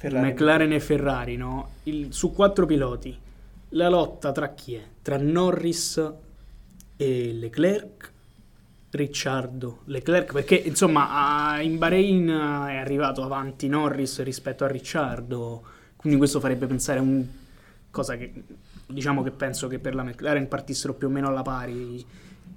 McLaren 0.08 0.72
e 0.72 0.80
Ferrari, 0.80 1.36
no? 1.36 1.70
Il- 1.84 2.14
su 2.14 2.32
quattro 2.32 2.66
piloti, 2.68 3.18
la 3.70 3.90
lotta 3.90 4.32
tra 4.32 4.50
chi 4.54 4.76
è? 4.76 4.84
Tra 5.02 5.18
Norris 5.18 6.12
e 6.96 7.32
Leclerc, 7.34 8.12
Ricciardo, 8.92 9.80
Leclerc, 9.86 10.32
perché 10.32 10.56
insomma 10.56 11.54
a- 11.56 11.62
in 11.62 11.78
Bahrain 11.78 12.30
eh, 12.30 12.72
è 12.74 12.76
arrivato 12.78 13.24
avanti 13.24 13.68
Norris 13.68 14.22
rispetto 14.22 14.64
a 14.64 14.68
Ricciardo, 14.68 15.64
quindi 15.96 16.18
questo 16.20 16.40
farebbe 16.40 16.68
pensare 16.68 17.00
a 17.00 17.02
un 17.02 17.26
cosa 17.90 18.16
che 18.16 18.32
diciamo 18.86 19.24
che 19.24 19.32
penso 19.32 19.68
che 19.68 19.80
per 19.80 19.96
la 19.96 20.04
McLaren 20.04 20.48
partissero 20.48 20.94
più 20.94 21.08
o 21.08 21.10
meno 21.10 21.28
alla 21.28 21.42
pari 21.42 22.06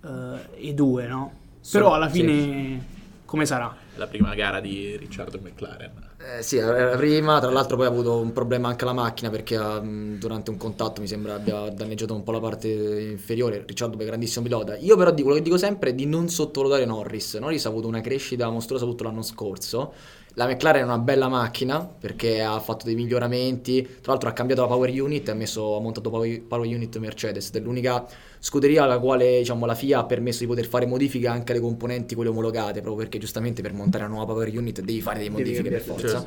eh, 0.04 0.38
i 0.58 0.74
due, 0.74 1.06
no? 1.06 1.32
Però 1.70 1.92
alla 1.92 2.08
sì. 2.08 2.20
fine 2.20 2.96
come 3.24 3.44
sarà? 3.44 3.76
La 3.96 4.06
prima 4.06 4.34
gara 4.34 4.58
di 4.58 4.96
Ricciardo 4.96 5.38
McLaren. 5.42 6.06
Eh, 6.18 6.42
sì, 6.42 6.56
era 6.56 6.96
prima, 6.96 7.38
tra 7.40 7.50
l'altro 7.50 7.76
poi 7.76 7.84
ha 7.84 7.90
avuto 7.90 8.18
un 8.18 8.32
problema 8.32 8.68
anche 8.68 8.84
la 8.86 8.94
macchina 8.94 9.28
perché 9.28 9.58
mh, 9.58 10.18
durante 10.18 10.50
un 10.50 10.56
contatto 10.56 11.00
mi 11.00 11.06
sembra 11.06 11.34
abbia 11.34 11.68
danneggiato 11.68 12.14
un 12.14 12.22
po' 12.22 12.32
la 12.32 12.40
parte 12.40 12.68
inferiore, 12.68 13.64
Ricciardo 13.66 13.98
è 13.98 14.04
grandissimo 14.06 14.44
pilota. 14.44 14.76
Io 14.78 14.96
però 14.96 15.10
dico, 15.10 15.24
quello 15.24 15.38
che 15.38 15.44
dico 15.44 15.58
sempre 15.58 15.90
è 15.90 15.94
di 15.94 16.06
non 16.06 16.28
sottovalutare 16.28 16.86
Norris. 16.86 17.34
Norris 17.34 17.66
ha 17.66 17.68
avuto 17.68 17.86
una 17.86 18.00
crescita 18.00 18.48
mostruosa 18.48 18.86
tutto 18.86 19.04
l'anno 19.04 19.22
scorso. 19.22 19.92
La 20.38 20.46
McLaren 20.46 20.82
è 20.82 20.84
una 20.84 20.98
bella 20.98 21.26
macchina 21.26 21.84
perché 21.84 22.40
ha 22.40 22.60
fatto 22.60 22.84
dei 22.84 22.94
miglioramenti, 22.94 23.82
tra 23.82 24.12
l'altro 24.12 24.28
ha 24.28 24.32
cambiato 24.32 24.60
la 24.60 24.68
power 24.68 24.88
unit 24.88 25.26
e 25.26 25.32
ha, 25.32 25.34
messo, 25.34 25.76
ha 25.76 25.80
montato 25.80 26.10
power, 26.10 26.42
power 26.42 26.64
unit 26.64 26.96
Mercedes, 26.98 27.48
ed 27.48 27.56
è 27.56 27.58
l'unica 27.58 28.06
scuderia 28.38 28.84
alla 28.84 29.00
quale 29.00 29.38
diciamo, 29.38 29.66
la 29.66 29.74
FIA 29.74 29.98
ha 29.98 30.04
permesso 30.04 30.38
di 30.38 30.46
poter 30.46 30.66
fare 30.66 30.86
modifiche 30.86 31.26
anche 31.26 31.50
alle 31.50 31.60
componenti 31.60 32.14
quelle 32.14 32.30
omologate, 32.30 32.80
proprio 32.82 32.94
perché 32.94 33.18
giustamente 33.18 33.62
per 33.62 33.72
montare 33.72 34.04
una 34.04 34.14
nuova 34.14 34.32
power 34.32 34.48
unit 34.56 34.80
devi 34.80 35.00
fare 35.00 35.18
delle 35.18 35.30
modifiche 35.30 35.70
per 35.70 35.80
forza. 35.80 36.24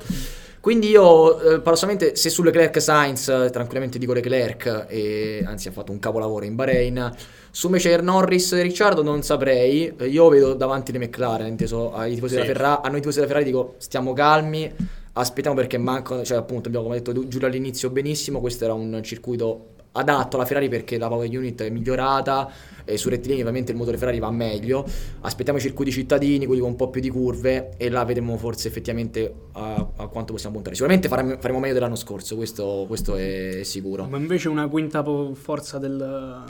Quindi 0.59 0.89
io 0.89 1.39
eh, 1.39 1.59
paradossalmente 1.59 2.17
se 2.17 2.29
su 2.29 2.43
Leclerc 2.43 2.81
Sainz 2.81 3.49
tranquillamente 3.49 3.97
dico 3.97 4.11
Leclerc 4.11 4.87
e 4.89 5.41
anzi 5.45 5.69
ha 5.69 5.71
fatto 5.71 5.93
un 5.93 5.99
capolavoro 5.99 6.43
in 6.43 6.55
Bahrain 6.55 7.15
su 7.51 7.67
invece 7.67 7.95
Norris 8.01 8.53
e 8.53 8.61
Ricciardo 8.61 9.03
non 9.03 9.21
saprei. 9.23 9.93
Io 10.09 10.29
vedo 10.29 10.53
davanti 10.53 10.91
le 10.91 10.99
McLaren 10.99 11.47
inteso 11.47 11.93
ai 11.93 12.15
tifosi 12.15 12.35
Sì. 12.35 12.41
della 12.41 12.53
Ferrari 12.53 12.79
a 12.83 12.89
noi 12.89 12.99
tifosi 12.99 13.17
della 13.17 13.27
Ferrari 13.27 13.45
dico 13.45 13.75
stiamo 13.77 14.13
calmi 14.13 14.71
aspettiamo 15.13 15.57
perché 15.57 15.77
mancano 15.77 16.23
cioè 16.23 16.37
appunto 16.37 16.69
abbiamo 16.69 16.85
come 16.85 16.97
detto 17.01 17.27
Giulio 17.27 17.45
all'inizio 17.47 17.89
benissimo 17.89 18.39
questo 18.39 18.63
era 18.63 18.73
un 18.73 19.01
circuito 19.03 19.67
adatto 19.93 20.37
alla 20.37 20.45
Ferrari 20.45 20.69
perché 20.69 20.97
la 20.97 21.09
power 21.09 21.27
unit 21.27 21.63
è 21.63 21.69
migliorata 21.69 22.49
e 22.85 22.95
su 22.97 23.09
rettilinei 23.09 23.41
ovviamente 23.41 23.73
il 23.73 23.77
motore 23.77 23.97
Ferrari 23.97 24.19
va 24.19 24.31
meglio. 24.31 24.85
Aspettiamo 25.19 25.59
i 25.59 25.61
circuiti 25.61 25.91
cittadini 25.91 26.45
quelli 26.45 26.61
con 26.61 26.69
un 26.69 26.75
po' 26.77 26.89
più 26.89 27.01
di 27.01 27.09
curve 27.09 27.71
e 27.75 27.89
là 27.89 28.05
vedremo 28.05 28.37
forse 28.37 28.69
effettivamente 28.69 29.33
a, 29.51 29.85
a 29.97 30.07
quanto 30.07 30.31
possiamo 30.31 30.55
puntare. 30.55 30.75
Sicuramente 30.75 31.09
faremo, 31.09 31.35
faremo 31.39 31.59
meglio 31.59 31.73
dell'anno 31.73 31.95
scorso 31.97 32.37
questo, 32.37 32.85
questo 32.87 33.17
è 33.17 33.59
sicuro. 33.63 34.07
Ma 34.07 34.15
invece 34.17 34.47
una 34.47 34.69
quinta 34.69 35.03
forza 35.33 35.77
del 35.77 36.45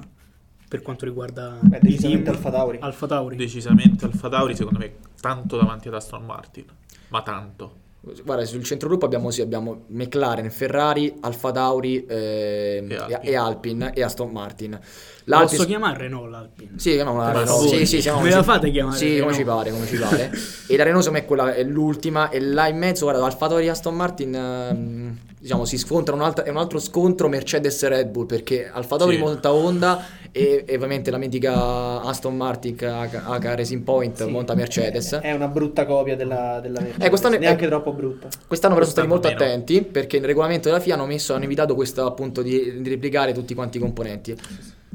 per 0.71 0.81
quanto 0.81 1.03
riguarda 1.03 1.57
Beh, 1.59 1.79
decisamente 1.81 2.23
team, 2.23 2.35
Alfa 2.37 2.49
Tauri. 2.49 2.77
Alfa 2.79 3.05
Tauri. 3.07 3.35
Decisamente 3.35 4.05
Alfa 4.05 4.29
Tauri, 4.29 4.55
secondo 4.55 4.79
me, 4.79 4.93
tanto 5.19 5.57
davanti 5.57 5.89
ad 5.89 5.95
Aston 5.95 6.23
Martin. 6.23 6.63
Ma 7.09 7.21
tanto. 7.23 7.75
Guarda, 8.23 8.45
sul 8.45 8.63
centrogruppo 8.63 9.03
abbiamo, 9.05 9.29
sì, 9.31 9.41
abbiamo 9.41 9.83
McLaren, 9.87 10.49
Ferrari, 10.49 11.13
Alfa 11.19 11.51
Tauri 11.51 12.03
ehm, 12.07 12.89
E 12.89 12.95
Alpine. 12.95 13.19
e 13.21 13.35
Alpine 13.35 13.93
e 13.93 14.01
Aston 14.01 14.31
Martin. 14.31 14.71
Posso 14.79 15.21
L'Alpine- 15.25 15.65
chiamare 15.65 15.97
Renault 15.99 16.31
l'Alpine? 16.31 16.71
Sì, 16.77 16.91
chiamiamola 16.93 17.25
Ma 17.25 17.39
Renault. 17.41 17.67
Sì, 17.67 17.85
sì, 17.85 18.01
siamo- 18.01 18.21
me 18.21 18.29
la 18.31 18.41
fate 18.41 18.71
chiamare 18.71 18.97
Sì, 18.97 19.05
come 19.05 19.15
Renault? 19.17 19.35
ci 19.35 19.43
pare, 19.43 19.71
come 19.71 19.85
ci 19.85 19.97
pare. 19.97 20.31
e 20.67 20.77
la 20.77 20.83
Renault 20.83 21.03
secondo 21.03 21.11
me 21.11 21.19
è, 21.19 21.25
quella, 21.25 21.53
è 21.53 21.63
l'ultima 21.63 22.29
e 22.29 22.39
là 22.39 22.67
in 22.69 22.77
mezzo, 22.77 23.03
guarda, 23.05 23.23
Alfa 23.25 23.47
Tauri 23.47 23.65
e 23.65 23.69
Aston 23.69 23.93
Martin 23.95 24.33
ehm, 24.33 25.17
diciamo 25.39 25.65
si 25.65 25.77
scontrano 25.77 26.21
un 26.21 26.27
altro, 26.27 26.43
è 26.43 26.49
un 26.49 26.57
altro 26.57 26.79
scontro 26.79 27.27
Mercedes 27.27 27.83
e 27.83 27.87
Red 27.89 28.07
Bull 28.09 28.25
perché 28.25 28.67
Alfa 28.67 28.97
Tauri 28.97 29.17
Sì. 29.17 29.21
monta 29.21 29.53
Honda 29.53 30.03
e, 30.31 30.63
e 30.65 30.75
ovviamente 30.75 31.11
la 31.11 31.17
mitica 31.17 32.01
Aston 32.01 32.35
Martin 32.37 32.75
H, 32.79 32.83
H 33.15 33.55
Racing 33.55 33.83
Point 33.83 34.23
Sì. 34.23 34.29
monta 34.29 34.53
Mercedes. 34.55 35.13
È 35.13 35.31
una 35.31 35.47
brutta 35.47 35.85
copia 35.85 36.15
della, 36.15 36.59
della 36.61 36.79
Mercedes. 36.79 37.05
Eh, 37.05 37.09
quest'anno 37.09 37.35
è- 37.35 37.39
neanche 37.39 37.67
troppo 37.67 37.91
brutta. 37.93 38.29
Quest'anno 38.47 38.73
però 38.75 38.85
sono 38.85 38.97
stati 38.97 39.07
molto 39.07 39.27
meno. 39.27 39.39
attenti 39.41 39.81
perché 39.81 40.17
nel 40.19 40.27
regolamento 40.27 40.69
della 40.69 40.79
FIA 40.79 40.93
hanno 40.95 41.05
messo, 41.05 41.33
hanno 41.33 41.43
evitato 41.43 41.75
questo 41.75 42.05
appunto 42.05 42.41
di, 42.41 42.81
di 42.81 42.89
replicare 42.89 43.33
tutti 43.33 43.53
quanti 43.53 43.77
i 43.77 43.79
componenti. 43.81 44.35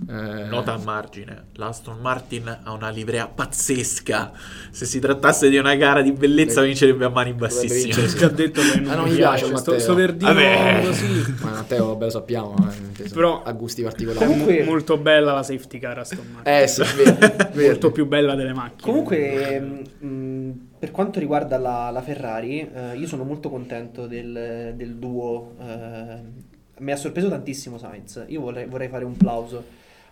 Eh, 0.08 0.44
Nota 0.50 0.74
a 0.74 0.78
margine, 0.78 1.44
l'Aston 1.54 1.98
Martin 2.00 2.46
ha 2.64 2.70
una 2.72 2.90
livrea 2.90 3.28
pazzesca. 3.28 4.30
Se 4.70 4.84
si 4.84 4.98
trattasse 5.00 5.48
di 5.48 5.56
una 5.56 5.74
gara 5.74 6.02
di 6.02 6.12
bellezza 6.12 6.60
Beh, 6.60 6.66
vincerebbe 6.66 7.06
a 7.06 7.08
mani 7.08 7.32
bassissime. 7.32 7.94
vincere, 7.94 8.06
già 8.14 8.28
detto 8.28 8.60
che 8.60 8.80
non, 8.80 8.90
Ah, 8.90 8.94
non 8.96 9.04
mi 9.06 9.12
gli 9.12 9.16
piace 9.16 9.46
piace 9.46 9.56
sto, 9.56 9.70
Matteo. 9.72 9.78
sto 9.82 9.94
verdino 9.94 10.32
Vabbè. 10.34 10.82
così. 10.84 11.34
Ma 11.42 11.50
Matteo, 11.50 11.86
vabbè, 11.86 12.04
lo 12.04 12.10
sappiamo, 12.10 12.54
eh, 12.98 13.08
Però- 13.08 13.42
ha 13.42 13.52
gusti 13.52 13.82
particolari. 13.82 14.26
Comunque- 14.26 14.64
molto 14.64 14.98
bella 14.98 15.32
la 15.32 15.42
safety 15.42 15.78
car 15.78 15.98
Aston 15.98 16.26
Martin. 16.30 16.52
Eh 16.52 16.66
sì, 16.66 16.82
vero, 16.96 17.16
vero. 17.54 17.68
molto 17.70 17.90
più 17.90 18.06
bella 18.06 18.34
delle 18.34 18.52
macchine. 18.52 18.82
Comunque, 18.82 19.60
mh, 19.98 20.50
per 20.78 20.90
quanto 20.90 21.18
riguarda 21.20 21.56
la, 21.56 21.88
la 21.90 22.02
Ferrari, 22.02 22.60
eh, 22.70 22.96
io 22.98 23.06
sono 23.06 23.24
molto 23.24 23.48
contento 23.48 24.06
del, 24.06 24.74
del 24.76 24.96
duo. 24.96 25.54
eh, 25.58 26.44
mi 26.78 26.92
ha 26.92 26.96
sorpreso 26.96 27.30
tantissimo 27.30 27.78
Sainz. 27.78 28.22
Io 28.26 28.42
vorrei, 28.42 28.66
vorrei 28.66 28.88
fare 28.88 29.06
un 29.06 29.16
plauso 29.16 29.64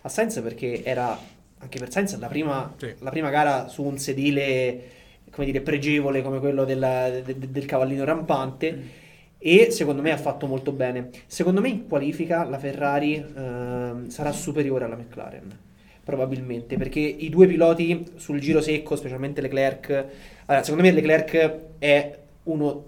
a 0.05 0.09
Sainz 0.09 0.39
perché 0.41 0.83
era, 0.83 1.17
anche 1.57 1.79
per 1.79 1.91
Sainz, 1.91 2.17
la 2.19 2.27
prima, 2.27 2.71
Sì. 2.77 2.93
la 2.99 3.09
prima 3.09 3.29
gara 3.31 3.67
su 3.67 3.83
un 3.83 3.97
sedile, 3.97 4.83
come 5.31 5.47
dire, 5.47 5.61
pregevole 5.61 6.21
come 6.21 6.39
quello 6.39 6.63
della- 6.63 7.09
de- 7.09 7.23
de- 7.39 7.49
del 7.51 7.65
cavallino 7.65 8.03
rampante. 8.03 9.03
E 9.37 9.69
secondo 9.71 10.01
me 10.01 10.11
ha 10.11 10.17
fatto 10.17 10.45
molto 10.47 10.71
bene. 10.71 11.09
Secondo 11.27 11.59
me 11.61 11.69
in 11.69 11.87
qualifica 11.87 12.43
la 12.45 12.57
Ferrari 12.59 13.15
ehm, 13.15 14.07
sarà 14.09 14.31
superiore 14.31 14.85
alla 14.85 14.95
McLaren. 14.95 15.57
Probabilmente, 16.03 16.77
perché 16.77 16.99
i 16.99 17.29
due 17.29 17.47
piloti 17.47 18.05
sul 18.15 18.39
giro 18.39 18.61
secco, 18.61 18.95
specialmente 18.95 19.41
Leclerc, 19.41 20.05
allora, 20.45 20.63
secondo 20.63 20.83
me 20.87 20.91
Leclerc 20.93 21.55
è 21.79 22.17
uno, 22.43 22.83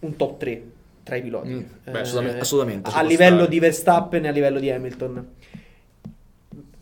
un 0.00 0.16
top 0.16 0.38
3 0.38 0.62
tra 1.04 1.14
i 1.16 1.22
piloti. 1.22 1.48
Mm, 1.50 1.58
Eh, 1.84 1.90
beh, 1.92 2.00
assolutamente, 2.00 2.40
assolutamente, 2.40 2.90
ci 2.90 2.96
A 2.96 3.02
livello 3.02 3.34
stare. 3.36 3.50
di 3.50 3.58
Verstappen 3.60 4.24
e 4.24 4.28
a 4.28 4.32
livello 4.32 4.58
di 4.58 4.70
Hamilton. 4.70 5.26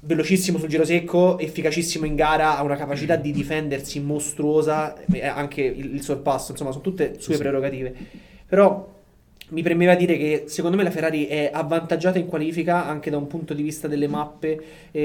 Velocissimo 0.06 0.58
sul 0.58 0.68
giro 0.68 0.84
secco, 0.84 1.36
efficacissimo 1.36 2.06
in 2.06 2.14
gara, 2.14 2.56
ha 2.56 2.62
una 2.62 2.76
capacità 2.76 3.16
di 3.16 3.32
difendersi 3.32 3.98
mostruosa, 3.98 4.94
anche 5.34 5.62
il, 5.62 5.94
il 5.94 6.02
sorpasso, 6.02 6.52
insomma, 6.52 6.70
sono 6.70 6.84
tutte 6.84 7.16
sue 7.18 7.34
sì. 7.34 7.40
prerogative. 7.40 7.92
Però 8.46 8.94
mi 9.48 9.62
premeva 9.62 9.96
dire 9.96 10.16
che 10.16 10.44
secondo 10.46 10.76
me 10.76 10.84
la 10.84 10.92
Ferrari 10.92 11.26
è 11.26 11.50
avvantaggiata 11.52 12.20
in 12.20 12.26
qualifica 12.26 12.86
anche 12.86 13.10
da 13.10 13.16
un 13.16 13.26
punto 13.26 13.52
di 13.52 13.62
vista 13.62 13.88
delle 13.88 14.06
mappe, 14.06 14.60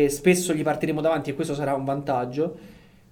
spesso 0.07 0.53
gli 0.53 0.61
partiremo 0.61 1.01
davanti 1.01 1.31
e 1.31 1.33
questo 1.33 1.55
sarà 1.55 1.73
un 1.73 1.83
vantaggio. 1.83 2.57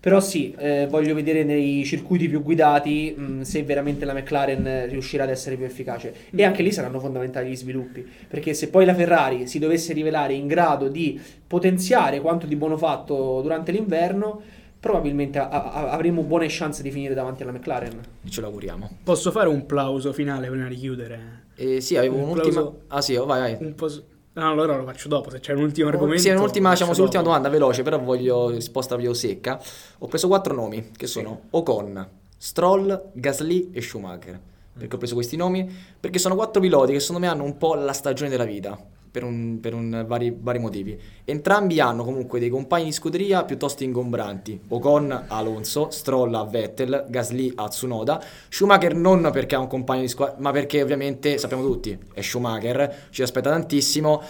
Però 0.02 0.22
sì, 0.22 0.56
eh, 0.58 0.88
voglio 0.90 1.14
vedere 1.14 1.44
nei 1.44 1.84
circuiti 1.84 2.30
più 2.30 2.42
guidati 2.42 3.14
mh, 3.18 3.42
se 3.42 3.64
veramente 3.64 4.06
la 4.06 4.14
McLaren 4.14 4.66
eh, 4.66 4.86
riuscirà 4.86 5.24
ad 5.24 5.30
essere 5.30 5.58
più 5.58 5.66
efficace. 5.66 6.14
E 6.34 6.44
anche 6.46 6.64
lì 6.64 6.72
saranno 6.72 7.00
fondamentali 7.02 7.50
gli 7.50 7.56
sviluppi, 7.56 8.08
perché 8.28 8.54
se 8.54 8.70
poi 8.70 8.86
la 8.86 8.94
Ferrari 8.96 9.46
si 9.48 9.60
dovesse 9.60 9.92
rivelare 9.92 10.34
in 10.34 10.48
grado 10.48 10.88
di 10.88 11.20
potenziare 11.46 12.22
quanto 12.22 12.46
di 12.46 12.56
buono 12.56 12.78
fatto 12.78 13.42
durante 13.42 13.74
l'inverno, 13.74 14.42
probabilmente 14.80 15.38
a- 15.40 15.50
a- 15.50 15.90
avremo 15.92 16.22
buone 16.24 16.46
chance 16.48 16.82
di 16.82 16.92
finire 16.92 17.14
davanti 17.14 17.44
alla 17.44 17.52
McLaren. 17.52 18.00
Ce 18.30 18.40
l'auguriamo. 18.40 18.90
Posso 19.04 19.32
fare 19.32 19.50
un 19.50 19.66
plauso 19.66 20.14
finale 20.14 20.48
prima 20.50 20.70
di 20.70 20.76
chiudere? 20.76 21.48
E 21.56 21.82
sì, 21.82 21.98
avevo 21.98 22.16
Un 22.16 22.22
un'ultima... 22.22 22.52
plauso- 22.62 22.82
Ah 22.88 23.02
sì, 23.02 23.16
oh, 23.16 23.26
vai, 23.26 23.42
vai. 23.42 23.58
Un 23.68 23.76
po' 23.76 23.90
s- 23.90 24.02
No, 24.32 24.50
allora 24.52 24.78
lo 24.78 24.84
faccio 24.86 25.08
dopo, 25.08 25.30
se 25.30 25.40
c'è 25.40 25.54
un 25.54 25.64
ultimo 25.64 25.90
argomento. 25.90 26.22
Sì, 26.22 26.30
un'ultima, 26.30 26.72
diciamo, 26.72 26.94
sull'ultima 26.94 27.24
domanda 27.24 27.50
veloce, 27.50 27.82
però 27.82 28.00
voglio 28.00 28.50
risposta 28.50 28.96
proprio 28.96 29.14
secca. 29.14 29.60
Ho 30.00 30.08
preso 30.08 30.28
quattro 30.28 30.54
nomi, 30.54 30.92
che 30.96 31.08
sono 31.08 31.42
Ocon, 31.50 32.08
Stroll, 32.38 33.10
Gasly 33.14 33.72
e 33.74 33.82
Schumacher. 33.82 34.40
Perché 34.78 34.96
ho 34.96 34.98
preso 34.98 35.16
questi 35.16 35.36
nomi? 35.36 35.70
Perché 36.00 36.20
sono 36.20 36.36
quattro 36.36 36.62
piloti 36.62 36.94
che 36.94 37.00
secondo 37.00 37.26
me 37.26 37.32
hanno 37.32 37.44
un 37.44 37.58
po' 37.58 37.74
la 37.74 37.92
stagione 37.92 38.30
della 38.30 38.46
vita, 38.46 38.80
per, 39.12 39.24
un- 39.24 39.60
per 39.60 39.74
un 39.74 40.06
vari, 40.08 40.36
vari 40.40 40.60
motivi. 40.60 41.00
Entrambi 41.26 41.80
hanno 41.80 42.04
comunque 42.04 42.40
dei 42.40 42.50
compagni 42.50 42.86
di 42.86 42.92
scuderia 42.92 43.44
piuttosto 43.44 43.84
ingombranti. 43.84 44.60
Ocon 44.70 45.12
a 45.12 45.26
Alonso, 45.28 45.90
Stroll 45.90 46.34
a 46.36 46.44
Vettel, 46.46 47.06
Gasly 47.10 47.52
a 47.56 47.68
Tsunoda. 47.68 48.22
Schumacher 48.50 48.96
non 48.96 49.30
perché 49.32 49.56
ha 49.56 49.60
un 49.60 49.68
compagno 49.68 50.02
di 50.02 50.08
squadra, 50.08 50.36
ma 50.40 50.52
perché 50.52 50.82
ovviamente 50.82 51.38
sappiamo 51.38 51.64
tutti, 51.64 51.98
è 52.14 52.22
Schumacher, 52.22 53.08
ci 53.10 53.22
aspetta 53.22 53.50
tantissimo 53.50 54.22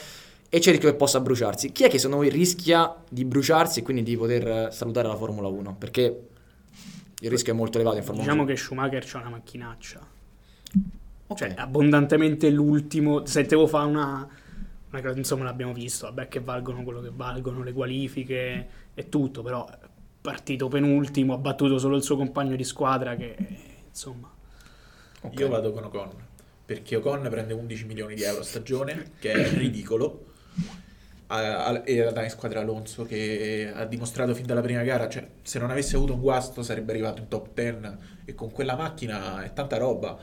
e 0.51 0.57
c'è 0.59 0.67
il 0.69 0.75
rischio 0.75 0.89
che 0.91 0.95
possa 0.95 1.19
bruciarsi. 1.19 1.71
Chi 1.71 1.83
è 1.83 1.89
che 1.89 1.97
secondo 1.97 2.23
voi 2.23 2.29
rischia 2.29 2.95
di 3.07 3.23
bruciarsi 3.25 3.79
e 3.79 3.83
quindi 3.83 4.03
di 4.03 4.17
poter 4.17 4.47
eh, 4.47 4.67
salutare 4.71 5.07
la 5.07 5.15
Formula 5.15 5.47
1? 5.47 5.75
Perché 5.77 6.27
il 7.21 7.29
rischio 7.29 7.53
è 7.53 7.55
molto 7.55 7.77
elevato 7.77 7.97
in 7.97 8.03
Formula 8.03 8.23
Diciamo 8.25 8.43
1. 8.43 8.51
che 8.51 8.57
Schumacher 8.57 9.03
c'ha 9.05 9.19
una 9.19 9.29
macchinaccia. 9.29 9.99
Ok. 11.27 11.37
Cioè, 11.37 11.53
abbondantemente 11.55 12.49
l'ultimo. 12.49 13.25
Se 13.25 13.43
devo 13.43 13.67
fare 13.67 13.85
una, 13.87 14.27
insomma, 15.15 15.43
l'abbiamo 15.43 15.73
visto. 15.73 16.05
Vabbè, 16.05 16.27
che 16.27 16.39
valgono 16.39 16.83
quello 16.83 17.01
che 17.01 17.11
valgono, 17.13 17.63
le 17.63 17.73
qualifiche 17.73 18.67
e 18.93 19.09
tutto. 19.09 19.41
Però, 19.41 19.67
partito 20.21 20.67
penultimo, 20.67 21.33
ha 21.33 21.37
battuto 21.37 21.77
solo 21.77 21.95
il 21.95 22.03
suo 22.03 22.17
compagno 22.17 22.55
di 22.55 22.63
squadra. 22.63 23.15
Che 23.15 23.35
insomma, 23.87 24.31
Ok. 25.21 25.39
Io 25.39 25.49
vado 25.49 25.71
con 25.73 25.83
Ocon, 25.83 26.11
perché 26.65 26.95
Ocon 26.95 27.27
prende 27.29 27.53
11 27.53 27.85
milioni 27.85 28.15
di 28.15 28.23
euro 28.23 28.39
a 28.39 28.43
stagione, 28.43 29.11
che 29.19 29.31
è 29.31 29.49
ridicolo. 29.57 30.25
E 31.83 32.09
dà 32.11 32.23
in 32.23 32.29
squadra 32.29 32.61
Alonso 32.61 33.03
che 33.03 33.71
ha 33.71 33.85
dimostrato 33.85 34.33
fin 34.33 34.47
dalla 34.47 34.61
prima 34.61 34.81
gara, 34.81 35.07
cioè 35.07 35.27
se 35.43 35.59
non 35.59 35.69
avesse 35.69 35.95
avuto 35.95 36.13
un 36.13 36.21
guasto 36.21 36.63
sarebbe 36.63 36.91
arrivato 36.91 37.21
in 37.21 37.27
top 37.27 37.49
10 37.53 37.77
e 38.25 38.33
con 38.33 38.51
quella 38.51 38.75
macchina 38.75 39.43
è 39.43 39.53
tanta 39.53 39.77
roba. 39.77 40.17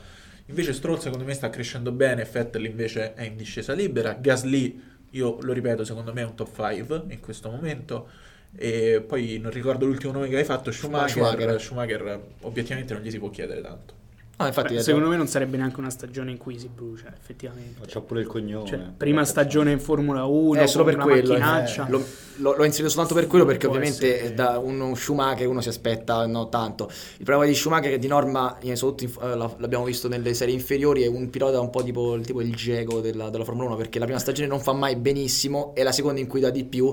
Invece 0.46 0.72
Stroll 0.72 0.98
secondo 0.98 1.24
me 1.24 1.34
sta 1.34 1.50
crescendo 1.50 1.90
bene, 1.92 2.24
Vettel 2.24 2.64
invece 2.66 3.14
è 3.14 3.24
in 3.24 3.36
discesa 3.36 3.72
libera, 3.72 4.12
Gasly, 4.14 4.80
io 5.10 5.38
lo 5.40 5.52
ripeto, 5.52 5.84
secondo 5.84 6.12
me 6.12 6.22
è 6.22 6.24
un 6.24 6.34
top 6.34 6.54
5 6.54 7.02
in 7.08 7.20
questo 7.20 7.50
momento. 7.50 8.08
E 8.56 9.04
poi 9.06 9.38
non 9.38 9.50
ricordo 9.50 9.84
l'ultimo 9.84 10.12
nome 10.12 10.28
che 10.28 10.36
hai 10.36 10.44
fatto, 10.44 10.70
Schumacher. 10.70 11.10
Schumacher. 11.10 11.60
Schumacher, 11.60 12.20
obiettivamente 12.42 12.94
non 12.94 13.02
gli 13.02 13.10
si 13.10 13.18
può 13.18 13.28
chiedere 13.28 13.60
tanto. 13.60 13.94
No, 14.38 14.46
infatti, 14.46 14.74
Beh, 14.74 14.82
secondo 14.82 15.08
me 15.08 15.16
non 15.16 15.28
sarebbe 15.28 15.56
neanche 15.56 15.80
una 15.80 15.88
stagione 15.88 16.30
in 16.30 16.36
cui 16.36 16.58
si 16.58 16.68
brucia, 16.68 17.06
effettivamente. 17.18 17.80
C'ha 17.86 18.02
pure 18.02 18.20
il 18.20 18.26
cognome. 18.26 18.66
Cioè, 18.68 18.80
prima 18.94 19.24
stagione 19.24 19.72
in 19.72 19.80
Formula 19.80 20.26
1, 20.26 20.60
Eh, 20.60 20.66
solo 20.66 20.84
con 20.84 20.92
per 20.94 21.02
una 21.02 21.12
quello. 21.12 21.34
eh. 21.36 21.84
L'ho, 21.88 22.04
l'ho- 22.36 22.54
l'ho 22.54 22.64
inserito 22.64 22.90
soltanto 22.90 23.14
per 23.14 23.26
quello 23.28 23.46
perché 23.46 23.66
Può 23.66 23.76
ovviamente 23.76 24.14
essere. 24.18 24.34
da 24.34 24.58
uno 24.58 24.94
Schumacher 24.94 25.46
uno 25.48 25.62
si 25.62 25.70
aspetta 25.70 26.26
no 26.26 26.50
tanto. 26.50 26.90
Il 27.16 27.24
problema 27.24 27.46
di 27.50 27.54
Schumacher 27.54 27.86
è 27.88 27.92
che 27.94 27.98
di 27.98 28.08
norma, 28.08 28.58
soprattutto 28.74 29.04
in- 29.04 29.30
eh, 29.32 29.36
la- 29.36 29.54
l'abbiamo 29.56 29.84
visto 29.84 30.06
nelle 30.06 30.34
serie 30.34 30.52
inferiori, 30.52 31.02
è 31.04 31.06
un 31.06 31.30
pilota 31.30 31.58
un 31.58 31.70
po' 31.70 31.82
tipo, 31.82 32.18
tipo 32.22 32.42
il 32.42 32.54
Geco 32.54 33.00
della, 33.00 33.30
della 33.30 33.44
Formula 33.44 33.68
1 33.68 33.76
perché 33.76 33.98
la 33.98 34.04
prima 34.04 34.20
stagione 34.20 34.48
non 34.48 34.60
fa 34.60 34.74
mai 34.74 34.96
benissimo 34.96 35.74
e 35.74 35.82
la 35.82 35.92
seconda 35.92 36.20
in 36.20 36.26
cui 36.26 36.40
dà 36.40 36.50
di 36.50 36.64
più. 36.64 36.92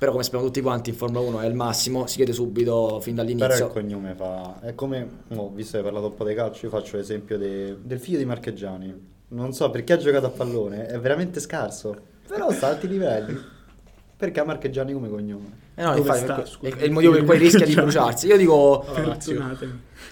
Però 0.00 0.12
come 0.12 0.22
sappiamo 0.22 0.46
tutti 0.46 0.62
quanti 0.62 0.88
in 0.88 0.96
Formula 0.96 1.20
1 1.20 1.40
è 1.40 1.46
il 1.46 1.54
massimo, 1.54 2.06
si 2.06 2.18
vede 2.20 2.32
subito 2.32 3.00
fin 3.00 3.14
Però 3.16 3.28
il 3.28 3.36
dall'inizio. 3.36 3.68
cognome 3.68 4.14
fa. 4.14 4.58
È 4.62 4.74
come. 4.74 5.06
mo, 5.28 5.50
visto 5.54 5.72
che 5.72 5.76
hai 5.78 5.82
parlato 5.84 6.06
un 6.06 6.14
po' 6.14 6.24
di 6.24 6.32
calcio, 6.34 6.64
io 6.64 6.70
faccio 6.72 6.96
l'esempio 6.96 7.36
de- 7.36 7.76
del 7.82 8.00
figlio 8.00 8.16
di 8.16 8.24
Marcheggiani. 8.24 9.08
Non 9.28 9.52
so 9.52 9.68
perché 9.68 9.92
ha 9.92 9.96
giocato 9.98 10.24
a 10.24 10.30
pallone, 10.30 10.86
è 10.86 10.98
veramente 10.98 11.38
scarso. 11.38 11.94
Però 12.26 12.50
sta 12.50 12.68
a 12.68 12.70
alti 12.70 12.88
livelli. 12.88 13.38
Perché 14.16 14.40
ha 14.40 14.44
Marcheggiani 14.44 14.94
come 14.94 15.10
cognome? 15.10 15.58
Eh 15.74 15.82
no, 15.82 15.94
infatti, 15.96 16.20
sta, 16.20 16.42
è- 16.62 16.76
è 16.76 16.84
il 16.84 16.92
motivo 16.92 17.12
per 17.12 17.24
cui 17.24 17.36
rischia 17.36 17.66
di 17.66 17.74
bruciarsi. 17.74 18.26
Io 18.26 18.38
dico 18.38 18.86
Lazio. 19.04 19.34
Il 19.34 19.40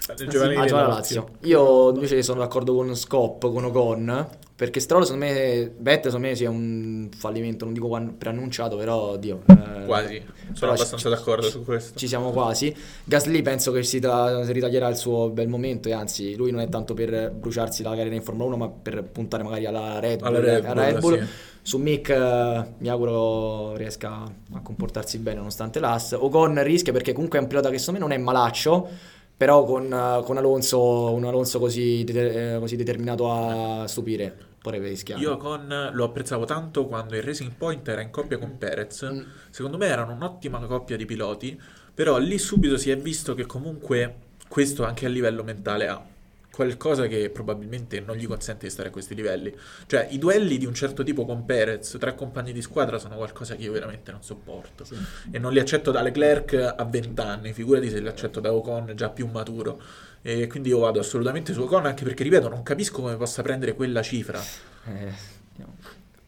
Ah, 0.07 0.13
giovanile 0.27 0.55
gioca 0.55 0.65
della 0.65 0.81
la 0.81 0.87
Lazio. 0.87 1.29
Io 1.41 1.91
invece 1.93 2.21
sono 2.21 2.41
d'accordo 2.41 2.75
con 2.75 2.95
Scop, 2.95 3.51
con 3.51 3.63
Ocon, 3.63 4.27
perché 4.59 4.81
Stroll 4.81 5.03
secondo 5.03 5.23
me, 5.23 5.71
Vettel 5.77 6.11
secondo 6.11 6.27
me 6.27 6.35
sia 6.35 6.49
un 6.49 7.07
fallimento, 7.15 7.63
non 7.63 7.73
dico 7.73 7.87
preannunciato, 8.17 8.75
però 8.75 9.15
Dio. 9.15 9.43
eh, 9.47 9.85
Quasi, 9.85 10.17
sono 10.17 10.25
però 10.59 10.75
ci- 10.75 10.81
abbastanza 10.81 11.07
d'accordo 11.07 11.47
su 11.47 11.63
questo. 11.63 11.97
Ci 11.97 12.07
siamo 12.09 12.31
quasi. 12.31 12.75
Gasly 13.05 13.41
penso 13.41 13.71
che 13.71 13.83
si, 13.83 14.01
tra- 14.01 14.43
si 14.43 14.51
ritaglierà 14.51 14.89
il 14.89 14.97
suo 14.97 15.29
bel 15.29 15.47
momento 15.47 15.87
e 15.87 15.93
anzi 15.93 16.35
lui 16.35 16.51
non 16.51 16.59
è 16.59 16.67
tanto 16.67 16.93
per 16.93 17.31
bruciarsi 17.31 17.83
la 17.83 17.91
carriera 17.91 18.15
in 18.15 18.21
Formula 18.21 18.47
1 18.49 18.57
ma 18.57 18.67
per 18.69 19.01
puntare 19.03 19.43
magari 19.43 19.65
alla 19.65 19.97
Red 19.99 20.19
Bull. 20.19 20.27
Alla 20.27 20.39
Red 20.41 20.65
alla 20.65 20.73
Bull, 20.73 20.83
Red 20.83 20.99
Bull. 20.99 21.19
sì. 21.21 21.25
Su 21.61 21.77
Mick 21.77 22.09
eh, 22.09 22.63
mi 22.79 22.89
auguro 22.89 23.77
riesca 23.77 24.23
a 24.53 24.61
comportarsi 24.61 25.19
bene 25.19 25.37
nonostante 25.37 25.79
l'AS. 25.79 26.17
Ocon 26.19 26.61
rischia 26.63 26.91
perché 26.91 27.13
comunque 27.13 27.39
è 27.39 27.41
un 27.41 27.47
pilota 27.47 27.69
che 27.69 27.77
secondo 27.77 28.01
me 28.01 28.07
non 28.07 28.17
è 28.19 28.21
malaccio, 28.21 28.89
però 29.37 29.63
con, 29.63 29.85
eh, 29.85 30.21
con 30.25 30.35
Alonso, 30.35 31.13
un 31.13 31.23
Alonso 31.23 31.59
così, 31.59 32.03
de- 32.03 32.55
eh, 32.55 32.59
così 32.59 32.75
determinato 32.75 33.31
a 33.31 33.87
stupire 33.87 34.47
potrebbe 34.61 34.89
rischiare. 34.89 35.21
Io 35.21 35.37
con 35.37 35.89
lo 35.91 36.03
apprezzavo 36.03 36.45
tanto 36.45 36.85
quando 36.87 37.15
il 37.15 37.23
Racing 37.23 37.53
Point 37.53 37.87
era 37.87 38.01
in 38.01 38.09
coppia 38.09 38.37
con 38.37 38.57
Perez. 38.57 39.09
Mm. 39.11 39.21
Secondo 39.49 39.77
me 39.77 39.87
erano 39.87 40.13
un'ottima 40.13 40.59
coppia 40.65 40.97
di 40.97 41.05
piloti, 41.05 41.59
però 41.93 42.17
lì 42.17 42.37
subito 42.37 42.77
si 42.77 42.91
è 42.91 42.97
visto 42.97 43.33
che 43.33 43.45
comunque 43.45 44.27
questo 44.47 44.83
anche 44.83 45.05
a 45.05 45.09
livello 45.09 45.43
mentale 45.43 45.87
ha 45.87 46.03
qualcosa 46.51 47.07
che 47.07 47.29
probabilmente 47.29 47.99
non 47.99 48.15
gli 48.15 48.27
consente 48.27 48.65
di 48.65 48.71
stare 48.71 48.89
a 48.89 48.91
questi 48.91 49.15
livelli. 49.15 49.55
Cioè, 49.85 50.07
i 50.11 50.17
duelli 50.17 50.57
di 50.57 50.65
un 50.65 50.73
certo 50.73 51.03
tipo 51.03 51.25
con 51.25 51.45
Perez, 51.45 51.97
tra 51.99 52.13
compagni 52.13 52.51
di 52.51 52.61
squadra, 52.61 52.97
sono 52.97 53.15
qualcosa 53.15 53.55
che 53.55 53.63
io 53.63 53.71
veramente 53.71 54.11
non 54.11 54.23
sopporto. 54.23 54.85
E 55.31 55.39
non 55.39 55.53
li 55.53 55.59
accetto 55.59 55.91
da 55.91 56.01
Leclerc 56.01 56.53
a 56.77 56.83
20 56.83 57.21
anni, 57.21 57.53
figurati 57.53 57.89
se 57.89 57.99
li 57.99 58.07
accetto 58.07 58.39
da 58.39 58.53
Ocon 58.53 58.93
già 58.95 59.09
più 59.09 59.27
maturo. 59.27 59.81
E 60.21 60.47
quindi 60.47 60.69
io 60.69 60.79
vado 60.79 60.99
assolutamente 60.99 61.53
su 61.53 61.61
Ocon, 61.61 61.85
anche 61.85 62.03
perché, 62.03 62.23
ripeto, 62.23 62.49
non 62.49 62.63
capisco 62.63 63.01
come 63.01 63.15
possa 63.15 63.41
prendere 63.41 63.73
quella 63.73 64.01
cifra. 64.01 64.41
Eh, 64.85 65.13
no. 65.57 65.75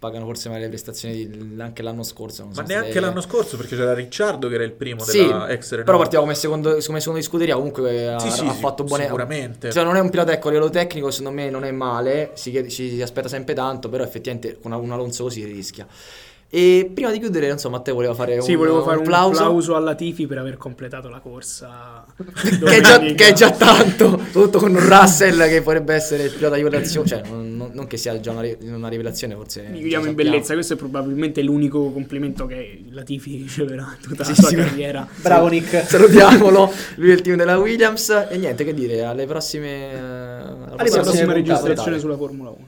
Pagano 0.02 0.26
forse 0.26 0.50
male 0.50 0.62
le 0.62 0.70
prestazioni 0.70 1.30
anche 1.60 1.84
l'anno 1.84 2.02
scorso. 2.02 2.50
Ma 2.56 2.64
neanche 2.64 3.00
l'anno 3.00 3.22
scorso, 3.22 3.56
perché 3.56 3.76
c'era 3.76 3.94
Ricciardo 3.94 4.48
che 4.48 4.56
era 4.56 4.64
il 4.64 4.72
primo 4.72 5.04
Sì, 5.04 5.20
della 5.20 5.48
ex 5.48 5.70
Renault. 5.70 5.86
però 5.86 5.98
partiamo 6.00 6.24
come 6.24 6.36
secondo, 6.36 6.72
come 6.84 6.98
secondo 7.00 7.20
di 7.20 7.22
scuderia 7.24 7.54
comunque 7.54 8.08
ha, 8.12 8.18
Sì, 8.18 8.44
ha 8.48 8.52
fatto 8.54 8.84
buone 8.84 9.04
sicuramente. 9.04 9.72
cioè 9.72 9.84
non 9.84 9.96
è 9.96 10.00
un 10.00 10.10
pilota 10.10 10.32
ecco 10.34 10.48
a 10.48 10.52
livello 10.54 10.72
tecnico 10.72 11.12
secondo 11.12 11.40
me 11.40 11.52
non 11.52 11.66
è 11.66 11.72
male 11.72 12.32
si, 12.34 12.50
chiede- 12.50 12.70
ci 12.70 12.90
si 12.90 13.00
aspetta 13.04 13.28
sempre 13.28 13.54
tanto 13.54 13.90
però 13.90 14.04
effettivamente 14.04 14.58
con 14.60 14.72
un 14.72 14.92
Alonso 14.92 15.22
così 15.26 15.46
rischia 15.46 15.86
e 16.54 16.92
prima 16.94 17.10
di 17.12 17.18
chiudere 17.20 17.48
non 17.48 17.58
so 17.60 17.70
Matteo 17.70 17.94
voleva 17.94 18.14
fare 18.14 18.42
Sì, 18.42 18.52
un, 18.52 18.58
volevo 18.58 18.84
fare 18.84 18.98
un 18.98 19.04
plauso, 19.06 19.40
applauso 19.40 19.74
alla 19.74 19.96
Tifi 19.96 20.28
per 20.28 20.38
aver 20.38 20.58
completato 20.58 21.08
la 21.08 21.20
corsa. 21.20 22.06
che, 22.14 22.76
è 22.78 22.82
già, 22.82 23.00
che 23.00 23.28
è 23.30 23.32
già 23.32 23.52
tanto 23.52 24.10
soprattutto 24.10 24.60
con 24.60 24.76
un 24.76 24.86
Russell 24.86 25.48
che 25.48 25.62
potrebbe 25.62 25.94
essere 25.94 26.24
il 26.24 26.32
pilota 26.32 26.56
di 26.56 26.62
rivelazione 26.64 27.08
cioè 27.08 27.22
non, 27.30 27.56
non- 27.56 27.72
non 27.74 27.88
che 27.88 27.96
sia 27.96 28.20
già 28.20 28.32
una, 28.32 28.42
una 28.64 28.90
rivelazione 28.90 29.34
forse 29.36 29.62
Mi 29.72 29.80
chiudiamo 29.80 30.08
in 30.08 30.14
bellezza, 30.14 30.54
questo 30.54 30.74
è 30.74 30.76
probabilmente 30.76 31.42
l'unico 31.42 31.90
complimento 31.92 32.46
che 32.46 32.84
la 32.90 33.04
Tifi 33.04 33.38
riceverà 33.38 33.96
in 33.98 34.08
tutta 34.10 34.26
Sì, 34.26 34.32
la 34.32 34.36
sua 34.36 34.48
sì. 34.50 34.56
carriera. 34.56 35.08
Bravo 35.22 35.48
Nick. 35.48 35.86
salutiamolo 35.88 36.70
lui 36.96 37.12
è 37.12 37.14
il 37.14 37.22
team 37.22 37.38
della 37.38 37.58
Williams 37.60 38.10
e 38.30 38.38
niente 38.38 38.66
che 38.66 38.74
dire 38.74 39.04
alle 39.04 39.26
prossime 39.26 39.90
alla 39.98 40.50
Alle 40.52 40.66
Alla 40.66 40.76
prossime 40.76 41.02
prossima 41.02 41.34
puntate, 41.34 41.34
registrazione 41.34 42.00
sulla 42.00 42.18
Formula 42.18 42.50
1. 42.50 42.68